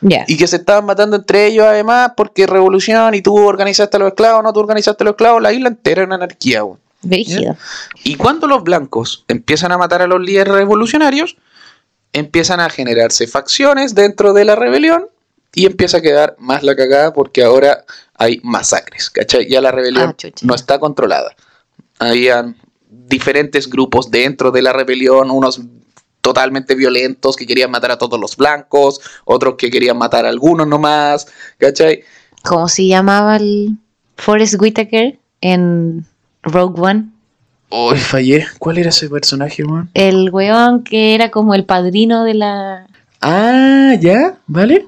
Ya. 0.00 0.24
y 0.26 0.36
que 0.36 0.48
se 0.48 0.56
estaban 0.56 0.84
matando 0.84 1.14
entre 1.16 1.46
ellos 1.46 1.64
además 1.66 2.12
porque 2.16 2.48
revolución 2.48 3.14
y 3.14 3.22
tú 3.22 3.38
organizaste 3.38 3.96
a 3.96 4.00
los 4.00 4.08
esclavos, 4.08 4.42
no 4.42 4.52
tú 4.52 4.58
organizaste 4.60 5.04
a 5.04 5.06
los 5.06 5.12
esclavos, 5.12 5.40
la 5.40 5.52
isla 5.52 5.68
entera 5.68 6.02
era 6.02 6.06
una 6.08 6.16
anarquía. 6.16 6.62
Y 8.04 8.14
cuando 8.16 8.46
los 8.46 8.62
blancos 8.62 9.24
empiezan 9.28 9.72
a 9.72 9.78
matar 9.78 10.02
a 10.02 10.06
los 10.06 10.20
líderes 10.20 10.52
revolucionarios, 10.54 11.36
empiezan 12.12 12.60
a 12.60 12.70
generarse 12.70 13.26
facciones 13.26 13.94
dentro 13.94 14.32
de 14.32 14.44
la 14.44 14.54
rebelión 14.56 15.06
y 15.54 15.66
empieza 15.66 15.98
a 15.98 16.02
quedar 16.02 16.36
más 16.38 16.62
la 16.62 16.76
cagada 16.76 17.12
porque 17.12 17.42
ahora 17.42 17.84
hay 18.14 18.40
masacres, 18.42 19.10
¿cachai? 19.10 19.48
Ya 19.48 19.60
la 19.60 19.70
rebelión 19.70 20.14
Ah, 20.22 20.28
no 20.42 20.54
está 20.54 20.78
controlada. 20.78 21.34
Habían 21.98 22.56
diferentes 22.90 23.68
grupos 23.68 24.10
dentro 24.10 24.50
de 24.50 24.62
la 24.62 24.72
rebelión, 24.72 25.30
unos 25.30 25.60
totalmente 26.20 26.74
violentos 26.74 27.36
que 27.36 27.46
querían 27.46 27.70
matar 27.70 27.90
a 27.90 27.98
todos 27.98 28.18
los 28.18 28.36
blancos, 28.36 29.00
otros 29.24 29.56
que 29.58 29.70
querían 29.70 29.98
matar 29.98 30.24
a 30.24 30.28
algunos 30.28 30.66
nomás, 30.66 31.26
¿cachai? 31.58 32.04
¿Cómo 32.44 32.68
se 32.68 32.86
llamaba 32.86 33.36
el 33.36 33.76
Forrest 34.16 34.60
Whitaker 34.60 35.18
en 35.40 36.06
Rogue 36.42 36.80
One? 36.80 37.11
Uy, 37.72 37.98
fallé. 37.98 38.46
¿Cuál 38.58 38.78
era 38.78 38.90
ese 38.90 39.08
personaje, 39.08 39.64
weón? 39.64 39.90
El 39.94 40.30
weón 40.30 40.84
que 40.84 41.14
era 41.14 41.30
como 41.30 41.54
el 41.54 41.64
padrino 41.64 42.22
de 42.22 42.34
la... 42.34 42.86
Ah, 43.22 43.94
ya, 43.98 44.34
¿vale? 44.46 44.84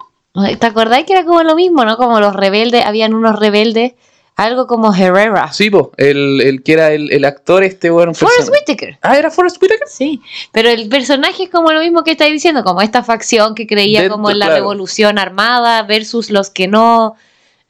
¿Te 0.59 0.67
acordáis 0.67 1.07
que 1.07 1.15
era 1.15 1.25
como 1.25 1.43
lo 1.43 1.55
mismo, 1.55 1.85
no? 1.85 1.97
Como 1.97 2.21
los 2.21 2.35
rebeldes, 2.35 2.85
habían 2.85 3.15
unos 3.15 3.39
rebeldes, 3.39 3.93
algo 4.37 4.67
como 4.67 4.93
Herrera. 4.93 5.53
Sí, 5.53 5.71
po, 5.71 5.93
el, 5.97 6.41
el 6.41 6.63
que 6.63 6.73
era 6.73 6.93
el, 6.93 7.13
el 7.13 7.25
actor 7.25 7.63
este, 7.63 7.89
bueno, 7.89 8.13
Forrest 8.15 8.51
Whitaker. 8.51 8.99
Ah, 9.01 9.17
¿era 9.17 9.31
Forrest 9.31 9.63
Whitaker? 9.63 9.87
Sí, 9.87 10.21
pero 10.53 10.69
el 10.69 10.89
personaje 10.89 11.45
es 11.45 11.51
como 11.51 11.73
lo 11.73 11.81
mismo 11.81 12.03
que 12.03 12.11
estáis 12.11 12.33
diciendo, 12.33 12.65
como 12.65 12.83
esta 12.83 13.05
facción 13.05 13.55
que 13.55 13.67
creía 13.67 14.01
Dentro, 14.01 14.17
como 14.17 14.31
en 14.31 14.41
la 14.41 14.47
claro. 14.47 14.61
revolución 14.61 15.19
armada 15.19 15.85
versus 15.85 16.31
los 16.31 16.51
que 16.51 16.67
no, 16.67 17.15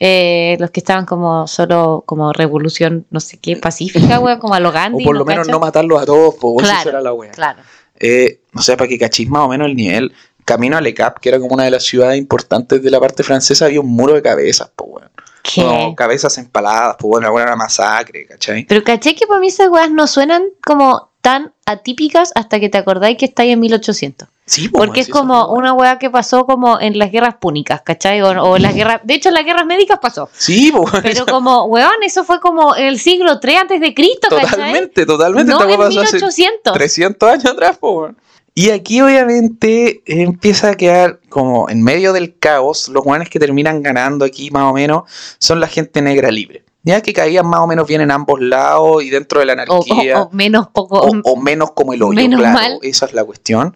eh, 0.06 0.58
los 0.60 0.70
que 0.70 0.80
estaban 0.80 1.06
como 1.06 1.46
solo 1.46 2.02
como 2.04 2.30
revolución, 2.34 3.06
no 3.08 3.20
sé 3.20 3.38
qué, 3.38 3.56
pacífica, 3.56 4.20
weón, 4.20 4.38
como 4.38 4.52
a 4.52 4.60
lo 4.60 4.68
O 4.68 4.72
Gandhi. 4.72 5.02
por 5.02 5.16
lo 5.16 5.24
menos 5.24 5.46
cacho? 5.46 5.52
no 5.52 5.60
matarlos 5.64 6.02
a 6.02 6.04
todos, 6.04 6.34
Claro, 6.34 6.80
esa 6.80 6.88
era 6.90 7.00
la 7.00 7.14
wea. 7.14 7.30
Claro. 7.30 7.62
Eh, 7.98 8.40
o 8.54 8.60
sea, 8.60 8.76
para 8.76 8.86
que 8.86 8.98
cachis 8.98 9.30
más 9.30 9.46
o 9.46 9.48
menos 9.48 9.66
el 9.66 9.74
nivel, 9.74 10.12
camino 10.44 10.76
a 10.76 10.82
Le 10.82 10.92
Cap, 10.92 11.20
que 11.20 11.30
era 11.30 11.38
como 11.38 11.54
una 11.54 11.64
de 11.64 11.70
las 11.70 11.84
ciudades 11.84 12.18
importantes 12.18 12.82
de 12.82 12.90
la 12.90 13.00
parte 13.00 13.22
francesa, 13.22 13.64
había 13.64 13.80
un 13.80 13.88
muro 13.88 14.12
de 14.12 14.20
cabezas, 14.20 14.70
po, 14.76 14.84
weón. 14.84 15.10
¿Qué? 15.42 15.94
Cabezas 15.96 16.36
empaladas, 16.36 16.96
pues 16.98 17.08
bueno, 17.08 17.38
era 17.38 17.46
una 17.46 17.56
masacre, 17.56 18.26
¿cachai? 18.26 18.66
Pero 18.66 18.84
caché 18.84 19.14
que 19.14 19.26
para 19.26 19.40
mí 19.40 19.46
esas 19.46 19.68
weas 19.68 19.90
no 19.90 20.06
suenan 20.06 20.42
como 20.62 21.12
tan 21.22 21.54
atípicas 21.64 22.30
hasta 22.34 22.60
que 22.60 22.68
te 22.68 22.76
acordáis 22.76 23.16
que 23.16 23.24
estáis 23.24 23.54
en 23.54 23.60
1800. 23.60 24.28
Sí, 24.46 24.68
po, 24.68 24.78
Porque 24.78 25.00
es 25.00 25.06
sí, 25.06 25.12
como 25.12 25.48
una 25.52 25.72
wea 25.72 25.98
que 25.98 26.10
pasó 26.10 26.44
como 26.44 26.78
en 26.78 26.98
las 26.98 27.10
guerras 27.10 27.36
púnicas, 27.40 27.80
¿cachai? 27.82 28.20
O, 28.20 28.58
las 28.58 28.74
guerras, 28.74 29.00
de 29.02 29.14
hecho 29.14 29.30
en 29.30 29.34
las 29.36 29.44
guerras 29.44 29.64
médicas 29.64 29.98
pasó. 30.02 30.28
Sí, 30.34 30.70
po, 30.70 30.84
Pero 31.02 31.24
como, 31.24 31.64
weón, 31.64 32.02
eso 32.04 32.24
fue 32.24 32.40
como 32.40 32.76
en 32.76 32.84
el 32.86 32.98
siglo 32.98 33.40
3 33.40 33.60
antes 33.62 33.80
de 33.80 33.94
Cristo, 33.94 34.28
¿cachai? 34.28 34.50
Totalmente, 34.50 35.06
totalmente. 35.06 35.50
No 35.52 35.62
en 35.62 35.76
pasó 35.78 36.00
hace 36.02 36.16
1800. 36.16 36.72
300 36.74 37.30
años 37.30 37.46
atrás, 37.46 37.78
po, 37.78 37.92
weón. 38.00 38.18
Y 38.56 38.70
aquí 38.70 39.00
obviamente 39.00 40.02
empieza 40.06 40.70
a 40.70 40.74
quedar 40.76 41.18
como 41.28 41.68
en 41.70 41.82
medio 41.82 42.12
del 42.12 42.38
caos, 42.38 42.88
los 42.88 43.02
guanes 43.02 43.28
que 43.30 43.40
terminan 43.40 43.82
ganando 43.82 44.24
aquí 44.24 44.50
más 44.50 44.64
o 44.70 44.74
menos 44.74 45.04
son 45.38 45.58
la 45.58 45.66
gente 45.66 46.02
negra 46.02 46.30
libre. 46.30 46.64
Ya 46.84 47.00
que 47.00 47.12
caían 47.14 47.46
más 47.48 47.60
o 47.60 47.66
menos 47.66 47.88
bien 47.88 48.02
en 48.02 48.10
ambos 48.10 48.40
lados 48.42 49.02
y 49.02 49.08
dentro 49.10 49.40
de 49.40 49.46
la 49.46 49.54
O, 49.54 49.82
anarquía. 49.82 50.20
o- 50.20 50.24
o 50.24 50.30
menos 50.32 50.68
poco. 50.68 50.98
o, 51.00 51.10
o 51.24 51.36
menos 51.36 51.72
como 51.72 51.94
el 51.94 52.02
hoyo, 52.02 52.14
menos 52.14 52.38
claro, 52.40 52.54
mal. 52.54 52.78
esa 52.82 53.06
es 53.06 53.14
la 53.14 53.24
cuestión. 53.24 53.74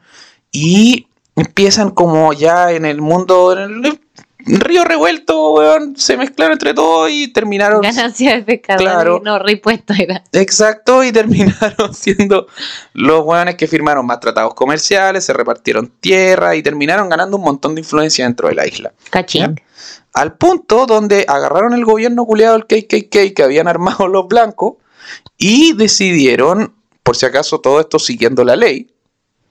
Y 0.52 1.08
empiezan 1.36 1.90
como 1.90 2.32
ya 2.32 2.72
en 2.72 2.84
el 2.84 3.00
mundo, 3.00 3.52
en 3.52 3.84
el 4.46 4.60
río 4.60 4.84
revuelto, 4.84 5.52
weón, 5.52 5.96
se 5.96 6.16
mezclaron 6.16 6.52
entre 6.52 6.72
todos 6.72 7.10
y 7.10 7.28
terminaron... 7.28 7.82
Ganancia 7.82 8.36
de 8.36 8.42
pescador. 8.42 8.82
Claro. 8.82 9.20
No, 9.22 9.38
repuesto 9.38 9.94
era. 9.98 10.24
Exacto, 10.32 11.04
y 11.04 11.12
terminaron 11.12 11.92
siendo 11.92 12.46
los 12.94 13.24
weones 13.24 13.56
que 13.56 13.66
firmaron 13.66 14.06
más 14.06 14.20
tratados 14.20 14.54
comerciales, 14.54 15.24
se 15.24 15.32
repartieron 15.32 15.92
tierra 16.00 16.56
y 16.56 16.62
terminaron 16.62 17.08
ganando 17.08 17.36
un 17.36 17.44
montón 17.44 17.74
de 17.74 17.82
influencia 17.82 18.24
dentro 18.24 18.48
de 18.48 18.54
la 18.54 18.66
isla. 18.66 18.92
Cachín. 19.10 19.60
Al 20.14 20.34
punto 20.34 20.86
donde 20.86 21.24
agarraron 21.28 21.74
el 21.74 21.84
gobierno 21.84 22.24
culiado 22.24 22.58
del 22.58 22.66
KKK 22.66 23.34
que 23.34 23.42
habían 23.42 23.68
armado 23.68 24.08
los 24.08 24.26
blancos 24.26 24.74
y 25.36 25.74
decidieron, 25.74 26.74
por 27.02 27.16
si 27.16 27.26
acaso 27.26 27.60
todo 27.60 27.80
esto 27.80 27.98
siguiendo 27.98 28.44
la 28.44 28.56
ley, 28.56 28.90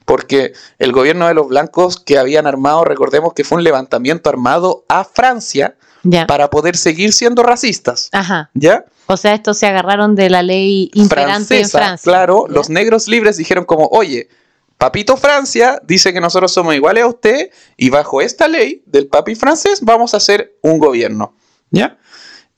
porque 0.08 0.53
el 0.80 0.93
gobierno 0.93 1.28
de 1.28 1.34
los 1.34 1.49
blancos 1.49 1.99
que 1.99 2.18
habían 2.18 2.47
armado, 2.47 2.86
recordemos 2.86 3.34
que 3.34 3.43
fue 3.43 3.58
un 3.58 3.66
levantamiento 3.66 4.30
armado 4.30 4.86
a 4.88 5.03
Francia 5.03 5.76
Ya. 6.03 6.26
para 6.26 6.49
poder 6.49 6.78
seguir 6.78 7.12
siendo 7.12 7.43
racistas, 7.43 8.08
Ajá. 8.14 8.49
¿ya? 8.53 8.86
O 9.08 9.18
sea, 9.18 9.34
estos 9.34 9.58
se 9.58 9.68
agarraron 9.68 10.16
de 10.16 10.30
la 10.30 10.41
ley 10.43 10.89
imperante 10.93 11.34
en 11.60 11.68
Francesa, 11.68 11.78
Francia. 11.80 12.10
claro, 12.12 12.45
¿ya? 12.47 12.53
los 12.53 12.70
negros 12.70 13.10
libres 13.10 13.36
dijeron 13.36 13.66
como, 13.66 13.88
oye, 13.88 14.30
Papito 14.78 15.18
Francia 15.18 15.82
dice 15.86 16.14
que 16.14 16.22
nosotros 16.22 16.53
somos 16.53 16.74
iguales 16.74 17.03
a 17.03 17.08
usted 17.08 17.49
y 17.76 17.89
bajo 17.89 18.22
esta 18.22 18.47
ley 18.47 18.84
del 18.86 19.08
papi 19.08 19.36
francés 19.36 19.80
vamos 19.82 20.14
a 20.14 20.18
hacer 20.18 20.55
un 20.62 20.78
gobierno, 20.78 21.36
¿ya? 21.72 21.97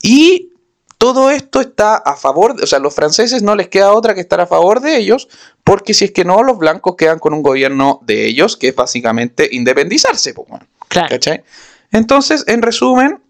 Y 0.03 0.51
todo 0.99 1.31
esto 1.31 1.61
está 1.61 1.95
a 1.95 2.15
favor, 2.17 2.55
de, 2.55 2.63
o 2.63 2.67
sea, 2.67 2.77
los 2.79 2.93
franceses 2.93 3.41
no 3.41 3.55
les 3.55 3.69
queda 3.69 3.93
otra 3.93 4.13
que 4.13 4.19
estar 4.21 4.41
a 4.41 4.47
favor 4.47 4.81
de 4.81 4.97
ellos, 4.97 5.29
porque 5.69 5.93
si 5.93 6.05
es 6.05 6.11
que 6.11 6.25
no, 6.25 6.41
los 6.41 6.57
blancos 6.57 6.95
quedan 6.95 7.19
con 7.19 7.31
un 7.31 7.43
gobierno 7.43 7.99
de 8.01 8.25
ellos, 8.25 8.57
que 8.57 8.69
es 8.69 8.75
básicamente 8.75 9.47
independizarse. 9.51 10.33
Pues, 10.33 10.47
bueno, 10.47 10.65
Claro. 10.87 11.09
¿cachai? 11.09 11.43
Entonces, 11.91 12.43
en 12.47 12.63
resumen, 12.63 13.21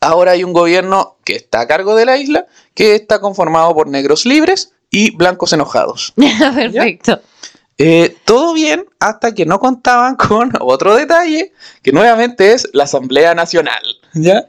ahora 0.00 0.32
hay 0.32 0.42
un 0.42 0.52
gobierno 0.52 1.18
que 1.22 1.36
está 1.36 1.60
a 1.60 1.68
cargo 1.68 1.94
de 1.94 2.06
la 2.06 2.16
isla, 2.16 2.46
que 2.74 2.96
está 2.96 3.20
conformado 3.20 3.72
por 3.72 3.86
negros 3.86 4.26
libres 4.26 4.72
y 4.90 5.14
blancos 5.14 5.52
enojados. 5.52 6.12
Perfecto. 6.56 7.22
Eh, 7.78 8.16
todo 8.24 8.52
bien 8.52 8.86
hasta 8.98 9.32
que 9.32 9.46
no 9.46 9.60
contaban 9.60 10.16
con 10.16 10.50
otro 10.58 10.96
detalle, 10.96 11.52
que 11.84 11.92
nuevamente 11.92 12.52
es 12.52 12.68
la 12.72 12.82
Asamblea 12.82 13.32
Nacional. 13.36 13.82
¿ya? 14.12 14.48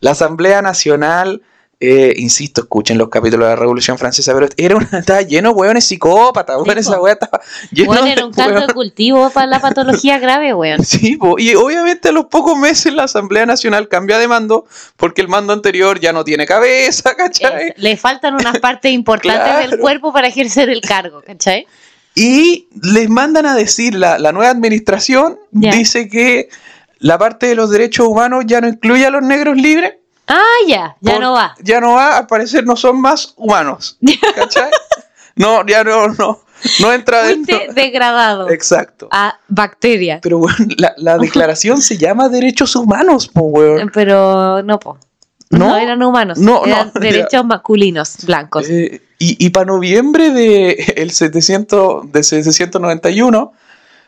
La 0.00 0.10
Asamblea 0.10 0.60
Nacional, 0.60 1.40
eh, 1.82 2.12
insisto, 2.18 2.60
escuchen 2.60 2.98
los 2.98 3.08
capítulos 3.08 3.46
de 3.46 3.54
la 3.54 3.56
Revolución 3.56 3.96
Francesa, 3.96 4.34
pero 4.34 4.48
era 4.58 4.76
una, 4.76 4.88
estaba 4.98 5.22
lleno 5.22 5.48
de 5.50 5.54
hueones 5.54 5.84
psicópatas, 5.86 6.56
weón, 6.60 6.76
esa 6.76 7.00
weá 7.00 7.14
estaba 7.14 7.40
lleno 7.72 7.86
Bueno, 7.88 8.06
era 8.06 8.26
un 8.26 8.32
caldo 8.34 8.66
de 8.66 8.74
cultivo 8.74 9.30
para 9.30 9.46
la 9.46 9.60
patología 9.60 10.18
grave, 10.20 10.52
weón. 10.52 10.84
Sí, 10.84 11.16
po, 11.16 11.38
y 11.38 11.54
obviamente 11.54 12.10
a 12.10 12.12
los 12.12 12.26
pocos 12.26 12.58
meses 12.58 12.92
la 12.92 13.04
Asamblea 13.04 13.46
Nacional 13.46 13.88
cambia 13.88 14.18
de 14.18 14.28
mando 14.28 14.66
porque 14.98 15.22
el 15.22 15.28
mando 15.28 15.52
anterior 15.54 15.98
ya 15.98 16.12
no 16.12 16.22
tiene 16.22 16.44
cabeza, 16.46 17.14
¿cachai? 17.16 17.68
Es- 17.68 17.74
le 17.82 17.96
faltan 17.96 18.34
unas 18.34 18.58
partes 18.60 18.92
importantes 18.92 19.42
Claro. 19.42 19.70
del 19.70 19.78
cuerpo 19.80 20.12
para 20.12 20.28
ejercer 20.28 20.68
el 20.68 20.82
cargo, 20.82 21.22
¿cachai? 21.26 21.66
Y 22.14 22.68
les 22.82 23.08
mandan 23.08 23.46
a 23.46 23.54
decir, 23.54 23.94
la, 23.94 24.18
la 24.18 24.32
nueva 24.32 24.50
administración 24.50 25.38
dice 25.52 26.08
que 26.08 26.48
la 26.98 27.16
parte 27.16 27.46
de 27.46 27.54
los 27.54 27.70
derechos 27.70 28.06
humanos 28.06 28.44
ya 28.46 28.60
no 28.60 28.68
incluye 28.68 29.06
a 29.06 29.10
los 29.10 29.22
negros 29.22 29.56
libres. 29.56 29.94
Ah, 30.32 30.42
ya, 30.66 30.96
ya 31.00 31.12
por- 31.12 31.20
no 31.20 31.32
va. 31.32 31.54
Ya 31.62 31.80
no 31.80 31.92
va, 31.94 32.18
al 32.18 32.26
parecer 32.26 32.64
no 32.64 32.76
son 32.76 33.00
más 33.00 33.34
humanos. 33.36 33.98
¿Cachai? 34.34 34.70
no, 35.36 35.66
ya 35.66 35.82
no, 35.84 36.08
no. 36.08 36.40
No 36.78 36.92
entra 36.92 37.22
dentro. 37.24 37.58
Degradado 37.74 38.50
Exacto. 38.50 39.08
a 39.10 39.38
bacteria. 39.48 40.20
Pero 40.22 40.38
bueno, 40.38 40.56
la, 40.76 40.92
la 40.98 41.16
declaración 41.18 41.80
se 41.80 41.96
llama 41.96 42.28
derechos 42.28 42.76
humanos, 42.76 43.28
po, 43.28 43.40
weón. 43.42 43.90
Pero 43.94 44.62
no, 44.62 44.78
po. 44.78 44.98
No, 45.48 45.68
No, 45.70 45.76
eran 45.78 46.02
humanos. 46.02 46.38
no, 46.38 46.64
eran 46.66 46.92
no, 46.94 47.00
derechos 47.00 47.44
masculinos, 47.46 48.24
blancos. 48.26 48.68
Eh, 48.68 49.02
y, 49.18 49.44
y 49.44 49.50
para 49.50 49.66
noviembre 49.66 50.30
de 50.30 50.72
el 50.98 51.10
700, 51.10 52.12
de 52.12 52.22
791, 52.22 53.52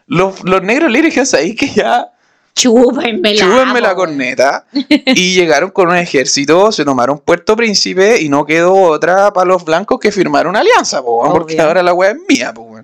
los, 0.06 0.44
los 0.44 0.62
negros 0.62 0.90
libres 0.90 1.14
dijeron, 1.14 1.42
ahí 1.44 1.54
que 1.56 1.68
ya 1.70 2.12
Chúpenme 2.54 3.34
la. 3.34 3.80
la 3.80 3.94
corneta. 3.94 4.66
y 4.72 5.34
llegaron 5.34 5.70
con 5.70 5.88
un 5.88 5.96
ejército, 5.96 6.70
se 6.72 6.84
tomaron 6.84 7.18
Puerto 7.18 7.56
Príncipe 7.56 8.20
y 8.20 8.28
no 8.28 8.44
quedó 8.44 8.74
otra 8.74 9.32
para 9.32 9.46
los 9.46 9.64
blancos 9.64 9.98
que 9.98 10.12
firmar 10.12 10.46
una 10.46 10.60
alianza, 10.60 11.02
po, 11.02 11.28
porque 11.30 11.60
ahora 11.60 11.82
la 11.82 11.94
weá 11.94 12.10
es 12.10 12.18
mía. 12.28 12.52
po. 12.52 12.78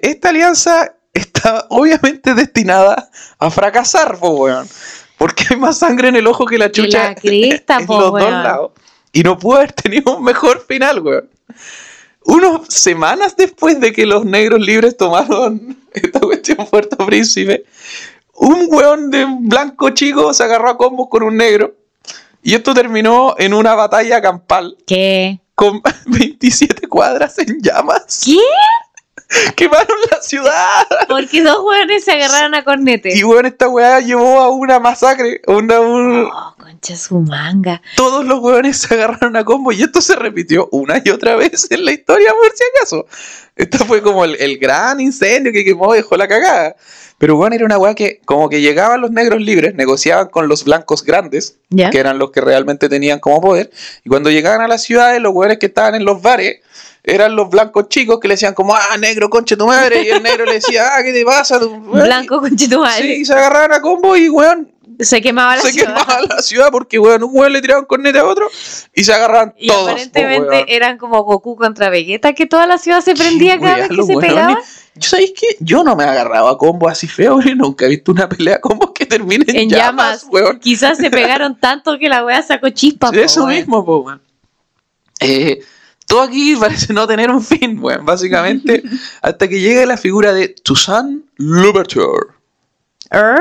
Esta 0.00 0.30
alianza 0.30 0.94
está 1.12 1.66
obviamente 1.70 2.34
destinada 2.34 3.10
a 3.38 3.50
fracasar, 3.50 4.18
po, 4.18 4.30
weón, 4.30 4.68
porque 5.18 5.44
hay 5.50 5.56
más 5.56 5.78
sangre 5.78 6.08
en 6.08 6.16
el 6.16 6.26
ojo 6.26 6.46
que 6.46 6.58
la 6.58 6.70
chucha 6.70 7.10
la 7.10 7.14
cresta, 7.16 7.78
en 7.78 7.86
los 7.86 8.12
dos 8.12 8.20
lados. 8.20 8.72
Y 9.12 9.22
no 9.22 9.36
pudo 9.38 9.56
haber 9.56 9.72
tenido 9.72 10.16
un 10.16 10.24
mejor 10.24 10.64
final, 10.66 11.00
weón. 11.00 11.28
Unas 12.22 12.72
semanas 12.72 13.34
después 13.36 13.80
de 13.80 13.92
que 13.92 14.06
los 14.06 14.24
negros 14.24 14.60
libres 14.60 14.96
tomaron 14.96 15.78
esta 15.92 16.20
cuestión 16.20 16.58
Puerto 16.70 16.96
Príncipe, 17.06 17.64
un 18.40 18.66
weón 18.70 19.10
de 19.10 19.26
blanco 19.40 19.90
chico 19.90 20.32
se 20.34 20.44
agarró 20.44 20.70
a 20.70 20.76
combos 20.78 21.08
con 21.10 21.22
un 21.22 21.36
negro. 21.36 21.74
Y 22.42 22.54
esto 22.54 22.72
terminó 22.74 23.34
en 23.38 23.52
una 23.52 23.74
batalla 23.74 24.20
campal 24.22 24.76
¿Qué? 24.86 25.40
con 25.54 25.82
27 26.06 26.88
cuadras 26.88 27.38
en 27.38 27.60
llamas. 27.60 28.22
¿Qué? 28.24 28.38
Quemaron 29.56 29.96
la 30.10 30.20
ciudad. 30.22 30.86
Porque 31.08 31.42
dos 31.42 31.58
hueones 31.64 32.02
se 32.04 32.12
agarraron 32.12 32.54
a 32.54 32.64
cornete. 32.64 33.16
Y 33.16 33.22
weón, 33.22 33.46
esta 33.46 33.68
weá 33.68 34.00
llevó 34.00 34.40
a 34.40 34.48
una 34.48 34.80
masacre. 34.80 35.40
Una, 35.46 35.80
un- 35.80 36.28
Oh, 36.32 36.54
concha 36.58 36.96
su 36.96 37.20
manga. 37.20 37.80
todos 37.96 38.24
los 38.24 38.40
hueones 38.40 38.78
se 38.78 38.94
agarraron 38.94 39.36
a 39.36 39.44
combo 39.44 39.70
y 39.70 39.82
esto 39.82 40.00
se 40.00 40.16
repitió 40.16 40.68
una 40.72 41.00
y 41.04 41.10
otra 41.10 41.36
vez 41.36 41.70
en 41.70 41.84
la 41.84 41.92
historia 41.92 42.32
por 42.32 42.50
si 42.56 42.64
acaso. 42.76 43.06
Esto 43.54 43.84
fue 43.84 44.02
como 44.02 44.24
el, 44.24 44.34
el 44.40 44.58
gran 44.58 44.98
incendio 45.00 45.52
que 45.52 45.64
quemó 45.64 45.94
y 45.94 45.98
dejó 45.98 46.16
la 46.16 46.26
cagada. 46.26 46.74
Pero 47.20 47.36
bueno, 47.36 47.54
era 47.54 47.66
una 47.66 47.76
weá 47.76 47.94
que 47.94 48.22
como 48.24 48.48
que 48.48 48.62
llegaban 48.62 49.02
los 49.02 49.10
negros 49.10 49.42
libres, 49.42 49.74
negociaban 49.74 50.28
con 50.28 50.48
los 50.48 50.64
blancos 50.64 51.04
grandes, 51.04 51.56
¿Ya? 51.68 51.90
que 51.90 51.98
eran 51.98 52.18
los 52.18 52.30
que 52.30 52.40
realmente 52.40 52.88
tenían 52.88 53.18
como 53.20 53.42
poder, 53.42 53.70
y 54.02 54.08
cuando 54.08 54.30
llegaban 54.30 54.62
a 54.62 54.68
las 54.68 54.82
ciudades, 54.84 55.20
los 55.20 55.34
hueones 55.34 55.58
que 55.58 55.66
estaban 55.66 55.94
en 55.94 56.06
los 56.06 56.22
bares 56.22 56.60
eran 57.04 57.36
los 57.36 57.50
blancos 57.50 57.90
chicos 57.90 58.20
que 58.20 58.28
le 58.28 58.34
decían 58.34 58.54
como, 58.54 58.74
ah, 58.74 58.96
negro, 58.98 59.28
conche 59.28 59.54
tu 59.54 59.66
madre, 59.66 60.02
y 60.02 60.08
el 60.08 60.22
negro 60.22 60.46
le 60.46 60.54
decía, 60.54 60.96
ah, 60.96 61.02
¿qué 61.02 61.12
te 61.12 61.22
pasa? 61.26 61.60
tu 61.60 61.68
weón?" 61.70 62.04
Blanco 62.06 62.40
con 62.40 62.58
Sí, 62.58 62.68
madre. 62.74 63.14
y 63.16 63.24
se 63.26 63.34
agarraban 63.34 63.74
a 63.74 63.82
combo 63.82 64.16
y 64.16 64.30
weón, 64.30 64.70
Se 64.98 65.20
quemaba 65.22 65.56
la 65.56 65.62
se 65.62 65.72
ciudad. 65.72 65.94
quemaba 65.94 66.20
la 66.28 66.42
ciudad 66.42 66.68
porque, 66.70 66.98
weón, 66.98 67.22
un 67.22 67.30
weón 67.32 67.52
le 67.52 67.62
tiraban 67.62 67.84
cornete 67.84 68.18
a 68.18 68.26
otro 68.26 68.48
y 68.94 69.04
se 69.04 69.12
agarraban 69.12 69.54
Y 69.56 69.68
todos. 69.68 69.88
aparentemente 69.90 70.74
eran 70.74 70.98
como 70.98 71.22
Goku 71.22 71.56
contra 71.56 71.88
Vegeta, 71.90 72.32
que 72.32 72.46
toda 72.46 72.66
la 72.66 72.78
ciudad 72.78 73.00
se 73.00 73.14
prendía 73.14 73.58
cada 73.58 73.74
weá, 73.76 73.88
vez 73.88 73.88
que 73.88 74.02
se 74.02 74.14
weones. 74.16 74.28
pegaba. 74.30 74.58
Yo 74.96 75.08
sabéis 75.08 75.32
que 75.38 75.46
yo 75.60 75.84
no 75.84 75.94
me 75.96 76.04
he 76.04 76.06
agarrado 76.08 76.48
a 76.48 76.58
combos 76.58 76.90
así 76.90 77.06
feos 77.06 77.46
y 77.46 77.54
nunca 77.54 77.86
he 77.86 77.88
visto 77.88 78.10
una 78.12 78.28
pelea 78.28 78.56
a 78.56 78.60
combos 78.60 78.90
que 78.94 79.06
termine 79.06 79.44
en, 79.48 79.56
En 79.56 79.70
llamas, 79.70 80.22
llamas. 80.22 80.26
weón. 80.30 80.58
Quizás 80.58 80.98
se 80.98 81.10
pegaron 81.10 81.56
tanto 81.60 81.98
que 81.98 82.08
la 82.08 82.24
wea 82.24 82.42
sacó 82.42 82.68
chispas. 82.70 83.10
po, 83.12 83.16
Eso 83.18 83.44
weón. 83.44 83.54
mismo, 83.56 83.84
po, 83.84 83.98
weón. 83.98 84.20
Eh, 85.20 85.60
todo 86.06 86.22
aquí 86.22 86.56
parece 86.56 86.92
no 86.92 87.06
tener 87.06 87.30
un 87.30 87.42
fin, 87.42 87.78
weón. 87.80 88.04
Básicamente, 88.04 88.82
hasta 89.22 89.48
que 89.48 89.60
llega 89.60 89.86
la 89.86 89.96
figura 89.96 90.32
de 90.32 90.48
Toussaint 90.48 91.24
Louverture. 91.36 92.34
¿Er? 93.10 93.40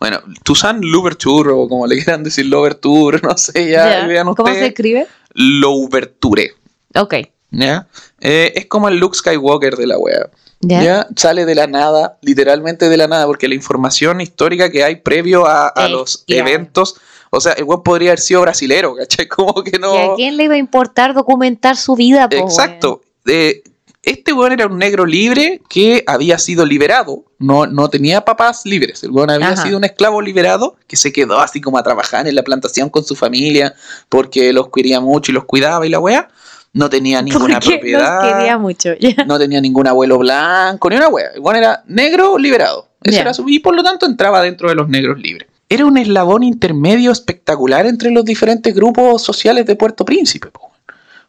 Bueno, 0.00 0.18
Toussaint 0.42 0.82
Louverture, 0.82 1.50
o 1.50 1.68
como 1.68 1.86
le 1.86 1.96
quieran 1.96 2.24
decir, 2.24 2.46
Louverture, 2.46 3.20
no 3.22 3.36
sé, 3.36 3.70
ya, 3.70 4.06
vean 4.06 4.34
¿Cómo 4.34 4.52
se 4.52 4.66
escribe? 4.66 5.06
Louverture. 5.34 6.52
Ok. 6.94 7.14
¿Ya? 7.50 7.86
Eh, 8.20 8.52
es 8.56 8.66
como 8.66 8.88
el 8.88 8.98
Luke 8.98 9.16
Skywalker 9.16 9.76
de 9.76 9.86
la 9.86 9.98
wea. 9.98 10.28
Ya. 10.60 10.82
¿Ya? 10.82 11.08
Sale 11.14 11.44
de 11.44 11.54
la 11.54 11.66
nada, 11.66 12.18
literalmente 12.22 12.88
de 12.88 12.96
la 12.96 13.06
nada, 13.06 13.26
porque 13.26 13.48
la 13.48 13.54
información 13.54 14.20
histórica 14.20 14.70
que 14.70 14.82
hay 14.82 14.96
previo 14.96 15.46
a, 15.46 15.68
a 15.68 15.88
los 15.88 16.24
eventos, 16.26 16.96
o 17.30 17.40
sea, 17.40 17.52
el 17.52 17.64
weón 17.64 17.82
podría 17.82 18.10
haber 18.10 18.20
sido 18.20 18.40
brasilero, 18.40 18.94
¿cachai? 18.98 19.28
Como 19.28 19.62
que 19.62 19.72
¿Y 19.74 19.76
a 19.76 19.78
no. 19.78 20.14
quién 20.16 20.36
le 20.36 20.44
iba 20.44 20.54
a 20.54 20.58
importar 20.58 21.14
documentar 21.14 21.76
su 21.76 21.94
vida? 21.94 22.28
po, 22.28 22.36
Exacto. 22.36 23.02
Eh, 23.26 23.62
este 24.04 24.32
weón 24.32 24.52
era 24.52 24.66
un 24.66 24.78
negro 24.78 25.06
libre 25.06 25.60
que 25.68 26.04
había 26.06 26.38
sido 26.38 26.66
liberado, 26.66 27.24
no, 27.38 27.66
no 27.66 27.88
tenía 27.88 28.24
papás 28.24 28.64
libres, 28.64 29.02
el 29.02 29.10
weón 29.10 29.30
había 29.30 29.50
Ajá. 29.50 29.62
sido 29.62 29.78
un 29.78 29.84
esclavo 29.84 30.20
liberado 30.20 30.76
que 30.86 30.96
se 30.96 31.12
quedó 31.12 31.40
así 31.40 31.60
como 31.60 31.78
a 31.78 31.82
trabajar 31.82 32.26
en 32.26 32.34
la 32.34 32.42
plantación 32.42 32.90
con 32.90 33.04
su 33.04 33.14
familia 33.16 33.74
porque 34.08 34.52
los 34.52 34.68
quería 34.70 35.00
mucho 35.00 35.32
y 35.32 35.34
los 35.34 35.44
cuidaba 35.44 35.86
y 35.86 35.90
la 35.90 36.00
wea. 36.00 36.28
No 36.72 36.90
tenía 36.90 37.22
ninguna 37.22 37.60
propiedad 37.60 38.24
los 38.24 38.34
quería 38.34 38.58
mucho. 38.58 38.90
no 39.26 39.38
tenía 39.38 39.60
ningún 39.60 39.86
abuelo 39.86 40.18
blanco, 40.18 40.90
ni 40.90 40.96
una 40.96 41.08
wea. 41.08 41.28
El 41.34 41.40
weón 41.40 41.56
era 41.56 41.84
negro 41.86 42.36
liberado. 42.36 42.88
Era 43.04 43.32
su, 43.32 43.48
y 43.48 43.60
por 43.60 43.76
lo 43.76 43.82
tanto 43.82 44.06
entraba 44.06 44.42
dentro 44.42 44.68
de 44.68 44.74
los 44.74 44.88
negros 44.88 45.20
libres. 45.20 45.48
Era 45.68 45.86
un 45.86 45.96
eslabón 45.96 46.42
intermedio 46.42 47.12
espectacular 47.12 47.86
entre 47.86 48.10
los 48.10 48.24
diferentes 48.24 48.74
grupos 48.74 49.22
sociales 49.22 49.66
de 49.66 49.76
Puerto 49.76 50.04
Príncipe. 50.04 50.48
po. 50.48 50.63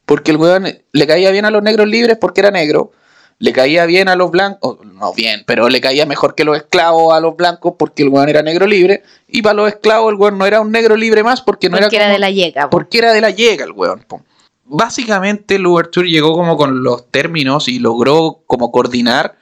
Porque 0.06 0.32
el 0.32 0.38
weón 0.38 0.68
le 0.92 1.08
caía 1.08 1.32
bien 1.32 1.46
a 1.46 1.52
los 1.52 1.64
negros 1.64 1.88
libres 1.88 2.18
porque 2.20 2.42
era 2.42 2.52
negro. 2.52 2.92
Le 3.38 3.52
caía 3.52 3.86
bien 3.86 4.08
a 4.08 4.16
los 4.16 4.32
blancos, 4.32 4.78
no 4.86 5.14
bien, 5.14 5.44
pero 5.46 5.68
le 5.68 5.82
caía 5.82 6.06
mejor 6.06 6.36
que 6.36 6.46
los 6.46 6.56
esclavos 6.56 7.14
a 7.14 7.20
los 7.20 7.36
blancos 7.36 7.74
porque 7.78 8.04
el 8.04 8.10
weón 8.10 8.30
era 8.30 8.42
negro 8.42 8.66
libre. 8.66 9.04
Y 9.28 9.42
para 9.42 9.56
los 9.56 9.68
esclavos 9.68 10.12
el 10.14 10.18
weón 10.18 10.38
no 10.38 10.46
era 10.46 10.62
un 10.62 10.72
negro 10.72 10.96
libre 10.96 11.22
más 11.22 11.42
porque 11.42 11.70
no 11.70 11.78
Porque 11.78 11.98
era, 11.98 12.08
de 12.08 12.20
la 12.20 12.30
llega. 12.32 12.64
po. 12.64 12.70
porque 12.70 13.00
era 13.00 13.12
de 13.12 13.20
la 13.22 13.32
llega 13.32 13.66
el 13.66 13.72
weón. 13.74 14.06
po. 14.08 14.22
Básicamente, 14.64 15.60
Louverture 15.60 16.10
llegó 16.10 16.34
como 16.34 16.58
con 16.58 16.82
los 16.84 17.12
términos 17.12 17.68
y 17.68 17.80
logró 17.80 18.42
como 18.48 18.72
coordinar 18.72 19.36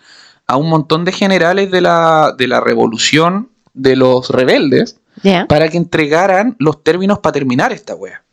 a 0.48 0.58
un 0.58 0.70
montón 0.70 1.06
de 1.06 1.12
generales 1.12 1.72
de 1.72 1.82
la, 1.82 2.34
de 2.38 2.48
la 2.48 2.60
revolución 2.60 3.50
de 3.74 3.96
los 3.96 4.30
rebeldes 4.30 5.00
para 5.48 5.70
que 5.70 5.78
entregaran 5.78 6.56
los 6.60 6.84
términos 6.84 7.20
para 7.20 7.34
terminar 7.34 7.72
esta 7.72 7.96
wea. 7.96 8.24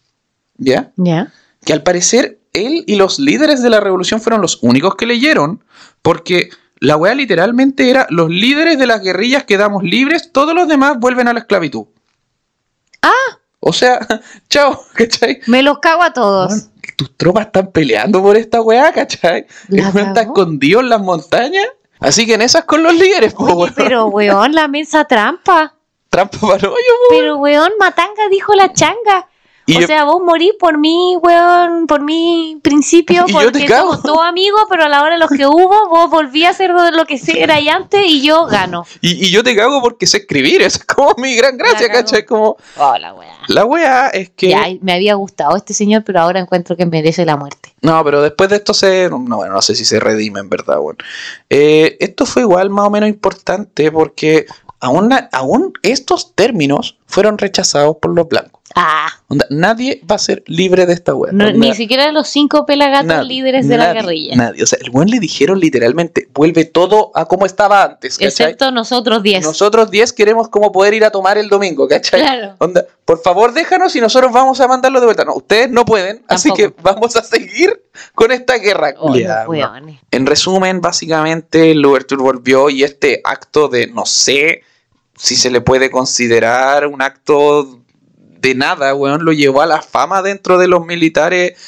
¿Ya? 0.57 0.91
Ya. 0.97 1.33
Que 1.65 1.73
al 1.73 1.83
parecer 1.83 2.41
él 2.53 2.85
y 2.87 2.97
los 2.97 3.19
líderes 3.19 3.63
de 3.63 3.71
la 3.71 3.81
revolución 3.81 4.21
fueron 4.21 4.41
los 4.41 4.59
únicos 4.63 4.97
que 4.97 5.07
leyeron, 5.07 5.65
porque 6.03 6.51
la 6.79 6.97
wea 6.97 7.15
literalmente 7.15 7.91
era 7.91 8.07
los 8.11 8.31
líderes 8.31 8.79
de 8.79 8.87
las 8.87 9.03
guerrillas 9.03 9.45
quedamos 9.45 9.83
libres, 9.83 10.33
todos 10.33 10.55
los 10.55 10.67
demás 10.67 10.99
vuelven 10.99 11.29
a 11.29 11.33
la 11.33 11.41
esclavitud. 11.41 11.87
Ah. 13.03 13.39
O 13.61 13.73
sea, 13.73 14.01
chao, 14.49 14.83
¿cachai? 14.95 15.41
Me 15.47 15.63
los 15.63 15.79
cago 15.79 16.03
a 16.03 16.13
todos. 16.13 16.51
Weón, 16.51 16.73
tus 16.97 17.17
tropas 17.17 17.47
están 17.47 17.71
peleando 17.71 18.23
por 18.23 18.37
esta 18.37 18.63
weá, 18.63 18.93
¿cachai? 18.93 19.47
Weón 19.69 19.99
está 19.99 20.23
escondido 20.23 20.81
en 20.81 20.89
las 20.89 21.01
montañas. 21.01 21.67
Así 22.01 22.27
que 22.27 22.35
en 22.35 22.43
esas 22.43 22.65
con 22.65 22.83
los 22.83 22.95
líderes, 22.95 23.35
po, 23.35 23.45
Oye, 23.45 23.55
weón. 23.55 23.75
pero 23.77 24.07
weón, 24.07 24.55
la 24.55 24.69
mesa 24.69 25.05
trampa. 25.05 25.75
Trampa 26.09 26.39
para 26.41 26.69
hoyo, 26.69 26.71
po. 26.71 27.07
Pero 27.11 27.37
weón, 27.37 27.73
Matanga 27.79 28.29
dijo 28.31 28.55
la 28.55 28.73
changa. 28.73 29.29
Y 29.71 29.77
o 29.77 29.81
yo- 29.81 29.87
sea, 29.87 30.05
vos 30.05 30.21
morís 30.25 30.53
por 30.59 30.79
mí, 30.79 31.17
weón, 31.23 31.87
por 31.87 32.01
mi 32.03 32.59
principio, 32.63 33.25
porque 33.33 33.69
somos 33.69 34.03
todos 34.03 34.25
amigos, 34.25 34.63
pero 34.69 34.85
a 34.85 34.89
la 34.89 35.03
hora 35.03 35.15
de 35.15 35.19
los 35.21 35.31
que 35.31 35.47
hubo, 35.47 35.89
vos 35.89 36.11
volví 36.11 36.45
a 36.45 36.53
ser 36.53 36.71
lo 36.71 37.05
que 37.07 37.21
era 37.37 37.61
y 37.61 37.69
antes 37.69 38.03
y 38.07 38.23
yo 38.23 38.47
gano. 38.47 38.85
y, 39.01 39.27
y 39.27 39.31
yo 39.31 39.43
te 39.43 39.55
cago 39.57 39.81
porque 39.81 40.07
sé 40.07 40.19
escribir, 40.19 40.63
esa 40.63 40.79
es 40.79 40.85
como 40.85 41.15
mi 41.19 41.35
gran 41.37 41.57
gracia. 41.57 41.89
¿cachai? 41.91 42.25
Como, 42.25 42.57
Hola, 42.77 43.15
weá. 43.15 43.35
la 43.49 43.65
wea 43.65 44.09
es 44.09 44.31
que... 44.31 44.49
Ya, 44.51 44.67
me 44.81 44.93
había 44.93 45.15
gustado 45.15 45.57
este 45.57 45.75
señor, 45.75 46.03
pero 46.05 46.21
ahora 46.21 46.41
encuentro 46.41 46.77
que 46.77 46.87
merece 46.87 47.25
la 47.25 47.37
muerte. 47.37 47.75
No, 47.83 48.03
pero 48.05 48.21
después 48.23 48.51
de 48.51 48.57
esto 48.57 48.75
se. 48.75 49.09
No, 49.09 49.37
bueno, 49.37 49.55
no 49.55 49.63
sé 49.63 49.75
si 49.75 49.87
se 49.87 49.99
redime 50.01 50.41
en 50.41 50.51
verdad, 50.51 50.79
bueno. 50.79 50.99
Eh, 51.49 51.97
esto 52.01 52.27
fue 52.27 52.43
igual 52.43 52.69
más 52.69 52.87
o 52.87 52.91
menos 52.91 53.09
importante 53.09 53.91
porque 53.91 54.45
aún, 54.81 55.11
aún 55.33 55.73
estos 55.83 56.35
términos 56.35 56.99
fueron 57.11 57.39
rechazados 57.39 57.97
por 58.01 58.15
los 58.15 58.29
blancos. 58.29 58.61
Ah, 58.77 59.09
Onda, 59.27 59.47
nadie 59.51 60.01
va 60.09 60.15
a 60.15 60.19
ser 60.19 60.45
libre 60.47 60.87
de 60.87 60.93
esta 60.93 61.13
wea. 61.13 61.33
no- 61.33 61.51
ni 61.51 61.75
siquiera 61.75 62.13
los 62.13 62.29
cinco 62.29 62.67
pelagatos 62.67 63.07
nadie, 63.07 63.29
líderes 63.29 63.67
de 63.67 63.77
la 63.77 63.93
guerrilla. 63.93 64.37
Nadie. 64.37 64.63
O 64.63 64.67
sea, 64.67 64.79
el 64.81 64.91
buen 64.91 65.11
le 65.11 65.19
dijeron 65.19 65.59
literalmente: 65.59 66.29
vuelve 66.33 66.65
todo 66.67 67.11
a 67.17 67.25
como 67.25 67.47
estaba 67.47 67.83
antes, 67.83 68.17
¿cachai? 68.17 68.29
Excepto 68.29 68.71
nosotros 68.71 69.25
diez. 69.25 69.43
Nosotros 69.45 69.91
10 69.91 70.13
queremos 70.13 70.49
como 70.49 70.71
poder 70.71 70.95
ir 70.95 71.05
a 71.05 71.11
tomar 71.11 71.37
el 71.37 71.49
domingo, 71.49 71.89
¿cachai? 71.89 72.21
Claro. 72.21 72.55
Onda, 72.59 72.85
por 73.05 73.21
favor 73.21 73.53
déjanos 73.53 73.97
y 73.97 74.01
nosotros 74.01 74.33
vamos 74.33 74.61
a 74.61 74.69
mandarlo 74.69 75.01
de 75.01 75.07
vuelta. 75.07 75.25
No, 75.25 75.35
ustedes 75.35 75.69
no 75.69 75.85
pueden, 75.85 76.23
así 76.29 76.53
que 76.53 76.73
vamos 76.81 77.17
a 77.17 77.25
seguir 77.25 77.83
con 78.15 78.31
esta 78.31 78.57
guerra. 78.59 78.95
Oh. 78.99 79.13
En 80.13 80.27
resumen, 80.27 80.81
básicamente, 80.81 81.75
Louverture 81.75 82.23
volvió 82.23 82.71
y 82.71 82.85
este 82.85 83.21
acto 83.25 83.67
de, 83.69 83.89
no 83.89 84.07
sé 84.07 84.63
si 85.21 85.37
se 85.37 85.51
le 85.51 85.61
puede 85.61 85.91
considerar 85.91 86.87
un 86.87 87.03
acto 87.03 87.83
de 88.41 88.55
nada, 88.55 88.95
weón, 88.95 89.27
lo 89.27 89.35
llevó 89.35 89.61
a 89.61 89.67
la 89.67 89.83
fama 89.83 90.23
dentro 90.23 90.57
de 90.57 90.67
los 90.67 90.87
militares 90.87 91.59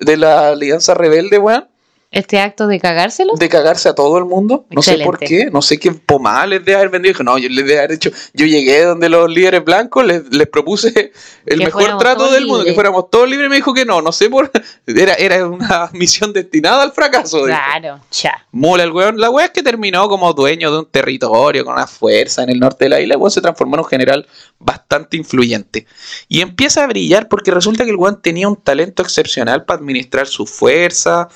de 0.00 0.18
la 0.18 0.48
Alianza 0.48 0.92
Rebelde, 0.92 1.38
weón, 1.38 1.66
Este 2.12 2.40
acto 2.40 2.66
de 2.66 2.80
cagárselo. 2.80 3.34
de 3.34 3.48
cagarse 3.48 3.88
a 3.88 3.94
todo 3.94 4.18
el 4.18 4.24
mundo. 4.24 4.66
No 4.70 4.82
sé 4.82 4.98
por 4.98 5.18
qué, 5.18 5.48
no 5.52 5.62
sé 5.62 5.78
qué 5.78 5.92
pomada 5.92 6.44
les 6.46 6.64
de 6.64 6.74
haber 6.74 6.88
vendido. 6.88 7.22
No, 7.22 7.38
yo 7.38 7.48
les 7.48 7.64
de 7.64 7.78
haber 7.78 7.92
dicho, 7.92 8.10
yo 8.34 8.46
llegué 8.46 8.82
donde 8.82 9.08
los 9.08 9.30
líderes 9.30 9.64
blancos, 9.64 10.04
les, 10.04 10.24
les 10.34 10.48
propuse 10.48 11.12
el 11.46 11.58
Que 11.60 11.64
mejor 11.66 11.98
trato 11.98 12.32
del 12.32 12.46
mundo, 12.46 12.64
que 12.64 12.70
libres. 12.70 12.74
fuéramos 12.74 13.10
todos 13.10 13.28
libres, 13.30 13.48
me 13.48 13.54
dijo 13.56 13.72
que 13.72 13.84
no, 13.84 14.02
no 14.02 14.10
sé 14.10 14.28
por... 14.28 14.50
Era, 14.86 15.14
era 15.14 15.46
una 15.46 15.88
misión 15.92 16.32
destinada 16.32 16.82
al 16.82 16.90
fracaso. 16.90 17.46
dijo. 17.46 17.46
Claro, 17.46 18.00
ya. 18.10 18.44
Mula 18.50 18.82
el 18.82 18.90
weón. 18.90 19.20
La 19.20 19.30
weá 19.30 19.44
es 19.46 19.52
que 19.52 19.62
terminó 19.62 20.08
como 20.08 20.32
dueño 20.32 20.72
de 20.72 20.78
un 20.80 20.86
territorio 20.86 21.64
con 21.64 21.74
una 21.74 21.86
fuerza 21.86 22.42
en 22.42 22.50
el 22.50 22.58
norte 22.58 22.86
de 22.86 22.88
la 22.88 23.00
isla. 23.00 23.14
El 23.14 23.20
weón 23.20 23.30
se 23.30 23.40
transformó 23.40 23.76
en 23.76 23.80
un 23.82 23.86
general 23.86 24.26
bastante 24.58 25.16
influyente. 25.16 25.86
Y 26.26 26.40
empieza 26.40 26.82
a 26.82 26.86
brillar 26.88 27.28
porque 27.28 27.52
resulta 27.52 27.84
que 27.84 27.90
el 27.90 27.96
weón 27.96 28.20
tenía 28.20 28.48
un 28.48 28.56
talento 28.56 29.02
excepcional 29.02 29.64
para 29.64 29.78
administrar 29.78 30.26
su 30.26 30.44
fuerza, 30.44 31.28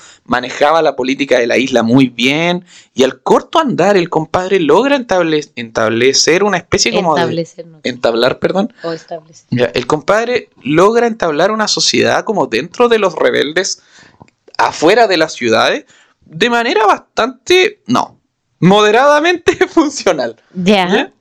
manejaba 0.65 0.81
la 0.81 0.95
política 0.95 1.39
de 1.39 1.47
la 1.47 1.57
isla 1.57 1.83
muy 1.83 2.09
bien. 2.09 2.65
Y 2.93 3.03
al 3.03 3.21
corto 3.21 3.59
andar, 3.59 3.97
el 3.97 4.09
compadre 4.09 4.59
logra 4.59 4.97
entable- 4.97 5.51
establecer 5.55 6.43
una 6.43 6.57
especie 6.57 6.91
como 6.93 7.15
de. 7.15 7.21
Establecer, 7.21 7.67
no. 7.67 7.79
Entablar, 7.83 8.39
perdón. 8.39 8.73
O 8.83 8.91
establecer. 8.91 9.45
Ya, 9.51 9.65
el 9.73 9.85
compadre 9.87 10.49
logra 10.63 11.07
entablar 11.07 11.51
una 11.51 11.67
sociedad 11.67 12.23
como 12.23 12.47
dentro 12.47 12.89
de 12.89 12.99
los 12.99 13.15
rebeldes, 13.15 13.81
afuera 14.57 15.07
de 15.07 15.17
las 15.17 15.33
ciudades, 15.33 15.85
de 16.25 16.49
manera 16.49 16.85
bastante, 16.85 17.81
no, 17.87 18.19
moderadamente 18.59 19.55
funcional. 19.67 20.35
Ya. 20.53 20.87
¿ya? 20.87 21.11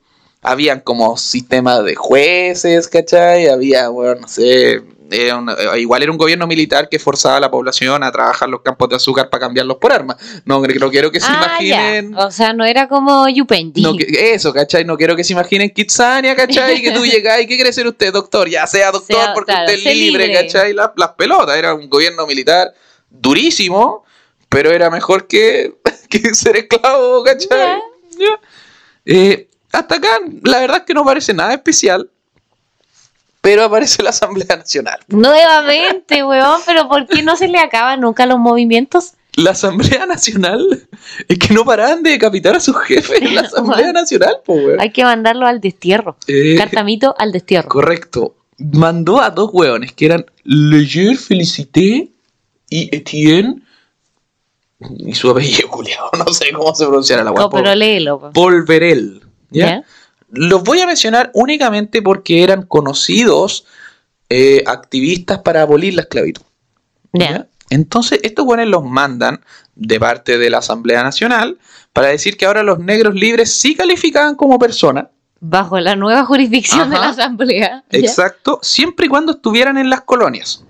Habían 0.42 0.80
como 0.80 1.16
sistema 1.16 1.80
de 1.80 1.94
jueces, 1.94 2.88
¿cachai? 2.88 3.48
Había, 3.48 3.88
bueno, 3.88 4.20
no 4.22 4.28
sé, 4.28 4.82
era 5.10 5.36
una- 5.36 5.54
eh, 5.54 5.80
igual 5.80 6.02
era 6.02 6.10
un 6.10 6.18
gobierno 6.18 6.46
militar 6.46 6.88
que 6.88 6.98
forzaba 6.98 7.36
a 7.36 7.40
la 7.40 7.50
población 7.50 8.02
a 8.02 8.10
trabajar 8.10 8.48
los 8.48 8.62
campos 8.62 8.88
de 8.88 8.96
azúcar 8.96 9.28
para 9.30 9.42
cambiarlos 9.42 9.76
por 9.76 9.92
armas. 9.92 10.16
No, 10.44 10.60
no 10.60 10.90
quiero 10.90 11.10
que 11.10 11.20
se 11.20 11.26
Ah, 11.28 11.36
imaginen... 11.58 12.12
ya. 12.12 12.18
O 12.26 12.30
sea, 12.30 12.52
no 12.52 12.64
era 12.64 12.88
como 12.88 13.28
Yupendi. 13.28 13.82
No, 13.82 13.96
que- 13.96 14.32
eso, 14.34 14.52
¿cachai? 14.52 14.84
No 14.84 14.96
quiero 14.96 15.14
que 15.14 15.22
se 15.24 15.32
imaginen 15.34 15.70
Kitsania, 15.70 16.34
¿cachai? 16.34 16.80
Que 16.80 16.90
tú 16.92 17.04
llegas 17.06 17.40
y 17.42 17.46
¿qué 17.46 17.56
quiere 17.56 17.72
ser 17.72 17.86
usted, 17.86 18.12
doctor? 18.12 18.48
Ya 18.48 18.66
sea 18.66 18.90
doctor 18.90 19.16
Sea, 19.16 19.34
porque 19.34 19.52
claro, 19.52 19.66
usted 19.72 19.90
es 19.90 19.96
libre, 19.96 20.26
libre. 20.28 20.42
¿cachai? 20.46 20.72
La- 20.72 20.92
las 20.96 21.10
pelotas, 21.12 21.56
era 21.56 21.74
un 21.74 21.88
gobierno 21.88 22.26
militar 22.26 22.72
durísimo, 23.10 24.04
pero 24.48 24.70
era 24.70 24.90
mejor 24.90 25.26
que, 25.26 25.74
que 26.08 26.34
ser 26.34 26.56
esclavo, 26.56 27.22
¿cachai? 27.24 27.78
Eh, 29.04 29.48
hasta 29.72 29.96
acá, 29.96 30.18
la 30.42 30.60
verdad 30.60 30.78
es 30.78 30.82
que 30.84 30.94
no 30.94 31.04
parece 31.04 31.34
nada 31.34 31.52
especial, 31.52 32.10
pero 33.44 33.62
aparece 33.64 34.02
la 34.02 34.08
Asamblea 34.10 34.56
Nacional. 34.56 34.98
Nuevamente, 35.08 36.24
weón, 36.24 36.60
pero 36.64 36.88
¿por 36.88 37.06
qué 37.06 37.22
no 37.22 37.36
se 37.36 37.46
le 37.46 37.58
acaban 37.58 38.00
nunca 38.00 38.24
los 38.24 38.38
movimientos? 38.38 39.12
La 39.36 39.50
Asamblea 39.50 40.06
Nacional 40.06 40.88
es 41.28 41.38
que 41.38 41.52
no 41.52 41.64
paraban 41.64 42.02
de 42.02 42.10
decapitar 42.12 42.56
a 42.56 42.60
sus 42.60 42.74
jefes 42.78 43.20
en 43.20 43.34
la 43.34 43.40
Asamblea 43.48 43.92
Nacional, 43.92 44.36
pues, 44.46 44.64
weón. 44.64 44.80
Hay 44.80 44.90
que 44.92 45.04
mandarlo 45.04 45.46
al 45.46 45.60
destierro. 45.60 46.16
Eh, 46.26 46.54
Cartamito 46.56 47.14
al 47.18 47.32
destierro. 47.32 47.68
Correcto. 47.68 48.34
Mandó 48.56 49.20
a 49.20 49.28
dos 49.30 49.50
hueones 49.52 49.92
que 49.92 50.06
eran 50.06 50.24
Leger 50.44 51.16
Felicité 51.18 52.12
y 52.70 52.96
Etienne. 52.96 53.60
Y 54.98 55.14
su 55.14 55.28
apellido 55.30 55.68
culiado, 55.70 56.10
no 56.16 56.32
sé 56.32 56.46
cómo 56.52 56.74
se 56.74 56.84
pronunciará 56.86 57.24
la 57.24 57.30
No, 57.30 57.36
hueá. 57.46 57.50
pero 57.50 57.74
léelo. 57.74 58.20
po. 58.20 58.30
Polverel. 58.32 59.20
¿ya? 59.50 59.66
¿Ya? 59.66 59.84
Los 60.30 60.62
voy 60.64 60.80
a 60.80 60.86
mencionar 60.86 61.30
únicamente 61.34 62.02
porque 62.02 62.42
eran 62.42 62.62
conocidos 62.62 63.66
eh, 64.28 64.62
activistas 64.66 65.38
para 65.40 65.62
abolir 65.62 65.94
la 65.94 66.02
esclavitud. 66.02 66.42
¿ya? 67.12 67.46
Entonces, 67.70 68.20
estos 68.22 68.44
buenos 68.44 68.66
los 68.66 68.84
mandan 68.84 69.40
de 69.74 69.98
parte 69.98 70.38
de 70.38 70.50
la 70.50 70.58
Asamblea 70.58 71.02
Nacional 71.02 71.58
para 71.92 72.08
decir 72.08 72.36
que 72.36 72.46
ahora 72.46 72.62
los 72.62 72.78
negros 72.78 73.14
libres 73.14 73.52
sí 73.54 73.74
calificaban 73.74 74.34
como 74.34 74.58
personas. 74.58 75.06
Bajo 75.40 75.78
la 75.78 75.96
nueva 75.96 76.24
jurisdicción 76.24 76.90
de 76.90 76.96
la 76.96 77.10
asamblea. 77.10 77.84
Exacto, 77.90 78.60
siempre 78.62 79.06
y 79.06 79.08
cuando 79.08 79.32
estuvieran 79.32 79.78
en 79.78 79.90
las 79.90 80.02
colonias. 80.02 80.64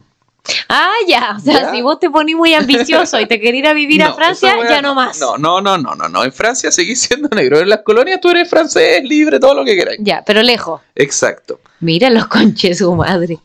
Ah, 0.69 0.93
ya. 1.09 1.37
O 1.39 1.41
sea, 1.41 1.63
¿Ya? 1.63 1.71
si 1.73 1.81
vos 1.83 1.99
te 1.99 2.11
ponís 2.11 2.37
muy 2.37 2.53
ambicioso 2.55 3.19
y 3.21 3.27
te 3.27 3.41
querés 3.41 3.61
ir 3.61 3.67
a 3.67 3.73
vivir 3.73 4.03
a 4.03 4.13
Francia, 4.15 4.55
ya 4.69 4.83
no 4.83 4.95
más. 4.95 5.19
No, 5.19 5.39
no, 5.39 5.61
no, 5.61 5.79
no, 5.79 5.95
no, 5.95 6.09
no. 6.09 6.25
En 6.25 6.33
Francia 6.33 6.71
seguís 6.71 7.01
siendo 7.03 7.29
negro. 7.31 7.59
En 7.61 7.69
las 7.69 7.81
colonias 7.83 8.21
tú 8.21 8.29
eres 8.31 8.49
francés, 8.51 9.03
libre, 9.05 9.41
todo 9.41 9.55
lo 9.55 9.65
que 9.65 9.75
queráis. 9.75 9.99
Ya, 10.03 10.23
pero 10.27 10.43
lejos. 10.43 10.81
Exacto. 10.95 11.61
Mira 11.81 12.11
los 12.11 12.27
conches 12.29 12.79
su 12.79 12.95
madre. 12.95 13.39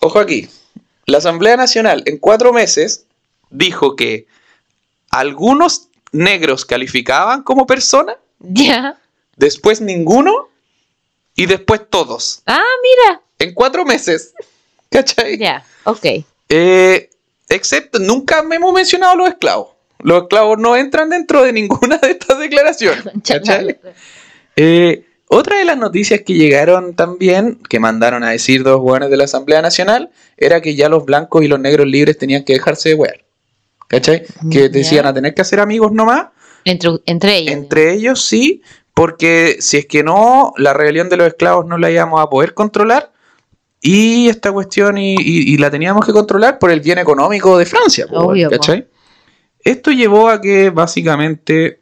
Ojo 0.00 0.18
aquí. 0.20 0.48
La 1.06 1.18
Asamblea 1.18 1.56
Nacional 1.56 2.02
en 2.06 2.18
cuatro 2.18 2.52
meses 2.52 3.06
dijo 3.50 3.96
que 3.96 4.26
algunos 5.10 5.88
negros 6.12 6.64
calificaban 6.64 7.42
como 7.42 7.66
persona, 7.66 8.16
Ya. 8.40 8.96
después 9.36 9.80
ninguno 9.80 10.48
y 11.34 11.46
después 11.46 11.82
todos. 11.90 12.42
Ah, 12.46 12.62
mira. 12.82 13.20
En 13.38 13.52
cuatro 13.54 13.84
meses. 13.84 14.32
¿Cachai? 14.90 15.36
Ya. 15.38 15.64
Ok. 15.84 16.06
Eh, 16.48 17.10
excepto, 17.48 17.98
nunca 17.98 18.42
me 18.42 18.56
hemos 18.56 18.72
mencionado 18.72 19.16
los 19.16 19.28
esclavos. 19.28 19.68
Los 20.00 20.22
esclavos 20.24 20.58
no 20.58 20.76
entran 20.76 21.08
dentro 21.10 21.42
de 21.42 21.52
ninguna 21.52 21.98
de 21.98 22.10
estas 22.10 22.38
declaraciones. 22.38 23.04
¿cachai? 23.26 23.78
Eh, 24.56 25.04
otra 25.28 25.58
de 25.58 25.64
las 25.64 25.78
noticias 25.78 26.20
que 26.20 26.34
llegaron 26.34 26.94
también, 26.94 27.58
que 27.68 27.80
mandaron 27.80 28.22
a 28.22 28.30
decir 28.30 28.62
dos 28.62 28.80
hueones 28.80 29.10
de 29.10 29.16
la 29.16 29.24
Asamblea 29.24 29.62
Nacional, 29.62 30.10
era 30.36 30.60
que 30.60 30.74
ya 30.74 30.88
los 30.88 31.04
blancos 31.04 31.42
y 31.42 31.48
los 31.48 31.58
negros 31.58 31.86
libres 31.86 32.18
tenían 32.18 32.44
que 32.44 32.52
dejarse 32.52 32.90
de 32.90 32.94
huear. 32.96 33.24
¿Cachai? 33.88 34.24
Que 34.50 34.62
Ya. 34.62 34.68
decían 34.68 35.06
a 35.06 35.14
tener 35.14 35.34
que 35.34 35.42
hacer 35.42 35.60
amigos 35.60 35.92
nomás. 35.92 36.26
Entre, 36.64 36.90
entre 37.06 37.36
ellos. 37.38 37.52
Entre 37.52 37.92
ellos 37.94 38.24
sí, 38.24 38.62
porque 38.94 39.56
si 39.60 39.78
es 39.78 39.86
que 39.86 40.02
no, 40.02 40.52
la 40.56 40.72
rebelión 40.72 41.08
de 41.08 41.16
los 41.16 41.26
esclavos 41.26 41.66
no 41.66 41.78
la 41.78 41.90
íbamos 41.90 42.20
a 42.20 42.28
poder 42.28 42.54
controlar. 42.54 43.12
Y 43.86 44.28
esta 44.30 44.50
cuestión, 44.50 44.96
y, 44.96 45.12
y- 45.14 45.52
y 45.54 45.58
la 45.58 45.70
teníamos 45.70 46.06
que 46.06 46.12
controlar 46.12 46.58
por 46.58 46.70
el 46.70 46.80
bien 46.80 46.96
económico 46.98 47.58
de 47.58 47.66
Francia. 47.66 48.06
Obvio. 48.10 48.48
¿cachai? 48.48 48.88
Esto 49.60 49.90
llevó 49.90 50.30
a 50.30 50.40
que 50.40 50.70
básicamente 50.70 51.80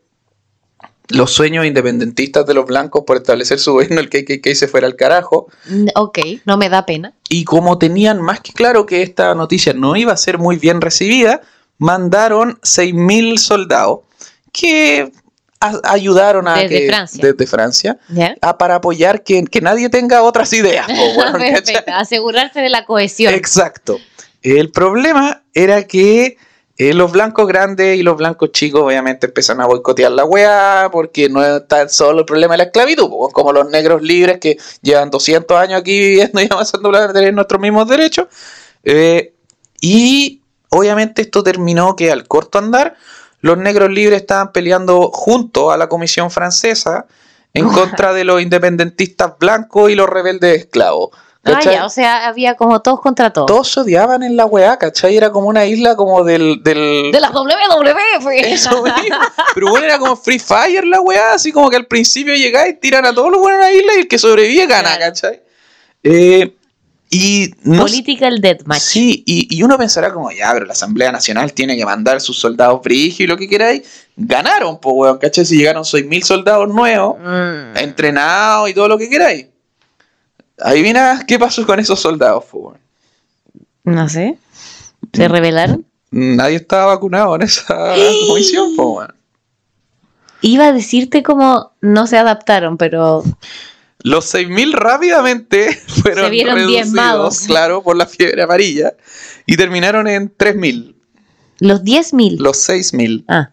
los 1.11 1.31
sueños 1.31 1.65
independentistas 1.65 2.45
de 2.45 2.55
los 2.55 2.67
blancos 2.67 3.05
por 3.07 3.19
establecer 3.19 3.61
su 3.61 3.75
gobierno, 3.75 4.01
el 4.01 4.09
KKK 4.09 4.53
se 4.55 4.67
fuera 4.67 4.87
al 4.89 4.97
carajo. 4.97 5.47
Mm, 5.69 5.87
Ok, 5.95 6.19
no 6.45 6.57
me 6.57 6.69
da 6.69 6.85
pena. 6.87 7.15
Y 7.29 7.45
como 7.45 7.79
tenían 7.79 8.21
más 8.21 8.41
que 8.41 8.53
claro 8.53 8.85
que 8.85 9.03
esta 9.03 9.35
noticia 9.37 9.73
no 9.73 9.95
iba 9.95 10.13
a 10.13 10.17
ser 10.17 10.39
muy 10.39 10.57
bien 10.57 10.81
recibida, 10.81 11.41
mandaron 11.79 12.59
6.000 12.63 13.39
soldados 13.39 14.01
que 14.53 15.13
a- 15.63 15.81
ayudaron 15.93 16.49
a 16.49 16.57
Desde 16.57 16.81
que- 16.81 16.87
Francia. 16.89 17.25
desde 17.27 17.47
Francia 17.47 17.99
a- 18.41 18.59
para 18.59 18.75
apoyar 18.77 19.23
que, 19.23 19.45
que 19.45 19.61
nadie 19.61 19.89
tenga 19.89 20.23
otras 20.23 20.53
ideas. 20.53 20.87
Perfecto. 21.39 21.93
Asegurarse 21.95 22.61
de 22.61 22.69
la 22.71 22.85
cohesión. 22.85 23.33
Exacto. 23.35 23.99
El 24.43 24.71
problema 24.71 25.43
era 25.55 25.87
que 25.87 26.37
Eh, 26.79 26.95
los 26.95 27.13
blancos 27.13 27.47
grandes 27.47 27.99
y 27.99 28.03
los 28.03 28.17
blancos 28.17 28.51
chicos 28.51 28.81
obviamente 28.83 29.27
empiezan 29.27 29.61
a 29.61 29.67
boicotear 29.67 30.11
la 30.11 30.25
weá 30.25 30.89
porque 30.91 31.29
no 31.29 31.45
es 31.45 31.69
tan 31.69 31.91
solo 31.91 32.21
el 32.21 32.25
problema 32.25 32.55
de 32.55 32.59
la 32.59 32.65
esclavitud, 32.65 33.09
como 33.33 33.53
los 33.53 33.69
negros 33.69 34.01
libres 34.03 34.39
que 34.41 34.57
llevan 34.81 35.11
200 35.11 35.55
años 35.57 35.79
aquí 35.81 35.97
viviendo 35.99 36.41
y 36.41 36.49
avanzando 36.51 36.89
a 36.97 37.13
tener 37.13 37.35
nuestros 37.35 37.61
mismos 37.61 37.87
derechos. 37.87 38.27
Eh, 38.85 39.35
y 39.83 40.41
obviamente 40.71 41.23
esto 41.23 41.43
terminó 41.43 41.95
que 41.95 42.11
al 42.11 42.27
corto 42.27 42.59
andar 42.59 42.97
los 43.43 43.59
negros 43.59 43.91
libres 43.91 44.23
estaban 44.23 44.53
peleando 44.53 45.11
junto 45.13 45.71
a 45.71 45.77
la 45.77 45.89
Comisión 45.89 46.31
Francesa 46.31 47.05
en 47.53 47.69
contra 47.69 48.13
de 48.15 48.25
los 48.25 48.41
independentistas 48.41 49.35
blancos 49.39 49.91
y 49.91 49.95
los 49.95 50.09
rebeldes 50.09 50.59
esclavos. 50.59 51.11
Ah, 51.45 51.59
ya, 51.61 51.85
o 51.85 51.91
sea, 51.91 52.29
había 52.29 52.55
como 52.55 52.83
todos 52.83 53.01
contra 53.01 53.33
todos. 53.33 53.47
Todos 53.49 53.69
se 53.73 53.81
odiaban 53.81 54.23
en 54.23 54.37
la 54.37 54.47
weá, 54.47 54.79
¿cachai? 54.79 55.17
Era 55.17 55.33
como 55.33 55.49
una 55.49 55.67
isla 55.67 55.97
como 55.97 56.23
del... 56.23 56.63
del... 56.63 57.11
De 57.11 57.21
la 57.21 57.31
WWF. 57.31 58.29
Eso 58.33 58.81
mismo. 58.85 59.17
Pero 59.53 59.71
bueno, 59.71 59.85
era 59.87 59.99
como 59.99 60.15
Free 60.15 60.39
Fire 60.39 60.87
la 60.87 61.01
weá, 61.01 61.33
así 61.35 61.51
como 61.51 61.69
que 61.69 61.75
al 61.75 61.87
principio 61.87 62.33
llegáis, 62.35 62.79
tiran 62.79 63.05
a 63.07 63.13
todos 63.13 63.33
los 63.33 63.41
buenos 63.41 63.61
a 63.61 63.65
la 63.65 63.73
isla 63.73 63.93
y 63.97 63.99
el 64.03 64.09
que 64.09 64.19
sobrevive 64.19 64.67
gana, 64.67 64.97
Claro. 64.97 65.01
¿cachai? 65.01 65.43
Eh, 66.05 66.55
y 67.15 67.53
no 67.65 67.83
Political 67.83 68.41
Deathmatch. 68.41 68.81
Sí, 68.81 69.23
y, 69.27 69.55
y 69.55 69.63
uno 69.63 69.77
pensará 69.77 70.13
como, 70.15 70.31
ya, 70.31 70.51
pero 70.55 70.65
la 70.65 70.73
Asamblea 70.73 71.13
Nacional 71.13 71.53
tiene 71.53 71.77
que 71.77 71.85
mandar 71.85 72.23
sus 72.23 72.39
soldados 72.39 72.81
frigios 72.83 73.21
y 73.21 73.27
lo 73.27 73.37
que 73.37 73.47
queráis. 73.49 73.83
Ganaron, 74.17 74.81
pues, 74.81 74.95
weón, 74.97 75.19
¿cachai? 75.19 75.45
Si 75.45 75.57
llegaron 75.59 75.85
6.000 75.85 76.23
soldados 76.25 76.69
nuevos, 76.69 77.19
Mm. 77.21 77.77
entrenados 77.77 78.71
y 78.71 78.75
todo 78.75 78.89
lo 78.89 78.97
que 78.97 79.11
queráis. 79.11 79.47
Adivina 80.59 81.25
qué 81.27 81.39
pasó 81.39 81.67
con 81.67 81.79
esos 81.81 82.01
soldados, 82.01 82.45
pues, 82.51 82.65
weón. 82.65 82.79
No 83.85 84.09
sé. 84.09 84.39
¿Se 85.13 85.29
Mm. 85.29 85.33
rebelaron? 85.33 85.87
Nadie 86.11 86.57
estaba 86.57 86.87
vacunado 86.87 87.35
en 87.37 87.43
esa 87.43 87.95
comisión, 88.29 88.75
pues, 88.75 88.89
weón. 88.89 89.15
Iba 90.41 90.69
a 90.69 90.73
decirte 90.73 91.23
como 91.23 91.73
no 91.83 92.07
se 92.07 92.17
adaptaron, 92.19 92.77
pero 92.77 93.23
Los 94.03 94.35
6.000 94.35 94.73
rápidamente 94.73 95.81
fueron 95.87 96.31
reducidos, 96.31 96.67
diezmados. 96.67 97.41
claro, 97.41 97.83
por 97.83 97.97
la 97.97 98.07
fiebre 98.07 98.43
amarilla 98.43 98.95
y 99.47 99.57
terminaron 99.57 100.09
en 100.09 100.37
3.000, 100.37 100.95
los 101.61 101.83
10.000. 101.83 102.39
los 102.39 102.69
6.000. 102.69 103.25
Ah. 103.29 103.51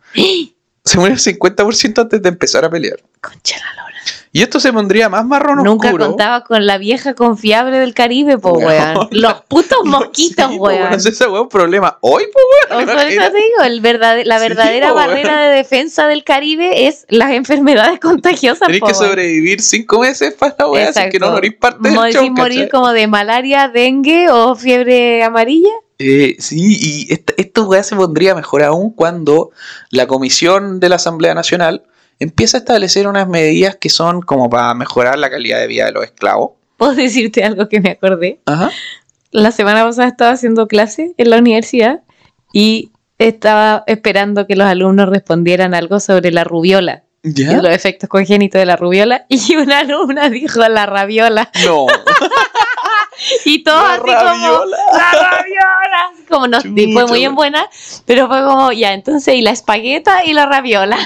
Se 0.85 0.97
murió 0.97 1.13
el 1.13 1.19
50% 1.19 2.01
antes 2.01 2.21
de 2.21 2.29
empezar 2.29 2.65
a 2.65 2.69
pelear. 2.69 2.97
Concha 3.21 3.57
la 3.57 3.73
lora. 3.83 3.89
Y 4.31 4.43
esto 4.43 4.59
se 4.59 4.71
pondría 4.71 5.09
más 5.09 5.25
marrón 5.25 5.63
Nunca 5.63 5.87
oscuro. 5.87 6.07
contaba 6.07 6.43
con 6.43 6.65
la 6.67 6.77
vieja 6.77 7.15
confiable 7.15 7.77
del 7.79 7.93
Caribe, 7.95 8.37
po, 8.37 8.51
Weón. 8.53 8.67
weón. 8.95 9.07
Los 9.11 9.41
putos 9.47 9.79
mosquitos, 9.85 10.51
Sí, 10.51 10.57
po, 10.57 10.65
weón. 10.65 10.81
weón, 10.83 10.93
ese 10.93 11.27
weón 11.27 11.49
problema 11.49 11.97
hoy, 12.01 12.23
po, 12.31 12.39
weón. 12.75 12.85
por 12.85 12.97
eso 12.97 13.31
te 13.31 13.37
digo, 13.37 13.63
el 13.65 13.81
verdade- 13.81 14.25
la 14.25 14.37
Sí, 14.39 14.47
verdadera 14.47 14.93
weón. 14.93 15.07
barrera 15.07 15.41
de 15.49 15.55
defensa 15.57 16.07
del 16.07 16.23
Caribe 16.23 16.87
es 16.87 17.05
las 17.09 17.31
enfermedades 17.31 17.99
contagiosas. 18.01 18.67
Tenés 18.67 18.79
po, 18.81 18.87
que 18.87 18.93
weón. 18.93 19.05
sobrevivir 19.09 19.61
cinco 19.61 19.99
meses 19.99 20.33
para 20.35 20.55
la 20.59 20.67
weá, 20.67 20.89
así 20.89 21.09
que 21.11 21.19
no 21.19 21.31
morís 21.31 21.55
parte 21.55 21.89
del 21.89 22.13
show, 22.13 22.29
morir 22.31 22.35
¿cachai? 22.67 22.69
como 22.69 22.91
de 22.91 23.07
malaria, 23.07 23.67
dengue 23.67 24.29
o 24.29 24.55
fiebre 24.55 25.23
amarilla. 25.23 25.71
Eh, 25.99 26.37
sí, 26.39 26.77
y 27.09 27.13
esta, 27.13 27.33
esto 27.37 27.65
weá 27.67 27.83
se 27.83 27.95
pondría 27.95 28.33
mejor 28.33 28.63
aún 28.63 28.91
cuando 28.91 29.51
la 29.91 30.07
comisión 30.07 30.79
de 30.79 30.87
la 30.87 30.95
Asamblea 30.95 31.35
Nacional 31.35 31.83
empieza 32.19 32.57
a 32.57 32.59
establecer 32.59 33.07
unas 33.07 33.27
medidas 33.27 33.75
que 33.75 33.89
son 33.89 34.21
como 34.21 34.49
para 34.49 34.73
mejorar 34.73 35.19
la 35.19 35.29
calidad 35.29 35.59
de 35.59 35.67
vida 35.67 35.85
de 35.85 35.91
los 35.91 36.05
esclavos. 36.05 36.51
¿Puedo 36.77 36.95
decirte 36.95 37.43
algo 37.43 37.67
que 37.67 37.81
me 37.81 37.91
acordé? 37.91 38.39
Ajá. 38.45 38.71
La 39.31 39.51
semana 39.51 39.83
pasada 39.83 40.07
estaba 40.07 40.31
haciendo 40.31 40.67
clase 40.67 41.13
en 41.17 41.29
la 41.29 41.37
universidad 41.37 42.01
y 42.53 42.91
estaba 43.17 43.83
esperando 43.85 44.47
que 44.47 44.55
los 44.55 44.67
alumnos 44.67 45.09
respondieran 45.09 45.73
algo 45.73 45.99
sobre 45.99 46.31
la 46.31 46.45
rubiola 46.45 47.03
y 47.21 47.33
¿Ya? 47.33 47.61
los 47.61 47.73
efectos 47.73 48.09
congénitos 48.09 48.59
de 48.59 48.65
la 48.65 48.77
rubiola 48.77 49.25
y 49.27 49.55
una 49.57 49.79
alumna 49.79 50.29
dijo 50.29 50.65
la 50.67 50.85
rabiola 50.85 51.51
No. 51.65 51.87
y 53.45 53.63
todo 53.63 53.81
La 53.81 53.93
así 53.93 54.01
como 54.01 54.65
la 54.65 55.11
rabiola 55.11 56.11
como 56.27 56.47
no 56.47 56.59
y 56.63 56.93
fue 56.93 57.07
muy 57.07 57.23
en 57.23 57.35
buena 57.35 57.67
pero 58.05 58.27
fue 58.27 58.43
como 58.43 58.71
ya 58.71 58.93
entonces 58.93 59.35
y 59.35 59.41
la 59.41 59.51
espagueta 59.51 60.23
y 60.25 60.33
la 60.33 60.45
rabiola 60.45 60.97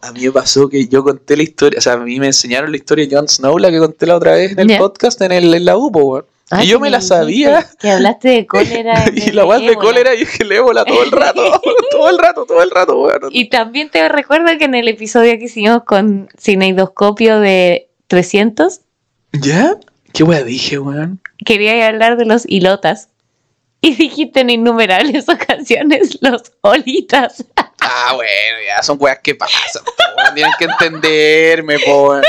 A 0.00 0.12
mí 0.12 0.20
me 0.20 0.32
pasó 0.32 0.68
que 0.68 0.86
yo 0.88 1.02
conté 1.02 1.36
la 1.36 1.42
historia, 1.42 1.78
o 1.78 1.80
sea, 1.80 1.94
a 1.94 1.96
mí 1.98 2.18
me 2.18 2.26
enseñaron 2.26 2.70
la 2.70 2.76
historia 2.76 3.06
de 3.06 3.16
Jon 3.16 3.28
Snow, 3.28 3.58
la 3.58 3.70
que 3.70 3.78
conté 3.78 4.06
la 4.06 4.16
otra 4.16 4.32
vez 4.32 4.56
en 4.56 4.70
el 4.70 4.78
podcast, 4.78 5.20
en, 5.22 5.32
el, 5.32 5.54
en 5.54 5.64
la 5.64 5.76
UPO. 5.76 6.26
Ay, 6.50 6.66
y 6.66 6.70
yo 6.70 6.78
que 6.78 6.82
me 6.82 6.90
la 6.90 7.00
sabía. 7.00 7.66
que 7.78 7.90
hablaste 7.90 8.28
de 8.28 8.46
cólera 8.46 9.04
y 9.14 9.30
la 9.30 9.46
weá 9.46 9.58
de 9.58 9.74
cólera 9.74 10.14
y 10.14 10.26
que 10.26 10.42
el 10.42 10.52
ébola 10.52 10.84
todo 10.84 11.02
el 11.02 11.10
rato, 11.10 11.60
todo 11.90 12.10
el 12.10 12.18
rato, 12.18 12.44
todo 12.44 12.62
el 12.62 12.70
rato, 12.70 13.00
weón. 13.00 13.30
Y 13.30 13.48
también 13.48 13.90
te 13.90 14.06
recuerdo 14.08 14.46
que 14.58 14.64
en 14.64 14.74
el 14.74 14.88
episodio 14.88 15.38
que 15.38 15.44
hicimos 15.44 15.84
con 15.84 16.28
cineidoscopio 16.38 17.40
de 17.40 17.88
300, 18.08 18.80
¿Ya? 19.32 19.76
¿Qué 20.12 20.24
weá 20.24 20.42
dije, 20.44 20.78
weón? 20.78 21.20
Quería 21.44 21.86
hablar 21.86 22.16
de 22.16 22.24
los 22.26 22.44
hilotas. 22.46 23.08
Y 23.84 23.96
dijiste 23.96 24.40
en 24.40 24.50
innumerables 24.50 25.28
ocasiones 25.28 26.18
los 26.20 26.52
olitas. 26.60 27.44
Ah, 27.80 28.12
bueno, 28.14 28.30
ya 28.64 28.80
son 28.82 28.96
weas 29.00 29.18
que 29.20 29.34
pasan, 29.34 29.84
po. 29.84 29.92
Tienen 30.34 30.52
que 30.58 30.64
entenderme, 30.66 31.78
po. 31.80 32.20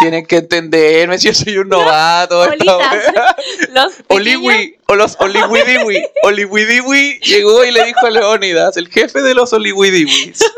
Tienen 0.00 0.26
que 0.26 0.36
entenderme 0.38 1.18
si 1.18 1.28
yo 1.28 1.34
soy 1.34 1.58
un 1.58 1.68
novato. 1.68 2.40
Olitas. 2.40 2.78
Los 3.72 3.94
pequeños- 3.94 4.08
Oliwi, 4.08 4.76
o 4.86 4.94
los 4.96 5.16
Oliwidiwi. 5.20 6.04
Oliwidiwi 6.22 7.20
llegó 7.20 7.64
y 7.64 7.70
le 7.72 7.84
dijo 7.84 8.06
a 8.06 8.10
Leónidas, 8.10 8.76
el 8.76 8.88
jefe 8.88 9.22
de 9.22 9.34
los 9.34 9.52
Oliwidiwis. 9.52 10.38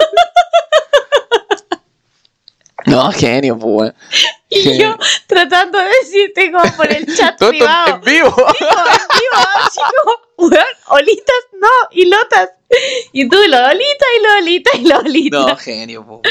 No, 2.86 3.12
genio, 3.12 3.58
pues. 3.58 3.92
Y 4.50 4.78
yo 4.78 4.96
tratando 5.26 5.78
de 5.78 5.86
decirte 6.02 6.50
como 6.50 6.76
por 6.76 6.90
el 6.92 7.06
chat 7.16 7.38
Todo 7.38 7.50
privado. 7.50 7.94
en 7.94 8.00
vivo. 8.00 8.34
En 8.36 8.54
vivo, 8.58 9.48
así 9.64 9.80
como, 10.02 10.48
weón, 10.50 10.64
olitas, 10.88 11.36
no, 11.60 11.68
hilotas. 11.92 12.50
Y 13.12 13.28
tú, 13.28 13.36
los 13.48 13.60
olitas 13.60 14.08
y 14.18 14.22
los 14.22 14.32
olitas 14.40 14.74
y 14.74 14.88
los 14.88 14.98
olitas. 14.98 15.46
No, 15.46 15.56
genio, 15.56 16.04
po. 16.06 16.22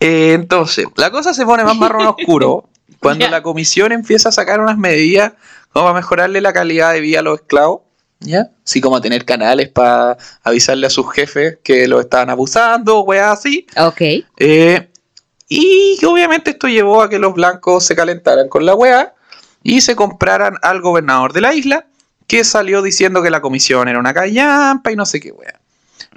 Eh, 0.00 0.32
entonces, 0.34 0.86
la 0.96 1.10
cosa 1.10 1.34
se 1.34 1.44
pone 1.44 1.64
más 1.64 1.76
marrón 1.76 2.06
oscuro 2.18 2.68
cuando 3.00 3.28
la 3.28 3.42
comisión 3.42 3.92
empieza 3.92 4.28
a 4.30 4.32
sacar 4.32 4.60
unas 4.60 4.76
medidas 4.76 5.32
como 5.72 5.86
para 5.86 5.94
mejorarle 5.96 6.40
la 6.40 6.52
calidad 6.52 6.92
de 6.92 7.00
vida 7.00 7.20
a 7.20 7.22
los 7.22 7.40
esclavos. 7.40 7.82
¿Ya? 8.20 8.50
Así 8.64 8.80
como 8.80 9.00
tener 9.00 9.24
canales 9.24 9.68
para 9.68 10.16
avisarle 10.42 10.88
a 10.88 10.90
sus 10.90 11.08
jefes 11.12 11.58
que 11.62 11.86
los 11.86 12.00
estaban 12.00 12.30
abusando, 12.30 13.02
weas 13.02 13.38
así. 13.38 13.64
Ok. 13.76 14.00
Eh, 14.38 14.88
y 15.48 15.98
obviamente 16.04 16.50
esto 16.50 16.68
llevó 16.68 17.02
a 17.02 17.08
que 17.08 17.18
los 17.18 17.34
blancos 17.34 17.84
se 17.84 17.96
calentaran 17.96 18.48
con 18.48 18.66
la 18.66 18.74
wea 18.74 19.14
y 19.62 19.80
se 19.80 19.96
compraran 19.96 20.54
al 20.62 20.80
gobernador 20.80 21.32
de 21.32 21.40
la 21.40 21.54
isla, 21.54 21.86
que 22.26 22.44
salió 22.44 22.82
diciendo 22.82 23.22
que 23.22 23.30
la 23.30 23.40
comisión 23.40 23.88
era 23.88 23.98
una 23.98 24.12
callampa 24.14 24.92
y 24.92 24.96
no 24.96 25.06
sé 25.06 25.20
qué 25.20 25.32
wea. 25.32 25.58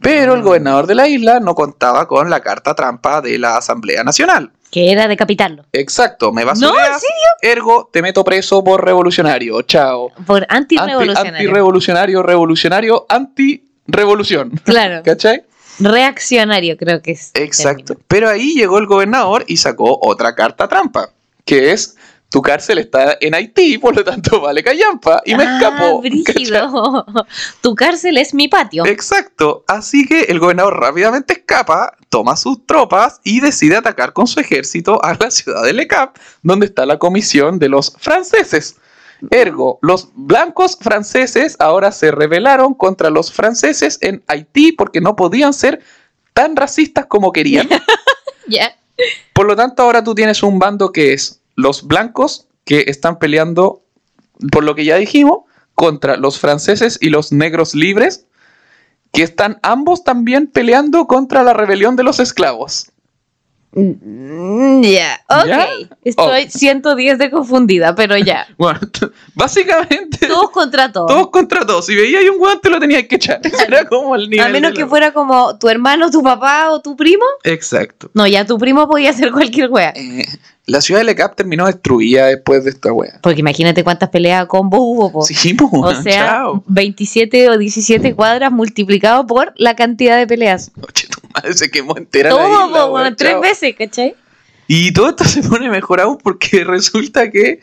Pero 0.01 0.33
el 0.33 0.41
gobernador 0.41 0.87
de 0.87 0.95
la 0.95 1.07
isla 1.07 1.39
no 1.39 1.55
contaba 1.55 2.07
con 2.07 2.29
la 2.29 2.39
carta 2.41 2.73
trampa 2.75 3.21
de 3.21 3.37
la 3.37 3.57
Asamblea 3.57 4.03
Nacional. 4.03 4.51
Que 4.71 4.91
era 4.91 5.07
decapitarlo. 5.07 5.65
Exacto, 5.73 6.31
me 6.31 6.43
¿No? 6.43 6.51
¿En 6.53 6.59
basureas, 6.61 7.03
ergo 7.41 7.89
te 7.91 8.01
meto 8.01 8.23
preso 8.23 8.63
por 8.63 8.83
revolucionario. 8.83 9.61
Chao. 9.63 10.11
Por 10.25 10.45
Anti- 10.49 10.77
antirrevolucionario. 10.77 11.37
Antirrevolucionario, 11.37 12.23
revolucionario, 12.23 13.05
anti-revolución. 13.09 14.51
claro. 14.63 15.01
¿Cachai? 15.05 15.43
Reaccionario, 15.83 16.77
creo 16.77 17.01
que 17.01 17.11
es. 17.11 17.31
Exacto. 17.33 17.95
Pero 18.07 18.29
ahí 18.29 18.53
llegó 18.53 18.77
el 18.77 18.85
gobernador 18.85 19.43
y 19.47 19.57
sacó 19.57 19.99
otra 20.01 20.35
carta 20.35 20.67
trampa, 20.67 21.09
que 21.45 21.71
es 21.71 21.95
tu 22.31 22.41
cárcel 22.41 22.77
está 22.77 23.17
en 23.19 23.35
Haití, 23.35 23.77
por 23.77 23.93
lo 23.93 24.05
tanto 24.05 24.39
vale 24.41 24.63
callampa. 24.63 25.21
Y 25.25 25.35
me 25.35 25.43
Ah, 25.43 25.57
escapó. 25.57 26.01
Tu 27.61 27.75
cárcel 27.75 28.17
es 28.17 28.33
mi 28.33 28.47
patio. 28.47 28.85
Exacto. 28.85 29.65
Así 29.67 30.07
que 30.07 30.21
el 30.21 30.39
gobernador 30.39 30.79
rápidamente 30.79 31.33
escapa, 31.33 31.93
toma 32.09 32.37
sus 32.37 32.65
tropas 32.65 33.19
y 33.25 33.41
decide 33.41 33.75
atacar 33.75 34.13
con 34.13 34.27
su 34.27 34.39
ejército 34.39 35.03
a 35.03 35.13
la 35.19 35.29
ciudad 35.29 35.63
de 35.63 35.73
Le 35.73 35.87
Cap, 35.87 36.17
donde 36.41 36.67
está 36.67 36.85
la 36.85 36.97
comisión 36.97 37.59
de 37.59 37.67
los 37.67 37.93
franceses. 37.99 38.77
Ergo, 39.29 39.79
los 39.81 40.09
blancos 40.15 40.77
franceses 40.79 41.55
ahora 41.59 41.91
se 41.91 42.11
rebelaron 42.11 42.73
contra 42.73 43.09
los 43.09 43.31
franceses 43.31 43.99
en 44.01 44.23
Haití 44.27 44.71
porque 44.71 45.01
no 45.01 45.15
podían 45.15 45.53
ser 45.53 45.81
tan 46.33 46.55
racistas 46.55 47.05
como 47.05 47.31
querían. 47.31 47.69
Por 49.33 49.45
lo 49.45 49.55
tanto, 49.55 49.83
ahora 49.83 50.03
tú 50.03 50.15
tienes 50.15 50.43
un 50.43 50.59
bando 50.59 50.91
que 50.91 51.13
es 51.13 51.41
los 51.55 51.87
blancos 51.87 52.47
que 52.65 52.85
están 52.87 53.17
peleando, 53.19 53.81
por 54.51 54.63
lo 54.63 54.75
que 54.75 54.85
ya 54.85 54.97
dijimos, 54.97 55.41
contra 55.75 56.17
los 56.17 56.39
franceses 56.39 56.97
y 57.01 57.09
los 57.09 57.31
negros 57.31 57.73
libres, 57.73 58.25
que 59.11 59.23
están 59.23 59.59
ambos 59.61 60.03
también 60.03 60.47
peleando 60.47 61.07
contra 61.07 61.43
la 61.43 61.53
rebelión 61.53 61.95
de 61.95 62.03
los 62.03 62.19
esclavos. 62.19 62.91
Mm, 63.73 64.81
Ya, 64.83 65.19
ok. 65.29 65.45
¿Ya? 65.47 65.67
Estoy 66.03 66.49
110 66.49 67.17
de 67.17 67.31
confundida, 67.31 67.95
pero 67.95 68.17
ya. 68.17 68.47
Bueno, 68.57 68.79
básicamente 69.33 70.27
Todos 70.27 70.51
contra 70.51 70.91
todos. 70.91 71.07
todos 71.07 71.29
contra 71.29 71.65
todos. 71.65 71.85
Si 71.85 71.95
veías 71.95 72.23
un 72.29 72.39
weón, 72.41 72.59
te 72.61 72.69
lo 72.69 72.79
tenías 72.79 73.03
que 73.07 73.15
echar. 73.15 73.39
Ese 73.45 73.65
Era 73.65 73.85
como 73.87 74.15
el 74.15 74.29
nivel. 74.29 74.45
A 74.45 74.49
menos 74.49 74.73
que 74.73 74.81
la- 74.81 74.87
fuera 74.87 75.13
como 75.13 75.57
tu 75.57 75.69
hermano, 75.69 76.11
tu 76.11 76.21
papá 76.21 76.71
o 76.71 76.81
tu 76.81 76.95
primo. 76.95 77.25
Exacto. 77.43 78.11
No, 78.13 78.27
ya 78.27 78.45
tu 78.45 78.57
primo 78.57 78.87
podía 78.87 79.09
hacer 79.11 79.31
cualquier 79.31 79.69
wea. 79.69 79.93
Eh, 79.95 80.25
la 80.71 80.81
ciudad 80.81 81.01
de 81.01 81.05
Lecap 81.05 81.35
terminó 81.35 81.65
destruida 81.65 82.27
después 82.27 82.63
de 82.63 82.69
esta 82.69 82.93
wea. 82.93 83.19
Porque 83.21 83.41
imagínate 83.41 83.83
cuántas 83.83 84.09
peleas 84.09 84.45
combo 84.45 84.77
hubo, 84.79 85.11
po. 85.11 85.21
Sí, 85.23 85.53
pues, 85.53 85.69
O 85.73 86.01
sea, 86.01 86.27
chao. 86.27 86.63
27 86.67 87.49
o 87.49 87.57
17 87.57 88.15
cuadras 88.15 88.51
multiplicado 88.51 89.27
por 89.27 89.53
la 89.57 89.75
cantidad 89.75 90.17
de 90.17 90.25
peleas. 90.27 90.71
Oye, 90.77 91.07
tu 91.09 91.19
madre 91.33 91.53
se 91.53 91.69
quemó 91.69 91.97
entera 91.97 92.29
la 92.29 92.35
Todo, 92.35 92.67
isla, 92.67 92.85
po, 92.85 92.93
weón, 92.93 93.15
tres 93.17 93.41
veces, 93.41 93.75
¿cachai? 93.77 94.15
Y 94.67 94.93
todo 94.93 95.09
esto 95.09 95.25
se 95.25 95.43
pone 95.43 95.69
mejor 95.69 95.99
aún 95.99 96.17
porque 96.17 96.63
resulta 96.63 97.29
que 97.29 97.59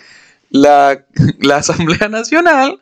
la, 0.50 1.04
la 1.40 1.56
Asamblea 1.56 2.08
Nacional, 2.10 2.78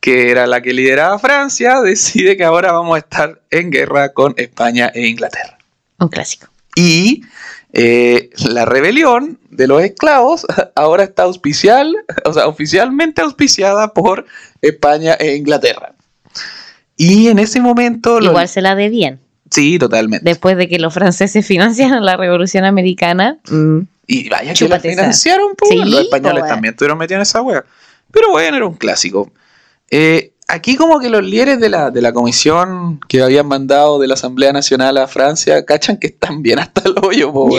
que 0.00 0.32
era 0.32 0.48
la 0.48 0.60
que 0.62 0.72
lideraba 0.72 1.18
Francia, 1.20 1.80
decide 1.82 2.36
que 2.36 2.42
ahora 2.42 2.72
vamos 2.72 2.96
a 2.96 2.98
estar 2.98 3.40
en 3.50 3.70
guerra 3.70 4.12
con 4.12 4.34
España 4.36 4.90
e 4.92 5.06
Inglaterra. 5.06 5.58
Un 6.00 6.08
clásico. 6.08 6.48
Y 6.76 7.22
eh, 7.72 8.30
la 8.48 8.64
rebelión 8.64 9.38
de 9.50 9.66
los 9.66 9.82
esclavos 9.82 10.46
ahora 10.74 11.04
está 11.04 11.24
auspicial, 11.24 11.94
o 12.24 12.32
sea, 12.32 12.46
oficialmente 12.46 13.22
auspiciada 13.22 13.92
por 13.92 14.26
España 14.62 15.14
e 15.14 15.36
Inglaterra. 15.36 15.94
Y 16.96 17.28
en 17.28 17.38
ese 17.38 17.60
momento... 17.60 18.20
los- 18.20 18.30
Igual 18.30 18.48
se 18.48 18.60
la 18.62 18.74
debían. 18.74 19.20
Sí, 19.50 19.78
totalmente. 19.78 20.24
Después 20.28 20.56
de 20.56 20.68
que 20.68 20.78
los 20.78 20.92
franceses 20.94 21.46
financiaron 21.46 22.04
la 22.04 22.16
Revolución 22.16 22.64
Americana. 22.64 23.38
mm, 23.48 23.78
Y 24.06 24.28
vaya 24.28 24.54
que 24.54 24.68
la 24.68 24.80
financiaron, 24.80 25.54
po, 25.56 25.66
Sí, 25.66 25.76
los 25.78 26.00
españoles 26.02 26.44
también 26.46 26.74
estuvieron 26.74 26.98
metidos 26.98 27.18
en 27.18 27.22
esa 27.22 27.42
wea. 27.42 27.64
Pero 28.10 28.30
bueno, 28.30 28.56
era 28.56 28.66
un 28.66 28.74
clásico. 28.74 29.32
Eh, 29.90 30.32
aquí 30.48 30.76
como 30.76 31.00
que 31.00 31.08
los 31.08 31.24
líderes 31.24 31.60
de 31.60 31.68
la, 31.68 31.90
de 31.90 32.02
la 32.02 32.12
comisión 32.12 33.00
que 33.08 33.22
habían 33.22 33.46
mandado 33.46 33.98
de 33.98 34.06
la 34.06 34.14
Asamblea 34.14 34.52
Nacional 34.52 34.98
a 34.98 35.06
Francia, 35.06 35.64
cachan 35.64 35.96
que 35.96 36.08
están 36.08 36.42
bien 36.42 36.58
hasta 36.58 36.82
el 36.88 36.94
hoyo, 37.02 37.32
po. 37.32 37.50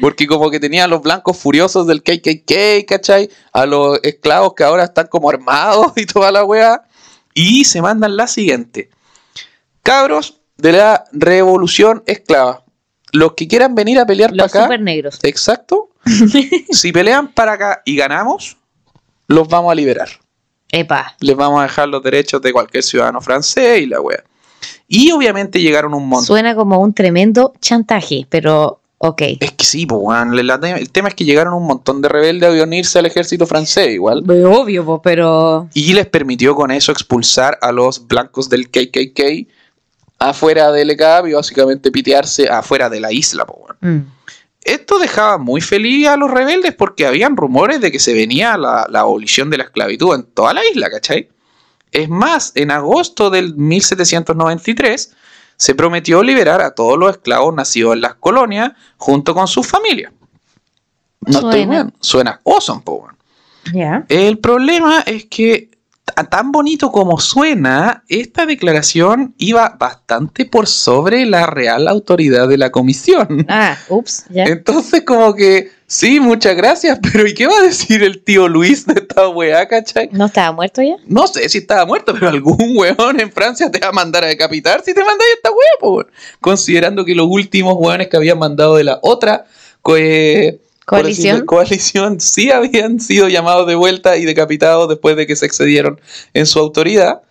Porque 0.00 0.26
como 0.26 0.50
que 0.50 0.60
tenían 0.60 0.84
a 0.84 0.88
los 0.88 1.02
blancos 1.02 1.36
furiosos 1.36 1.86
del 1.86 2.02
KKK, 2.02 2.86
¿cachai? 2.86 3.30
A 3.52 3.66
los 3.66 4.00
esclavos 4.02 4.54
que 4.54 4.64
ahora 4.64 4.84
están 4.84 5.06
como 5.08 5.30
armados 5.30 5.92
y 5.96 6.06
toda 6.06 6.32
la 6.32 6.44
wea. 6.44 6.82
Y 7.34 7.64
se 7.64 7.80
mandan 7.80 8.16
la 8.16 8.26
siguiente. 8.26 8.90
Cabros 9.82 10.40
de 10.58 10.72
la 10.72 11.04
revolución 11.12 12.02
esclava. 12.06 12.64
Los 13.12 13.34
que 13.34 13.48
quieran 13.48 13.74
venir 13.74 13.98
a 13.98 14.06
pelear 14.06 14.30
para 14.30 14.44
acá. 14.44 14.62
super 14.62 14.80
negros. 14.80 15.18
Exacto. 15.22 15.90
si 16.70 16.92
pelean 16.92 17.32
para 17.32 17.52
acá 17.52 17.82
y 17.84 17.96
ganamos, 17.96 18.56
los 19.28 19.48
vamos 19.48 19.72
a 19.72 19.74
liberar. 19.74 20.08
Epa. 20.72 21.14
Les 21.20 21.36
vamos 21.36 21.60
a 21.60 21.64
dejar 21.64 21.88
los 21.88 22.02
derechos 22.02 22.42
de 22.42 22.52
cualquier 22.52 22.82
ciudadano 22.82 23.20
francés 23.20 23.82
y 23.82 23.86
la 23.86 24.00
wea. 24.00 24.24
Y 24.88 25.12
obviamente 25.12 25.60
llegaron 25.60 25.94
un 25.94 26.08
montón. 26.08 26.26
Suena 26.26 26.54
como 26.54 26.78
un 26.80 26.92
tremendo 26.94 27.52
chantaje, 27.60 28.26
pero 28.28 28.80
ok. 28.98 29.22
Es 29.40 29.52
que 29.52 29.64
sí, 29.64 29.86
la- 29.86 30.54
el 30.78 30.90
tema 30.90 31.08
es 31.08 31.14
que 31.14 31.24
llegaron 31.24 31.54
un 31.54 31.66
montón 31.66 32.00
de 32.02 32.08
rebeldes 32.08 32.58
a 32.58 32.62
unirse 32.62 32.98
al 32.98 33.06
ejército 33.06 33.46
francés 33.46 33.90
igual. 33.90 34.22
Obvio, 34.28 34.84
po, 34.84 35.00
pero. 35.02 35.68
Y 35.74 35.92
les 35.92 36.06
permitió 36.06 36.54
con 36.54 36.70
eso 36.70 36.90
expulsar 36.92 37.58
a 37.60 37.70
los 37.72 38.06
blancos 38.06 38.48
del 38.48 38.70
KKK 38.70 39.46
afuera 40.18 40.70
del 40.70 40.90
ECAP 40.90 41.26
y 41.28 41.32
básicamente 41.32 41.90
pitearse 41.90 42.48
afuera 42.48 42.88
de 42.88 43.00
la 43.00 43.12
isla, 43.12 43.44
weón. 43.48 43.76
mm, 43.80 44.12
Esto 44.64 44.98
dejaba 44.98 45.38
muy 45.38 45.60
feliz 45.60 46.06
a 46.08 46.16
los 46.16 46.30
rebeldes 46.30 46.74
porque 46.74 47.06
habían 47.06 47.36
rumores 47.36 47.80
de 47.80 47.90
que 47.90 47.98
se 47.98 48.14
venía 48.14 48.56
la, 48.56 48.86
la 48.88 49.00
abolición 49.00 49.50
de 49.50 49.58
la 49.58 49.64
esclavitud 49.64 50.14
en 50.14 50.24
toda 50.24 50.54
la 50.54 50.64
isla, 50.64 50.90
¿cachai? 50.90 51.28
Es 51.90 52.08
más, 52.08 52.52
en 52.54 52.70
agosto 52.70 53.28
del 53.30 53.54
1793 53.56 55.14
se 55.56 55.74
prometió 55.74 56.22
liberar 56.22 56.60
a 56.60 56.74
todos 56.74 56.98
los 56.98 57.10
esclavos 57.12 57.54
nacidos 57.54 57.94
en 57.94 58.00
las 58.00 58.14
colonias 58.14 58.72
junto 58.96 59.34
con 59.34 59.46
sus 59.46 59.66
familias. 59.66 60.12
No 61.20 61.38
estoy 61.38 61.52
Suena. 61.52 61.70
bien, 61.70 61.94
suena 62.00 62.40
awesome, 62.44 62.82
po, 62.82 62.94
weón. 62.94 63.16
Ya. 63.72 64.04
El 64.08 64.38
problema 64.38 65.02
es 65.06 65.26
que, 65.26 65.70
tan 66.04 66.52
bonito 66.52 66.90
como 66.90 67.18
suena, 67.20 68.04
esta 68.08 68.46
declaración 68.46 69.34
iba 69.38 69.76
bastante 69.78 70.44
por 70.44 70.66
sobre 70.66 71.24
la 71.26 71.46
real 71.46 71.88
autoridad 71.88 72.48
de 72.48 72.58
la 72.58 72.70
comisión. 72.70 73.46
Ah, 73.48 73.76
ups, 73.88 74.24
ya. 74.28 74.44
Entonces, 74.44 75.02
como 75.04 75.34
que, 75.34 75.70
sí, 75.86 76.20
muchas 76.20 76.56
gracias, 76.56 76.98
pero 77.12 77.26
¿y 77.26 77.34
qué 77.34 77.46
va 77.46 77.56
a 77.58 77.62
decir 77.62 78.02
el 78.02 78.22
tío 78.22 78.48
Luis 78.48 78.86
de 78.86 78.94
esta 78.94 79.28
weá, 79.28 79.66
cachai? 79.68 80.08
¿No 80.12 80.26
estaba 80.26 80.52
muerto 80.52 80.82
ya? 80.82 80.96
No 81.06 81.26
sé 81.26 81.48
si 81.48 81.58
estaba 81.58 81.86
muerto, 81.86 82.12
pero 82.14 82.28
algún 82.28 82.58
weón 82.76 83.20
en 83.20 83.32
Francia 83.32 83.70
te 83.70 83.80
va 83.80 83.88
a 83.88 83.92
mandar 83.92 84.24
a 84.24 84.28
decapitar 84.28 84.82
si 84.84 84.94
te 84.94 85.00
mandáis 85.00 85.32
esta 85.36 85.50
weá, 85.50 85.80
po, 85.80 85.94
weón. 85.94 86.10
Considerando 86.40 87.04
que 87.04 87.14
los 87.14 87.26
últimos 87.28 87.74
weones 87.78 88.08
que 88.08 88.16
habían 88.16 88.38
mandado 88.38 88.76
de 88.76 88.84
la 88.84 88.98
otra 89.02 89.46
por 89.82 89.98
Coalición. 90.86 91.46
coalición 91.46 92.20
sí 92.20 92.50
habían 92.50 93.00
sido 93.00 93.28
llamados 93.28 93.66
de 93.66 93.74
vuelta 93.74 94.16
y 94.16 94.24
decapitados 94.24 94.88
después 94.88 95.16
de 95.16 95.26
que 95.26 95.36
se 95.36 95.46
excedieron 95.46 96.00
en 96.34 96.46
su 96.46 96.58
autoridad. 96.58 97.22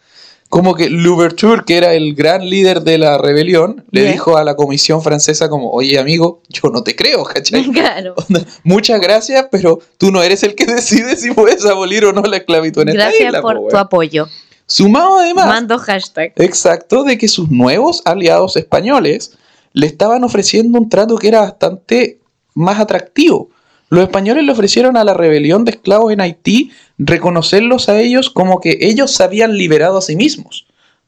Como 0.50 0.76
que 0.76 0.90
Louverture, 0.90 1.64
que 1.66 1.78
era 1.78 1.94
el 1.94 2.14
gran 2.14 2.50
líder 2.50 2.82
de 2.82 2.98
la 2.98 3.18
rebelión, 3.18 3.86
le 3.92 4.12
dijo 4.12 4.36
a 4.36 4.44
la 4.44 4.58
comisión 4.58 5.02
francesa 5.02 5.48
como, 5.48 5.72
oye 5.72 5.98
amigo, 5.98 6.42
yo 6.50 6.70
no 6.70 6.84
te 6.84 6.94
creo, 6.94 7.24
¿cachai? 7.34 7.64
Claro. 7.72 8.16
Muchas 8.64 9.00
gracias, 9.00 9.48
pero 9.50 9.80
tú 9.98 10.12
no 10.12 10.22
eres 10.22 10.44
el 10.44 10.56
que 10.56 10.66
decide 10.66 11.16
si 11.16 11.32
puedes 11.32 11.66
abolir 11.66 12.04
o 12.04 12.12
no 12.12 12.22
la 12.24 12.38
esclavitud 12.38 12.82
en 12.82 12.90
esta 12.90 13.04
Gracias 13.04 13.28
isla, 13.28 13.42
por 13.42 13.56
po, 13.56 13.68
tu 13.70 13.78
apoyo. 13.78 14.28
Sumado 14.66 15.20
además, 15.20 15.48
Mando 15.48 15.78
hashtag. 15.80 16.34
exacto, 16.36 17.04
de 17.04 17.18
que 17.18 17.28
sus 17.28 17.50
nuevos 17.50 18.02
aliados 18.06 18.56
españoles 18.58 19.38
le 19.74 19.88
estaban 19.88 20.24
ofreciendo 20.24 20.80
un 20.80 20.90
trato 20.90 21.18
que 21.18 21.30
era 21.30 21.42
bastante 21.42 22.21
más 22.54 22.80
atractivo. 22.80 23.50
Los 23.90 24.04
españoles 24.04 24.46
le 24.46 24.52
ofrecieron 24.52 24.96
a 24.98 25.04
la 25.04 25.14
rebelión 25.14 25.66
de 25.66 25.72
esclavos 25.72 26.14
en 26.14 26.22
Haití 26.22 26.72
reconocerlos 26.98 27.90
a 27.90 28.00
ellos 28.00 28.30
como 28.30 28.60
que 28.62 28.78
ellos 28.82 29.12
se 29.12 29.24
habían 29.24 29.58
liberado 29.58 29.98
a 29.98 30.02
sí 30.02 30.16
mismos, 30.16 30.66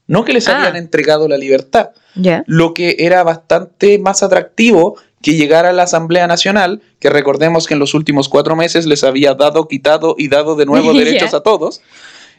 no 0.07 0.25
que 0.25 0.33
les 0.33 0.47
Ah. 0.49 0.57
habían 0.57 0.75
entregado 0.75 1.27
la 1.27 1.37
libertad 1.37 1.91
lo 2.45 2.73
que 2.73 2.97
era 2.99 3.23
bastante 3.23 3.97
más 3.99 4.21
atractivo 4.21 4.97
que 5.21 5.33
llegar 5.35 5.65
a 5.65 5.71
la 5.71 5.83
Asamblea 5.83 6.27
Nacional, 6.27 6.81
que 6.99 7.09
recordemos 7.09 7.65
que 7.65 7.73
en 7.75 7.79
los 7.79 7.93
últimos 7.93 8.27
cuatro 8.27 8.55
meses 8.57 8.85
les 8.85 9.03
había 9.05 9.33
dado, 9.33 9.67
quitado 9.69 10.15
y 10.17 10.27
dado 10.27 10.55
de 10.55 10.65
nuevo 10.65 10.93
derechos 10.93 11.33
a 11.33 11.41
todos, 11.41 11.81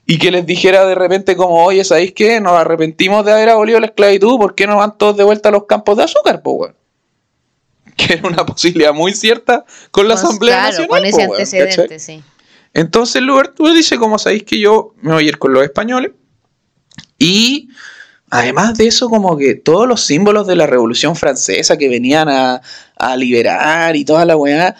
y 0.06 0.18
que 0.18 0.30
les 0.30 0.44
dijera 0.44 0.84
de 0.84 0.94
repente 0.94 1.34
como, 1.34 1.64
oye, 1.64 1.82
¿sabéis 1.82 2.12
qué? 2.12 2.40
Nos 2.40 2.52
arrepentimos 2.52 3.24
de 3.24 3.32
haber 3.32 3.48
abolido 3.48 3.80
la 3.80 3.86
esclavitud, 3.86 4.36
¿por 4.38 4.54
qué 4.54 4.66
no 4.66 4.76
van 4.76 4.98
todos 4.98 5.16
de 5.16 5.24
vuelta 5.24 5.48
a 5.48 5.52
los 5.52 5.64
campos 5.64 5.96
de 5.96 6.02
azúcar, 6.04 6.42
po? 6.42 6.68
Que 8.06 8.14
era 8.14 8.28
una 8.28 8.44
posibilidad 8.44 8.92
muy 8.92 9.12
cierta 9.14 9.64
con 9.90 10.08
la 10.08 10.14
Con- 10.16 10.24
Asamblea 10.24 10.54
claro, 10.54 10.68
Nacional. 10.70 10.88
con 10.88 11.04
ese 11.06 11.16
weón, 11.18 11.30
antecedente, 11.32 11.76
¿cachai? 11.82 12.00
sí. 12.00 12.22
Entonces 12.72 13.22
Louverture 13.22 13.72
dice, 13.72 13.98
como 13.98 14.18
sabéis 14.18 14.42
que 14.42 14.58
yo 14.58 14.94
me 15.00 15.12
voy 15.12 15.24
a 15.24 15.28
ir 15.28 15.38
con 15.38 15.52
los 15.52 15.62
españoles. 15.62 16.10
Y 17.18 17.68
además 18.30 18.76
de 18.76 18.88
eso, 18.88 19.08
como 19.08 19.36
que 19.36 19.54
todos 19.54 19.86
los 19.86 20.00
símbolos 20.04 20.46
de 20.46 20.56
la 20.56 20.66
Revolución 20.66 21.14
Francesa 21.14 21.76
que 21.78 21.88
venían 21.88 22.28
a, 22.28 22.60
a 22.96 23.16
liberar 23.16 23.94
y 23.94 24.04
toda 24.04 24.24
la 24.24 24.36
weá, 24.36 24.74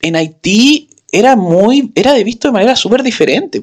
en 0.00 0.16
Haití 0.16 0.90
era 1.12 1.36
muy, 1.36 1.92
era 1.94 2.12
de 2.14 2.24
visto 2.24 2.48
de 2.48 2.52
manera 2.52 2.74
súper 2.76 3.02
diferente. 3.04 3.62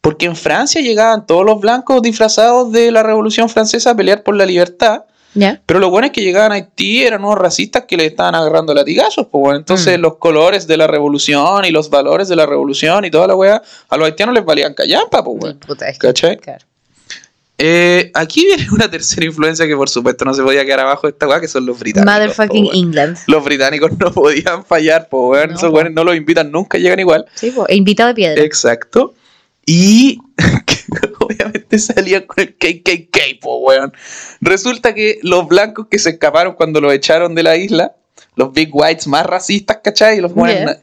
Porque 0.00 0.24
en 0.24 0.34
Francia 0.34 0.80
llegaban 0.80 1.26
todos 1.26 1.44
los 1.44 1.60
blancos 1.60 2.00
disfrazados 2.00 2.72
de 2.72 2.90
la 2.90 3.02
Revolución 3.02 3.50
Francesa 3.50 3.90
a 3.90 3.94
pelear 3.96 4.22
por 4.22 4.34
la 4.34 4.46
libertad. 4.46 5.04
Ya. 5.34 5.62
Pero 5.64 5.78
lo 5.78 5.90
bueno 5.90 6.06
es 6.06 6.12
que 6.12 6.22
llegaban 6.22 6.50
a 6.52 6.56
Haití 6.56 7.02
eran 7.04 7.24
unos 7.24 7.38
racistas 7.38 7.84
que 7.86 7.96
le 7.96 8.06
estaban 8.06 8.34
agarrando 8.34 8.74
latigazos, 8.74 9.26
pues 9.30 9.40
bueno. 9.40 9.58
Entonces 9.58 9.96
Mm. 9.98 10.02
los 10.02 10.16
colores 10.16 10.66
de 10.66 10.76
la 10.76 10.86
revolución 10.88 11.64
y 11.64 11.70
los 11.70 11.88
valores 11.90 12.28
de 12.28 12.36
la 12.36 12.46
revolución 12.46 13.04
y 13.04 13.10
toda 13.10 13.28
la 13.28 13.36
weá, 13.36 13.62
a 13.88 13.96
los 13.96 14.06
haitianos 14.06 14.34
les 14.34 14.44
valían 14.44 14.74
callampa, 14.74 15.22
pues 15.22 15.38
bueno. 15.38 15.58
¿Cachai? 15.98 16.36
claro. 16.38 16.64
Eh, 17.62 18.10
aquí 18.14 18.46
viene 18.46 18.66
una 18.72 18.90
tercera 18.90 19.26
influencia 19.26 19.66
que 19.66 19.76
por 19.76 19.90
supuesto 19.90 20.24
no 20.24 20.32
se 20.32 20.42
podía 20.42 20.64
quedar 20.64 20.80
abajo 20.80 21.06
de 21.06 21.10
esta 21.12 21.28
weá, 21.28 21.40
que 21.42 21.46
son 21.48 21.66
los 21.66 21.78
británicos. 21.78 22.12
Motherfucking 22.14 22.64
po, 22.64 22.70
weón. 22.70 22.84
England. 22.84 23.18
Los 23.26 23.44
británicos 23.44 23.90
no 23.98 24.10
podían 24.12 24.64
fallar, 24.64 25.08
pues 25.10 25.22
bueno. 25.22 25.52
No, 25.52 25.58
Esos 25.58 25.68
po. 25.70 25.76
weones 25.76 25.92
no 25.92 26.02
los 26.04 26.16
invitan 26.16 26.50
nunca, 26.50 26.78
llegan 26.78 26.98
igual. 27.00 27.26
Sí, 27.34 27.50
po, 27.50 27.68
e 27.68 27.76
invitado 27.76 28.08
de 28.08 28.14
piedra. 28.14 28.42
Exacto. 28.42 29.14
Y 29.66 30.18
obviamente 31.20 31.78
salían 31.78 32.24
con 32.26 32.40
el 32.40 32.54
KKK, 32.56 33.40
po, 33.40 33.58
weón. 33.58 33.92
Resulta 34.40 34.94
que 34.94 35.18
los 35.22 35.46
blancos 35.48 35.86
que 35.90 35.98
se 35.98 36.10
escaparon 36.10 36.54
cuando 36.54 36.80
los 36.80 36.92
echaron 36.92 37.34
de 37.34 37.42
la 37.42 37.56
isla, 37.56 37.94
los 38.36 38.52
Big 38.52 38.70
Whites 38.72 39.06
más 39.06 39.26
racistas, 39.26 39.78
¿cachai? 39.82 40.20
Los 40.20 40.32
Yeah. 40.34 40.82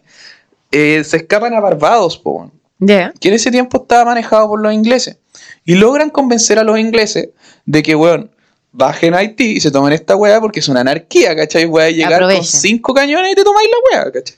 eh, 0.72 1.03
se 1.03 1.18
escapan 1.18 1.53
a 1.53 1.60
Barbados, 1.60 2.18
po, 2.18 2.32
weón, 2.32 2.51
que 3.20 3.30
en 3.30 3.34
ese 3.34 3.51
tiempo 3.51 3.82
estaba 3.82 4.05
manejado 4.05 4.47
por 4.49 4.62
los 4.62 4.74
ingleses. 4.74 5.18
Y 5.66 5.76
logran 5.76 6.10
convencer 6.10 6.60
a 6.60 6.64
los 6.64 6.78
ingleses 6.80 7.30
de 7.66 7.84
que, 7.84 7.95
weón, 7.95 8.32
bajen 8.72 9.14
a 9.14 9.20
Haití 9.20 9.53
y 9.58 9.60
se 9.60 9.72
tomen 9.72 9.93
esta 9.93 10.16
weá 10.16 10.39
porque 10.39 10.60
es 10.60 10.68
una 10.68 10.82
anarquía, 10.82 11.36
¿cachai? 11.36 11.64
A 11.64 11.89
llegar 11.89 12.14
Aprovechen. 12.16 12.38
con 12.41 12.45
cinco 12.45 12.93
cañones 12.93 13.32
y 13.32 13.36
te 13.36 13.43
tomáis 13.43 13.68
la 13.70 13.78
weá, 13.99 14.12
¿cachai? 14.12 14.38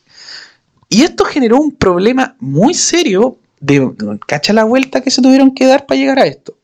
Y 0.88 1.04
esto 1.04 1.26
generó 1.26 1.58
un 1.58 1.76
problema 1.76 2.36
muy 2.40 2.74
serio 2.74 3.38
de, 3.60 3.92
¿cacha 4.28 4.54
la 4.54 4.64
vuelta 4.64 5.02
que 5.02 5.12
se 5.12 5.22
tuvieron 5.22 5.54
que 5.54 5.66
dar 5.66 5.86
para 5.86 6.00
llegar 6.00 6.20
a 6.20 6.26
esto? 6.26 6.58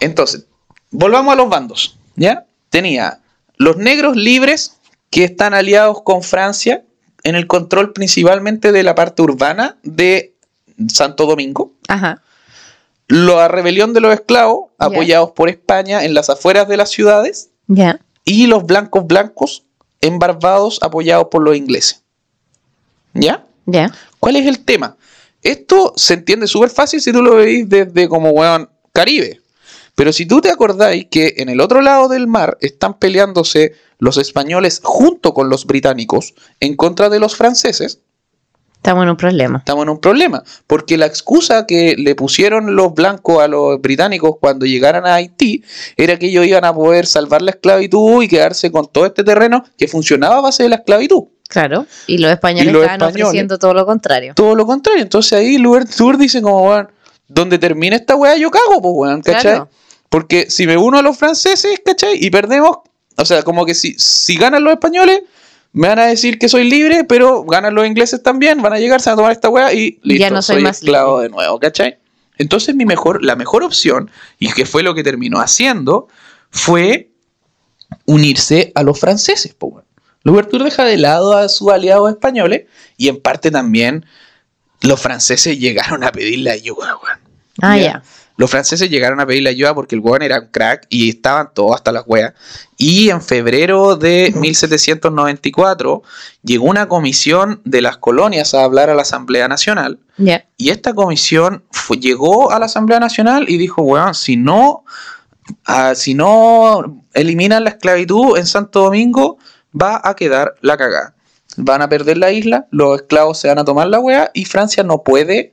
Entonces, 0.00 0.46
volvamos 0.90 1.32
a 1.32 1.36
los 1.36 1.48
bandos, 1.48 1.98
¿ya? 2.16 2.46
Tenía 2.70 3.20
los 3.56 3.76
negros 3.76 4.16
libres 4.16 4.76
que 5.10 5.24
están 5.24 5.54
aliados 5.54 6.02
con 6.02 6.22
Francia 6.22 6.82
en 7.22 7.34
el 7.36 7.46
control 7.46 7.92
principalmente 7.92 8.72
de 8.72 8.82
la 8.82 8.94
parte 8.94 9.22
urbana 9.22 9.76
de 9.82 10.34
Santo 10.88 11.26
Domingo. 11.26 11.72
Ajá. 11.88 12.22
La 13.08 13.48
rebelión 13.48 13.92
de 13.94 14.00
los 14.00 14.12
esclavos, 14.12 14.70
Ya. 14.78 14.86
apoyados 14.86 15.30
por 15.30 15.48
España 15.48 16.04
en 16.04 16.12
las 16.14 16.28
afueras 16.28 16.68
de 16.68 16.76
las 16.76 16.90
ciudades. 16.90 17.50
Ya. 17.68 18.00
Y 18.24 18.46
los 18.46 18.64
blancos 18.66 19.06
blancos 19.06 19.64
en 20.00 20.18
Barbados, 20.18 20.78
apoyados 20.82 21.28
por 21.30 21.42
los 21.42 21.56
ingleses. 21.56 22.02
¿Ya? 23.14 23.44
Ya. 23.64 23.92
¿Cuál 24.20 24.36
es 24.36 24.46
el 24.46 24.60
tema? 24.64 24.96
Esto 25.46 25.92
se 25.94 26.14
entiende 26.14 26.48
súper 26.48 26.70
fácil 26.70 27.00
si 27.00 27.12
tú 27.12 27.22
lo 27.22 27.36
veis 27.36 27.68
desde 27.68 28.08
como, 28.08 28.30
weón, 28.30 28.68
Caribe. 28.92 29.40
Pero 29.94 30.12
si 30.12 30.26
tú 30.26 30.40
te 30.40 30.50
acordáis 30.50 31.06
que 31.08 31.34
en 31.36 31.48
el 31.48 31.60
otro 31.60 31.82
lado 31.82 32.08
del 32.08 32.26
mar 32.26 32.58
están 32.60 32.98
peleándose 32.98 33.72
los 34.00 34.16
españoles 34.16 34.80
junto 34.82 35.34
con 35.34 35.48
los 35.48 35.64
británicos 35.64 36.34
en 36.58 36.74
contra 36.74 37.08
de 37.10 37.20
los 37.20 37.36
franceses, 37.36 38.00
Estamos 38.74 39.04
en 39.04 39.10
un 39.10 39.16
problema. 39.16 39.58
estamos 39.58 39.82
en 39.84 39.88
un 39.88 40.00
problema. 40.00 40.42
Porque 40.66 40.96
la 40.96 41.06
excusa 41.06 41.64
que 41.66 41.94
le 41.96 42.16
pusieron 42.16 42.74
los 42.74 42.94
blancos 42.94 43.40
a 43.40 43.46
los 43.46 43.80
británicos 43.80 44.36
cuando 44.40 44.66
llegaran 44.66 45.06
a 45.06 45.14
Haití 45.14 45.62
era 45.96 46.18
que 46.18 46.26
ellos 46.26 46.46
iban 46.46 46.64
a 46.64 46.74
poder 46.74 47.06
salvar 47.06 47.42
la 47.42 47.52
esclavitud 47.52 48.22
y 48.22 48.28
quedarse 48.28 48.72
con 48.72 48.88
todo 48.90 49.06
este 49.06 49.22
terreno 49.22 49.64
que 49.78 49.86
funcionaba 49.86 50.38
a 50.38 50.40
base 50.40 50.64
de 50.64 50.68
la 50.70 50.76
esclavitud. 50.76 51.24
Claro. 51.48 51.86
Y 52.06 52.18
los 52.18 52.30
españoles 52.30 52.68
Y 52.68 52.72
los 52.72 52.82
estaban 52.82 53.00
españoles- 53.00 53.24
ofreciendo 53.26 53.58
todo 53.58 53.74
lo 53.74 53.86
contrario. 53.86 54.32
Todo 54.34 54.54
lo 54.54 54.66
contrario. 54.66 55.02
Entonces 55.02 55.32
ahí 55.34 55.58
Louverture 55.58 56.18
dice 56.18 56.42
como, 56.42 56.68
weón, 56.68 56.88
donde 57.28 57.58
termine 57.58 57.96
esta 57.96 58.16
weá 58.16 58.36
yo 58.36 58.50
cago, 58.50 58.80
pues, 58.80 58.92
weón, 58.94 59.22
¿cachai? 59.22 59.42
Claro. 59.42 59.68
Porque 60.08 60.50
si 60.50 60.66
me 60.66 60.76
uno 60.76 60.98
a 60.98 61.02
los 61.02 61.16
franceses, 61.16 61.80
¿cachai? 61.84 62.18
Y 62.24 62.30
perdemos, 62.30 62.78
o 63.16 63.24
sea, 63.24 63.42
como 63.42 63.64
que 63.66 63.74
si, 63.74 63.94
si 63.98 64.36
ganan 64.36 64.64
los 64.64 64.72
españoles, 64.72 65.22
me 65.72 65.88
van 65.88 65.98
a 65.98 66.06
decir 66.06 66.38
que 66.38 66.48
soy 66.48 66.68
libre, 66.70 67.04
pero 67.04 67.44
ganan 67.44 67.74
los 67.74 67.86
ingleses 67.86 68.22
también, 68.22 68.62
van 68.62 68.72
a 68.72 68.78
llegar, 68.78 69.00
se 69.00 69.10
van 69.10 69.14
a 69.14 69.16
tomar 69.16 69.32
esta 69.32 69.48
weá 69.48 69.72
y 69.72 69.98
listo, 70.02 70.20
Ya 70.20 70.30
no 70.30 70.40
soy 70.42 70.56
soy 70.56 70.62
más 70.62 70.78
esclavo 70.78 71.20
de 71.20 71.28
nuevo, 71.28 71.58
¿cachai? 71.60 71.98
Entonces 72.38 72.74
mi 72.74 72.84
mejor, 72.86 73.22
la 73.24 73.36
mejor 73.36 73.62
opción, 73.62 74.10
y 74.38 74.52
que 74.52 74.64
fue 74.66 74.82
lo 74.82 74.94
que 74.94 75.02
terminó 75.02 75.40
haciendo, 75.40 76.08
fue 76.50 77.10
unirse 78.06 78.72
a 78.74 78.82
los 78.82 78.98
franceses, 78.98 79.54
pues, 79.54 79.84
weón. 80.26 80.34
Louverture 80.34 80.64
deja 80.64 80.84
de 80.84 80.96
lado 80.98 81.36
a 81.36 81.48
sus 81.48 81.70
aliados 81.70 82.10
españoles 82.10 82.64
y 82.96 83.08
en 83.08 83.20
parte 83.20 83.50
también 83.50 84.04
los 84.82 85.00
franceses 85.00 85.58
llegaron 85.58 86.04
a 86.04 86.12
pedirle 86.12 86.50
ayuda, 86.50 86.96
weón. 87.02 87.18
Ah, 87.62 87.78
Ya. 87.78 88.02
Los 88.38 88.50
franceses 88.50 88.90
llegaron 88.90 89.18
a 89.18 89.24
pedirle 89.26 89.48
ayuda 89.48 89.74
porque 89.74 89.94
el 89.94 90.02
weón 90.02 90.20
era 90.20 90.40
un 90.40 90.48
crack 90.48 90.86
y 90.90 91.08
estaban 91.08 91.48
todos 91.54 91.74
hasta 91.74 91.90
las 91.90 92.02
weas. 92.06 92.34
Y 92.76 93.08
en 93.08 93.22
febrero 93.22 93.96
de 93.96 94.30
1794 94.38 96.02
llegó 96.42 96.66
una 96.66 96.86
comisión 96.88 97.60
de 97.64 97.80
las 97.80 97.96
colonias 97.96 98.52
a 98.54 98.64
hablar 98.64 98.90
a 98.90 98.94
la 98.94 99.02
Asamblea 99.02 99.48
Nacional. 99.48 99.98
Y 100.56 100.68
esta 100.68 100.92
comisión 100.94 101.64
fue- 101.70 101.96
llegó 101.98 102.50
a 102.50 102.58
la 102.58 102.66
Asamblea 102.66 103.00
Nacional 103.00 103.46
y 103.48 103.56
dijo, 103.56 103.80
weón, 103.82 104.14
si 104.14 104.36
no, 104.36 104.84
ah, 105.64 105.94
si 105.94 106.12
no 106.14 107.02
eliminan 107.14 107.64
la 107.64 107.70
esclavitud 107.70 108.36
en 108.36 108.46
Santo 108.46 108.82
Domingo, 108.82 109.38
va 109.80 110.00
a 110.02 110.14
quedar 110.16 110.54
la 110.60 110.76
cagada. 110.76 111.14
Van 111.56 111.82
a 111.82 111.88
perder 111.88 112.18
la 112.18 112.32
isla, 112.32 112.66
los 112.70 113.00
esclavos 113.00 113.38
se 113.38 113.48
van 113.48 113.58
a 113.58 113.64
tomar 113.64 113.88
la 113.88 114.00
wea 114.00 114.30
y 114.34 114.44
Francia 114.44 114.82
no 114.82 115.02
puede 115.02 115.52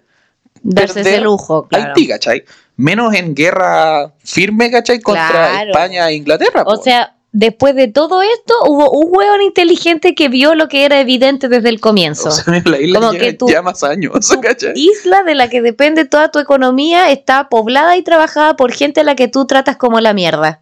Darse 0.65 1.01
ese 1.01 1.19
lujo, 1.19 1.67
claro. 1.67 1.88
Haití, 1.89 2.07
¿cachai? 2.07 2.43
Menos 2.78 3.13
en 3.13 3.36
guerra 3.36 4.13
firme, 4.24 4.71
¿cachai? 4.71 5.01
Contra 5.01 5.28
Claro. 5.30 5.71
España 5.71 6.09
e 6.09 6.15
Inglaterra. 6.15 6.63
O 6.65 6.78
sea, 6.78 7.15
después 7.34 7.76
de 7.76 7.89
todo 7.89 8.21
esto, 8.21 8.53
hubo 8.67 8.89
un 8.91 9.09
hueón 9.13 9.41
inteligente 9.41 10.15
que 10.15 10.30
vio 10.30 10.55
lo 10.55 10.69
que 10.69 10.86
era 10.86 11.01
evidente 11.01 11.49
desde 11.49 11.67
el 11.67 11.82
comienzo. 11.82 12.30
O 12.30 12.32
sea, 12.32 12.45
la 12.65 12.80
isla 12.80 12.99
como 12.99 13.11
lleva 13.11 13.26
que 13.26 13.38
ya 13.51 13.61
más 13.61 13.84
años, 13.84 14.13
Tu 14.30 14.39
¿cachai? 14.39 14.71
isla 14.76 15.24
de 15.24 15.36
la 15.36 15.49
que 15.49 15.61
depende 15.61 16.05
toda 16.05 16.32
tu 16.32 16.39
economía 16.39 17.11
está 17.11 17.49
poblada 17.49 17.97
y 17.97 18.03
trabajada 18.03 18.55
por 18.55 18.71
gente 18.71 19.01
a 19.01 19.03
la 19.03 19.15
que 19.15 19.28
tú 19.28 19.45
tratas 19.45 19.76
como 19.76 19.99
la 19.99 20.13
mierda. 20.13 20.61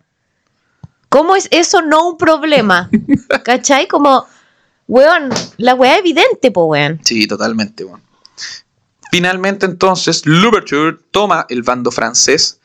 ¿Cómo 1.12 1.36
es 1.36 1.49
eso 1.51 1.82
no 1.82 2.12
un 2.12 2.18
problema? 2.18 2.89
¿Cachai? 3.43 3.86
Como, 3.86 4.26
weón, 4.88 5.30
la 5.57 5.76
weá 5.76 5.97
evidente, 5.97 6.51
po, 6.51 6.68
weón. 6.68 7.01
Sí, 7.03 7.28
totalmente, 7.28 7.84
bueno. 7.84 8.01
Finalmente, 9.12 9.66
entonces, 9.66 10.26
Louverture 10.26 10.97
toma 11.12 11.45
el 11.49 11.64
bando 11.64 11.91
francés 11.91 12.62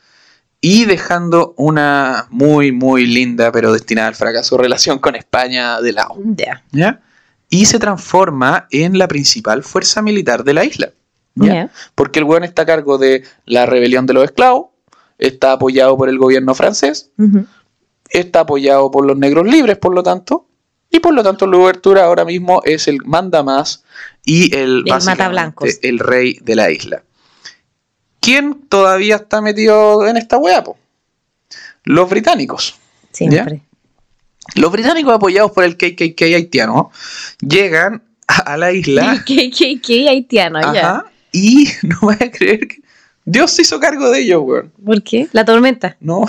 y 0.61 0.85
dejando 0.85 1.55
una 1.57 2.27
muy, 2.29 2.71
muy 2.71 3.05
linda, 3.05 3.51
pero 3.51 3.73
destinada 3.73 4.07
al 4.07 4.15
fracaso, 4.15 4.57
relación 4.57 4.99
con 4.99 5.17
España 5.17 5.81
de 5.81 5.91
lado. 5.91 6.15
Ya. 6.23 6.63
¿ya? 6.71 7.01
Y 7.49 7.65
se 7.65 7.79
transforma 7.79 8.69
en 8.71 8.97
la 8.97 9.09
principal 9.09 9.61
fuerza 9.61 10.01
militar 10.01 10.45
de 10.45 10.53
la 10.53 10.63
isla. 10.63 10.93
¿ya? 11.35 11.69
Porque 11.95 12.19
el 12.19 12.25
weón 12.25 12.45
está 12.45 12.61
a 12.61 12.65
cargo 12.65 12.97
de 12.97 13.25
la 13.45 13.65
rebelión 13.65 14.05
de 14.05 14.13
los 14.13 14.23
esclavos, 14.23 14.67
está 15.17 15.51
apoyado 15.51 15.97
por 15.97 16.07
el 16.07 16.17
gobierno 16.17 16.55
francés. 16.55 17.11
Está 18.09 18.41
apoyado 18.41 18.89
por 18.91 19.05
los 19.05 19.17
negros 19.17 19.47
libres, 19.47 19.77
por 19.77 19.93
lo 19.93 20.03
tanto, 20.03 20.47
y 20.89 20.99
por 20.99 21.13
lo 21.13 21.23
tanto 21.23 21.47
Louverture 21.47 22.01
ahora 22.01 22.25
mismo 22.25 22.61
es 22.63 22.87
el 22.87 22.99
manda 23.03 23.43
más 23.43 23.83
y 24.23 24.55
el, 24.55 24.83
matablancos. 24.85 25.79
el 25.81 25.99
rey 25.99 26.37
de 26.41 26.55
la 26.55 26.71
isla. 26.71 27.03
¿Quién 28.19 28.61
todavía 28.67 29.17
está 29.17 29.41
metido 29.41 30.07
en 30.07 30.17
esta 30.17 30.39
po? 30.63 30.77
Los 31.83 32.09
británicos. 32.09 32.75
Siempre. 33.11 33.61
Los 34.55 34.71
británicos 34.71 35.13
apoyados 35.13 35.51
por 35.51 35.63
el 35.63 35.77
KKK 35.77 36.21
haitiano 36.21 36.91
llegan 37.39 38.03
a, 38.27 38.57
la 38.57 38.71
isla 38.71 39.23
¿Qué, 39.25 39.49
qué, 39.49 39.79
qué 39.81 40.09
haitiano, 40.09 40.59
ya. 40.73 41.05
y 41.31 41.69
no 41.83 41.97
voy 42.01 42.15
a 42.15 42.31
creer 42.31 42.67
que 42.67 42.81
Dios 43.25 43.51
se 43.51 43.63
hizo 43.63 43.79
cargo 43.79 44.09
de 44.09 44.21
ellos, 44.21 44.41
weón. 44.43 44.71
¿Por 44.85 45.03
qué? 45.03 45.27
La 45.33 45.43
tormenta. 45.43 45.97
No, 45.99 46.25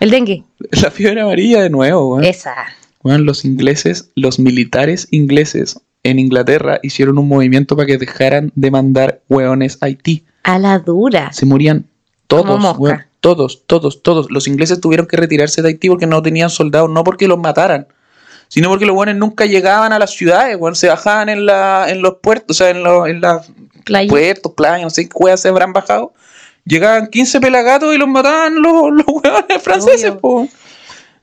El 0.00 0.10
dengue. 0.10 0.44
la 0.82 0.90
fiebre 0.90 1.20
amarilla 1.20 1.62
de 1.62 1.70
nuevo, 1.70 2.14
weón. 2.14 2.24
Esa. 2.24 2.54
Bueno, 3.02 3.24
los 3.24 3.44
ingleses, 3.44 4.10
los 4.14 4.38
militares 4.38 5.08
ingleses 5.10 5.80
en 6.02 6.18
Inglaterra 6.18 6.78
hicieron 6.82 7.18
un 7.18 7.28
movimiento 7.28 7.76
para 7.76 7.86
que 7.86 7.98
dejaran 7.98 8.52
de 8.54 8.70
mandar 8.70 9.22
hueones 9.28 9.78
a 9.80 9.86
Haití. 9.86 10.24
A 10.42 10.58
la 10.58 10.78
dura. 10.78 11.32
Se 11.32 11.46
morían 11.46 11.86
todos, 12.26 12.78
weón, 12.78 13.02
todos, 13.20 13.62
todos, 13.66 14.02
todos. 14.02 14.30
Los 14.30 14.46
ingleses 14.48 14.80
tuvieron 14.80 15.06
que 15.06 15.16
retirarse 15.16 15.62
de 15.62 15.68
Haití 15.68 15.88
porque 15.88 16.06
no 16.06 16.22
tenían 16.22 16.50
soldados, 16.50 16.90
no 16.90 17.04
porque 17.04 17.28
los 17.28 17.38
mataran, 17.38 17.86
sino 18.48 18.68
porque 18.68 18.86
los 18.86 18.96
hueones 18.96 19.16
nunca 19.16 19.46
llegaban 19.46 19.92
a 19.92 19.98
las 19.98 20.10
ciudades, 20.12 20.56
weón, 20.58 20.76
se 20.76 20.88
bajaban 20.88 21.28
en, 21.28 21.46
la, 21.46 21.86
en 21.88 22.02
los 22.02 22.16
puertos, 22.22 22.56
o 22.56 22.58
sea, 22.58 22.70
en, 22.70 22.82
los 22.82 23.08
en 23.08 23.20
las 23.20 23.50
Playa. 23.84 24.08
puertos, 24.08 24.52
playas, 24.52 24.82
no 24.82 24.90
sé 24.90 25.08
qué 25.08 25.36
se 25.36 25.48
habrán 25.48 25.72
bajado. 25.72 26.12
Llegaban 26.66 27.06
15 27.06 27.40
pelagatos 27.40 27.94
y 27.94 27.98
los 27.98 28.08
mataban 28.08 28.60
los, 28.60 28.90
los 28.92 29.06
hueones 29.06 29.62
franceses, 29.62 30.12
po. 30.12 30.46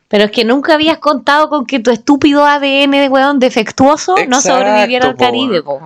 Pero 0.07 0.25
es 0.25 0.31
que 0.31 0.45
nunca 0.45 0.75
habías 0.75 0.99
contado 0.99 1.49
con 1.49 1.65
que 1.65 1.79
tu 1.79 1.91
estúpido 1.91 2.45
ADN 2.45 2.91
de 2.91 3.09
weón 3.09 3.39
defectuoso 3.39 4.15
no 4.27 4.41
sobreviviera 4.41 5.07
al 5.07 5.17
Caribe, 5.17 5.61
po. 5.61 5.81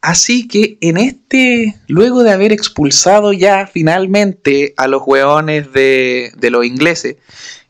Así 0.00 0.46
que 0.46 0.78
en 0.80 0.96
este, 0.96 1.76
luego 1.86 2.22
de 2.22 2.30
haber 2.30 2.52
expulsado 2.52 3.32
ya 3.32 3.66
finalmente 3.66 4.72
a 4.76 4.86
los 4.86 5.02
hueones 5.04 5.72
de, 5.72 6.32
de 6.36 6.50
los 6.50 6.64
ingleses, 6.64 7.16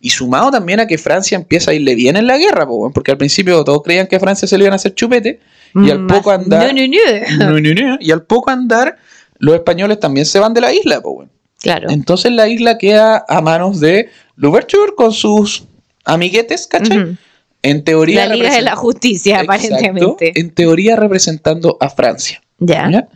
y 0.01 0.11
sumado 0.11 0.51
también 0.51 0.79
a 0.81 0.87
que 0.87 0.99
Francia 0.99 1.37
empieza 1.37 1.73
a 1.73 1.75
irle 1.75 1.95
bien 1.95 2.17
en 2.17 2.27
la 2.27 2.39
guerra, 2.39 2.67
po, 2.67 2.91
porque 2.93 3.11
al 3.11 3.19
principio 3.19 3.65
todos 3.65 3.83
creían 3.83 4.07
que 4.07 4.17
a 4.17 4.21
Francia 4.21 4.47
se 4.47 4.57
le 4.57 4.65
iban 4.65 4.75
a 4.75 4.77
hacer 4.77 4.95
chupete, 4.95 5.41
y 5.75 5.91
al 5.91 6.01
Mm, 6.01 6.07
poco 6.07 6.31
andar, 6.31 6.73
No, 6.73 6.81
no, 6.81 6.87
no. 6.87 7.51
No, 7.51 7.61
no, 7.61 7.75
no, 7.75 7.99
y 8.01 8.11
al 8.11 8.23
poco 8.23 8.51
andar, 8.51 8.99
los 9.39 9.55
españoles 9.55 10.01
también 10.01 10.27
se 10.27 10.39
van 10.39 10.55
de 10.55 10.61
la 10.61 10.73
isla, 10.73 10.99
weón. 11.01 11.31
Claro. 11.61 11.91
Entonces 11.91 12.33
la 12.33 12.49
isla 12.49 12.79
queda 12.79 13.25
a 13.29 13.41
manos 13.41 13.81
de 13.81 14.11
Louverture 14.37 14.93
con 14.97 15.13
sus 15.13 15.65
amiguetes, 16.05 16.67
¿cachai? 16.67 17.17
En 17.63 17.83
teoría. 17.83 18.27
La 18.27 18.35
Liga 18.35 18.55
de 18.55 18.63
la 18.63 18.77
Justicia, 18.77 19.41
Exacto, 19.41 19.53
aparentemente. 19.53 20.41
En 20.41 20.51
teoría 20.55 20.97
representando 20.97 21.77
a 21.81 21.91
Francia. 21.91 22.41
Ya. 22.59 22.89
¿ya? 22.91 23.09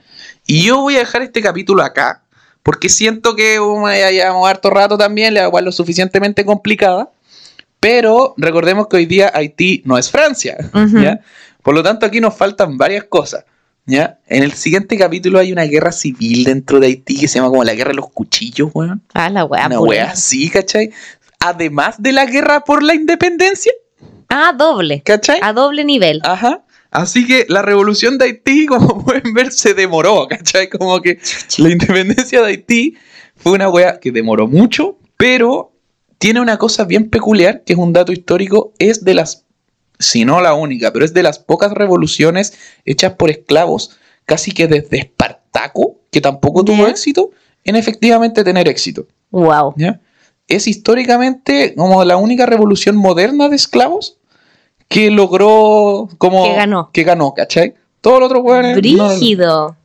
Y 0.46 0.64
yo 0.64 0.80
voy 0.80 0.96
a 0.96 1.00
dejar 1.00 1.22
este 1.22 1.40
capítulo 1.40 1.82
acá, 1.82 2.24
porque 2.62 2.88
siento 2.88 3.36
que 3.36 3.60
um, 3.60 3.86
ya 3.88 4.10
llevamos 4.10 4.48
harto 4.48 4.70
rato 4.70 4.98
también, 4.98 5.34
la 5.34 5.48
cual 5.48 5.64
lo 5.64 5.72
suficientemente 5.72 6.44
complicada. 6.44 7.10
Pero 7.78 8.34
recordemos 8.36 8.86
que 8.88 8.96
hoy 8.96 9.06
día 9.06 9.30
Haití 9.34 9.82
no 9.84 9.98
es 9.98 10.10
Francia. 10.10 10.56
¿ya? 10.92 11.20
Por 11.62 11.74
lo 11.74 11.82
tanto, 11.82 12.06
aquí 12.06 12.20
nos 12.20 12.36
faltan 12.36 12.78
varias 12.78 13.04
cosas, 13.04 13.44
¿ya? 13.86 14.18
En 14.26 14.42
el 14.42 14.52
siguiente 14.52 14.96
capítulo 14.96 15.38
hay 15.38 15.52
una 15.52 15.64
guerra 15.64 15.92
civil 15.92 16.44
dentro 16.44 16.80
de 16.80 16.86
Haití 16.88 17.18
que 17.18 17.28
se 17.28 17.38
llama 17.38 17.50
como 17.50 17.64
la 17.64 17.74
guerra 17.74 17.90
de 17.90 17.96
los 17.96 18.10
cuchillos, 18.10 18.70
weón. 18.74 19.02
Ah, 19.14 19.30
la 19.30 19.44
weá. 19.44 19.66
Una 19.66 19.80
wea 19.80 20.10
así, 20.10 20.50
¿cachai? 20.50 20.92
además 21.42 22.00
de 22.00 22.12
la 22.12 22.24
guerra 22.24 22.64
por 22.64 22.82
la 22.82 22.94
independencia. 22.94 23.72
Ah, 24.28 24.54
doble. 24.56 25.02
¿Cachai? 25.02 25.40
A 25.42 25.52
doble 25.52 25.84
nivel. 25.84 26.20
Ajá. 26.24 26.64
Así 26.90 27.26
que 27.26 27.46
la 27.48 27.62
revolución 27.62 28.16
de 28.16 28.26
Haití, 28.26 28.66
como 28.68 29.04
pueden 29.04 29.34
ver, 29.34 29.52
se 29.52 29.74
demoró, 29.74 30.26
¿cachai? 30.28 30.70
Como 30.70 31.00
que 31.00 31.18
la 31.58 31.70
independencia 31.70 32.40
de 32.40 32.48
Haití 32.48 32.96
fue 33.36 33.52
una 33.52 33.68
wea 33.68 33.98
que 33.98 34.12
demoró 34.12 34.46
mucho, 34.46 34.98
pero 35.16 35.72
tiene 36.18 36.40
una 36.40 36.58
cosa 36.58 36.84
bien 36.84 37.10
peculiar, 37.10 37.64
que 37.64 37.72
es 37.72 37.78
un 37.78 37.92
dato 37.92 38.12
histórico, 38.12 38.72
es 38.78 39.04
de 39.04 39.14
las, 39.14 39.41
si 40.02 40.24
no 40.24 40.40
la 40.40 40.54
única, 40.54 40.92
pero 40.92 41.04
es 41.04 41.14
de 41.14 41.22
las 41.22 41.38
pocas 41.38 41.72
revoluciones 41.72 42.54
hechas 42.84 43.14
por 43.14 43.30
esclavos, 43.30 43.96
casi 44.24 44.52
que 44.52 44.66
desde 44.68 44.98
Espartaco, 44.98 45.96
que 46.10 46.20
tampoco 46.20 46.64
tuvo 46.64 46.86
éxito, 46.86 47.30
en 47.64 47.76
efectivamente 47.76 48.44
tener 48.44 48.68
éxito. 48.68 49.06
Wow. 49.30 49.74
¿ya? 49.76 50.00
Es 50.48 50.66
históricamente 50.66 51.74
como 51.76 52.04
la 52.04 52.16
única 52.16 52.44
revolución 52.46 52.96
moderna 52.96 53.48
de 53.48 53.56
esclavos 53.56 54.18
que 54.88 55.10
logró 55.10 56.08
como... 56.18 56.44
Que 56.44 56.54
ganó. 56.54 56.90
Que 56.92 57.04
ganó, 57.04 57.32
¿cachai? 57.34 57.74
Todos 58.00 58.20
los 58.20 58.26
otros 58.26 58.44
hueones... 58.44 58.72
no- 58.76 59.08
Brígido. 59.08 59.76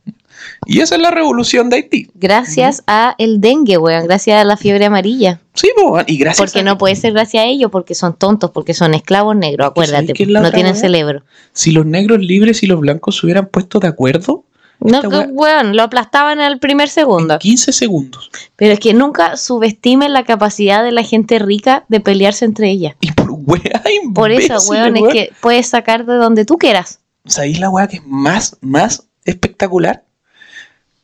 Y 0.66 0.80
esa 0.80 0.96
es 0.96 1.00
la 1.00 1.10
revolución 1.10 1.70
de 1.70 1.76
Haití. 1.76 2.08
Gracias 2.14 2.82
a 2.86 3.14
el 3.18 3.40
dengue, 3.40 3.78
weón. 3.78 4.04
Gracias 4.04 4.40
a 4.40 4.44
la 4.44 4.56
fiebre 4.56 4.84
amarilla. 4.86 5.40
Sí, 5.54 5.68
weón, 5.76 6.04
y 6.06 6.18
gracias 6.18 6.38
Porque 6.38 6.60
a- 6.60 6.62
no 6.64 6.78
puede 6.78 6.94
ser 6.96 7.12
gracias 7.12 7.44
a 7.44 7.46
ellos, 7.46 7.70
porque 7.70 7.94
son 7.94 8.14
tontos, 8.16 8.50
porque 8.50 8.74
son 8.74 8.94
esclavos 8.94 9.34
negros, 9.36 9.72
que 9.74 9.86
¿sabes 9.86 9.90
acuérdate. 10.06 10.22
es 10.22 10.28
No 10.28 10.50
tienen 10.52 10.76
cerebro. 10.76 11.22
Si 11.52 11.72
los 11.72 11.86
negros 11.86 12.20
libres 12.20 12.62
y 12.62 12.66
los 12.66 12.80
blancos 12.80 13.16
se 13.18 13.26
hubieran 13.26 13.46
puesto 13.46 13.80
de 13.80 13.88
acuerdo 13.88 14.44
No, 14.80 15.00
que, 15.02 15.08
weón, 15.08 15.74
lo 15.76 15.82
aplastaban 15.82 16.38
al 16.40 16.58
primer 16.60 16.88
segundo. 16.88 17.34
en 17.34 17.40
15 17.40 17.72
segundos. 17.72 18.30
Pero 18.56 18.72
es 18.74 18.78
que 18.80 18.94
nunca 18.94 19.36
subestimen 19.36 20.12
la 20.12 20.24
capacidad 20.24 20.84
de 20.84 20.92
la 20.92 21.02
gente 21.02 21.38
rica 21.40 21.84
de 21.88 21.98
pelearse 22.00 22.44
entre 22.44 22.70
ellas. 22.70 22.94
Y 23.00 23.10
por 23.12 23.28
weá, 23.30 23.82
Por 24.14 24.30
eso, 24.30 24.56
weón, 24.70 24.96
es 24.96 25.12
que 25.12 25.32
puedes 25.40 25.66
sacar 25.68 26.04
de 26.06 26.14
donde 26.14 26.44
tú 26.44 26.56
quieras. 26.58 27.00
¿Sabéis 27.24 27.58
la 27.60 27.68
weá 27.70 27.88
que 27.88 27.96
es 27.96 28.06
más, 28.06 28.56
más 28.60 29.08
espectacular? 29.24 30.04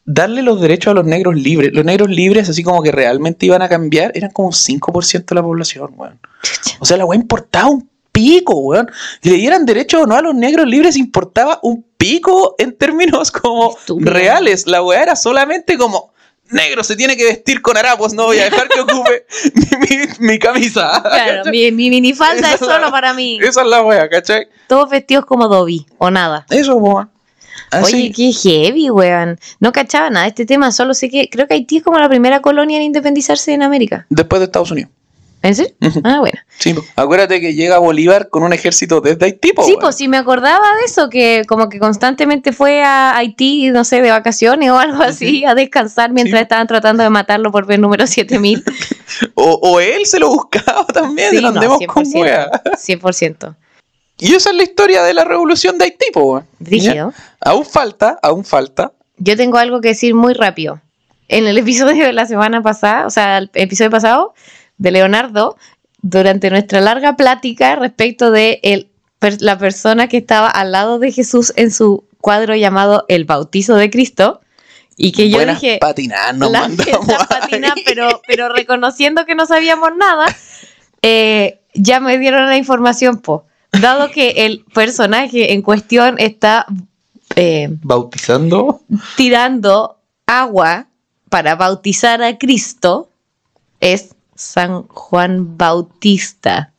Darle 0.07 0.43
los 0.43 0.61
derechos 0.61 0.91
a 0.91 0.95
los 0.95 1.05
negros 1.07 1.35
libres. 1.35 1.73
Los 1.73 1.85
negros 1.85 2.11
libres, 2.11 2.49
así 2.49 2.63
como 2.63 2.83
que 2.83 2.93
realmente 2.93 3.47
iban 3.47 3.63
a 3.63 3.69
cambiar, 3.69 4.13
eran 4.15 4.31
como 4.31 4.49
un 4.49 4.55
5% 4.55 5.25
de 5.25 5.35
la 5.35 5.43
población, 5.43 5.93
weón. 5.97 6.19
O 6.81 6.85
sea, 6.85 6.97
la 6.99 7.05
weá 7.07 7.19
importaba 7.19 7.69
un 7.69 7.89
pico, 8.13 8.55
weón. 8.59 8.91
Le 9.23 9.33
dieran 9.35 9.65
derechos 9.65 10.03
o 10.03 10.07
no 10.07 10.15
a 10.17 10.21
los 10.23 10.35
negros 10.35 10.67
libres 10.67 10.97
importaba 10.97 11.59
un 11.63 11.85
pico 11.97 12.55
en 12.59 12.77
términos 12.77 13.31
como 13.31 13.77
Estúpido. 13.79 14.11
reales. 14.13 14.67
La 14.67 14.83
weá 14.83 15.03
era 15.03 15.17
solamente 15.17 15.79
como, 15.79 16.13
negro 16.51 16.85
se 16.85 16.97
tiene 16.97 17.17
que 17.17 17.25
vestir 17.25 17.63
con 17.63 17.77
harapos, 17.79 18.13
no 18.13 18.25
voy 18.27 18.39
a 18.39 18.45
dejar 18.45 18.69
que 18.69 18.81
ocupe 18.81 19.25
mi, 19.55 19.97
mi- 19.97 20.29
mi 20.33 20.39
camisa. 20.39 21.01
Claro, 21.03 21.51
mi, 21.51 21.73
mi 21.73 21.89
minifalda 21.89 22.41
Esa 22.49 22.55
es 22.57 22.61
la- 22.61 22.75
solo 22.75 22.91
para 22.91 23.15
mí. 23.15 23.39
Esa 23.43 23.63
es 23.63 23.67
la 23.69 23.83
weá, 23.83 24.07
¿cachai? 24.11 24.49
Todos 24.69 24.91
vestidos 24.91 25.25
como 25.25 25.49
Dobby 25.49 25.87
o 25.97 26.11
nada. 26.11 26.45
Eso, 26.51 26.75
weón. 26.77 27.11
Así- 27.79 27.95
Oye, 27.97 28.13
qué 28.13 28.33
heavy, 28.33 28.91
weón. 28.91 29.39
No 29.61 29.73
cachaba 29.73 30.11
nada 30.11 30.25
de 30.25 30.31
este 30.31 30.47
tema, 30.47 30.73
solo 30.73 30.95
sé 30.95 31.09
que 31.11 31.29
creo 31.31 31.47
que 31.47 31.55
Haití 31.55 31.79
es 31.79 31.83
como 31.83 31.99
la 31.99 32.09
primera 32.09 32.41
colonia 32.41 32.77
en 32.79 32.85
independizarse 32.85 33.53
en 33.53 33.63
América. 33.63 34.07
Después 34.11 34.41
de 34.41 34.47
Estados 34.47 34.71
Unidos. 34.71 34.91
¿En 35.43 35.55
serio? 35.55 35.75
Ah, 36.05 36.21
bueno. 36.21 36.39
Sí, 36.59 36.75
acuérdate 36.97 37.39
que 37.39 37.53
llega 37.53 37.77
Bolívar 37.79 38.31
con 38.31 38.45
un 38.45 38.55
ejército 38.55 39.03
desde 39.03 39.27
Haití, 39.27 39.53
po, 39.53 39.63
Sí, 39.67 39.77
pues 39.79 39.95
sí 39.95 40.09
me 40.09 40.17
acordaba 40.17 40.65
de 40.79 40.85
eso, 40.87 41.11
que 41.11 41.43
como 41.47 41.69
que 41.69 41.79
constantemente 41.79 42.53
fue 42.55 42.83
a 42.83 43.15
Haití, 43.15 43.69
no 43.71 43.85
sé, 43.85 44.01
de 44.01 44.11
vacaciones 44.11 44.71
o 44.71 44.79
algo 44.79 45.03
así, 45.03 45.45
a 45.45 45.55
descansar 45.55 46.13
mientras 46.13 46.39
Sí. 46.39 46.43
estaban 46.45 46.67
tratando 46.67 47.03
de 47.03 47.11
matarlo 47.11 47.53
por 47.53 47.67
ver 47.67 47.79
número 47.79 48.07
7000. 48.07 48.65
O, 49.35 49.59
o 49.63 49.81
él 49.81 50.07
se 50.07 50.19
lo 50.19 50.29
buscaba 50.31 50.87
también, 50.87 51.31
Sí, 51.31 51.41
no, 51.43 51.49
andemos 51.49 51.79
con 51.87 52.05
100%. 52.07 52.21
wea. 52.23 52.51
100%. 52.77 53.55
Y 54.19 54.35
esa 54.35 54.51
es 54.51 54.57
la 54.57 54.63
historia 54.63 55.03
de 55.03 55.13
la 55.15 55.25
revolución 55.25 55.77
de 55.79 55.87
Haití, 55.87 56.07
po. 56.13 56.43
Aún 57.41 57.65
falta, 57.67 58.19
aún 58.23 58.45
falta. 58.45 58.93
Yo 59.17 59.37
tengo 59.37 59.59
algo 59.59 59.81
que 59.81 59.89
decir 59.89 60.15
muy 60.15 60.35
rápido. 60.35 60.81
En 61.29 61.47
el 61.47 61.59
episodio 61.59 62.05
de 62.07 62.13
la 62.13 62.27
semana 62.27 62.63
pasada, 62.63 63.07
o 63.07 63.11
sea, 63.11 63.39
el 63.39 63.51
episodio 63.55 63.91
pasado 63.91 64.35
de 64.79 64.91
Leonardo, 64.93 65.57
durante 66.03 66.51
nuestra 66.51 66.81
larga 66.81 67.17
plática 67.17 67.77
respecto 67.77 68.31
de 68.31 68.61
el, 68.63 68.89
per- 69.19 69.41
la 69.41 69.57
persona 69.59 70.07
que 70.09 70.19
estaba 70.19 70.49
al 70.49 70.71
lado 70.73 70.99
de 70.99 71.11
Jesús 71.13 71.53
en 71.57 71.71
su 71.71 72.05
cuadro 72.21 72.55
llamado 72.55 73.05
El 73.09 73.25
bautizo 73.25 73.75
de 73.77 73.91
Cristo, 73.91 74.41
y 74.97 75.13
que 75.13 75.29
yo 75.29 75.39
Buenas 75.39 75.61
dije, 75.61 75.79
nos 76.49 76.53
la 76.53 77.27
patina, 77.29 77.75
pero, 77.85 78.23
pero 78.29 78.49
reconociendo 78.51 79.25
que 79.27 79.35
no 79.35 79.45
sabíamos 79.47 79.91
nada, 79.97 80.27
eh, 81.03 81.61
ya 81.75 82.01
me 82.01 82.19
dieron 82.19 82.47
la 82.47 82.57
información, 82.57 83.19
po. 83.21 83.47
Dado 83.81 84.11
que 84.11 84.47
el 84.47 84.65
personaje 84.73 85.53
en 85.53 85.63
cuestión 85.63 86.17
está 86.19 86.67
eh, 87.37 87.69
Bautizando. 87.83 88.81
tirando 89.17 89.99
agua 90.27 90.87
para 91.29 91.57
bautizar 91.57 92.23
a 92.23 92.39
Cristo, 92.39 93.09
es 93.81 94.15
San 94.35 94.85
Juan 94.89 95.57
Bautista 95.57 96.73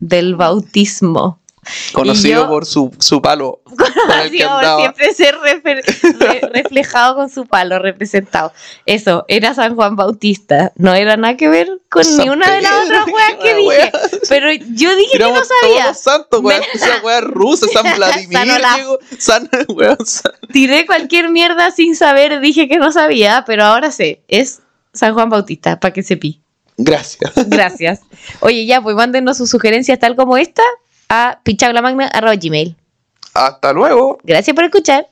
del 0.00 0.36
bautismo. 0.36 1.37
Conocido 1.92 2.42
yo- 2.42 2.48
por 2.48 2.66
su, 2.66 2.90
su 2.98 3.20
palo. 3.22 3.60
con 3.64 3.86
el 3.86 4.20
Así 4.20 4.38
que 4.38 4.44
como 4.44 4.56
andaba. 4.56 4.80
siempre 4.80 5.14
ser 5.14 5.34
refer- 5.36 6.18
re- 6.18 6.40
reflejado 6.62 7.14
con 7.16 7.30
su 7.30 7.46
palo 7.46 7.78
representado. 7.78 8.52
Eso, 8.86 9.24
era 9.28 9.54
San 9.54 9.74
Juan 9.76 9.96
Bautista. 9.96 10.72
No 10.76 10.94
era 10.94 11.16
nada 11.16 11.36
que 11.36 11.48
ver 11.48 11.68
con 11.88 12.04
San 12.04 12.16
ni 12.18 12.28
una 12.30 12.50
de 12.50 12.62
las 12.62 12.72
Pedro, 12.72 13.00
otras 13.02 13.14
weas 13.14 13.34
que 13.42 13.54
dije. 13.54 13.68
wea. 13.68 13.92
Pero 14.28 14.52
yo 14.52 14.96
dije 14.96 15.12
que 15.12 15.18
no 15.18 15.34
sabía. 15.34 15.82
todos 15.84 15.98
santos. 16.00 16.42
Me- 16.42 16.60
Esa 16.74 17.00
wea 17.04 17.20
rusa, 17.20 17.66
San 17.72 17.96
Vladimir, 17.96 18.38
San. 18.38 18.74
Diego, 18.74 18.98
San, 19.18 19.50
Tiré 20.52 20.86
cualquier 20.86 21.28
mierda 21.30 21.70
sin 21.70 21.94
saber, 21.96 22.40
dije 22.40 22.68
que 22.68 22.76
no 22.78 22.92
sabía, 22.92 23.44
pero 23.46 23.64
ahora 23.64 23.90
sé. 23.90 24.22
Es 24.28 24.60
San 24.92 25.14
Juan 25.14 25.28
Bautista, 25.30 25.78
para 25.80 25.92
que 25.92 26.02
sepi. 26.02 26.40
Gracias. 26.76 27.32
Gracias. 27.48 28.00
Oye, 28.40 28.64
ya, 28.66 28.80
pues 28.80 28.94
mándenos 28.96 29.36
sus 29.36 29.50
sugerencias 29.50 29.98
tal 29.98 30.14
como 30.16 30.36
esta 30.36 30.62
a 31.08 31.40
pichablamagnagmail. 31.42 32.76
Hasta 33.34 33.72
luego. 33.72 34.18
Gracias 34.24 34.54
por 34.54 34.64
escuchar. 34.64 35.06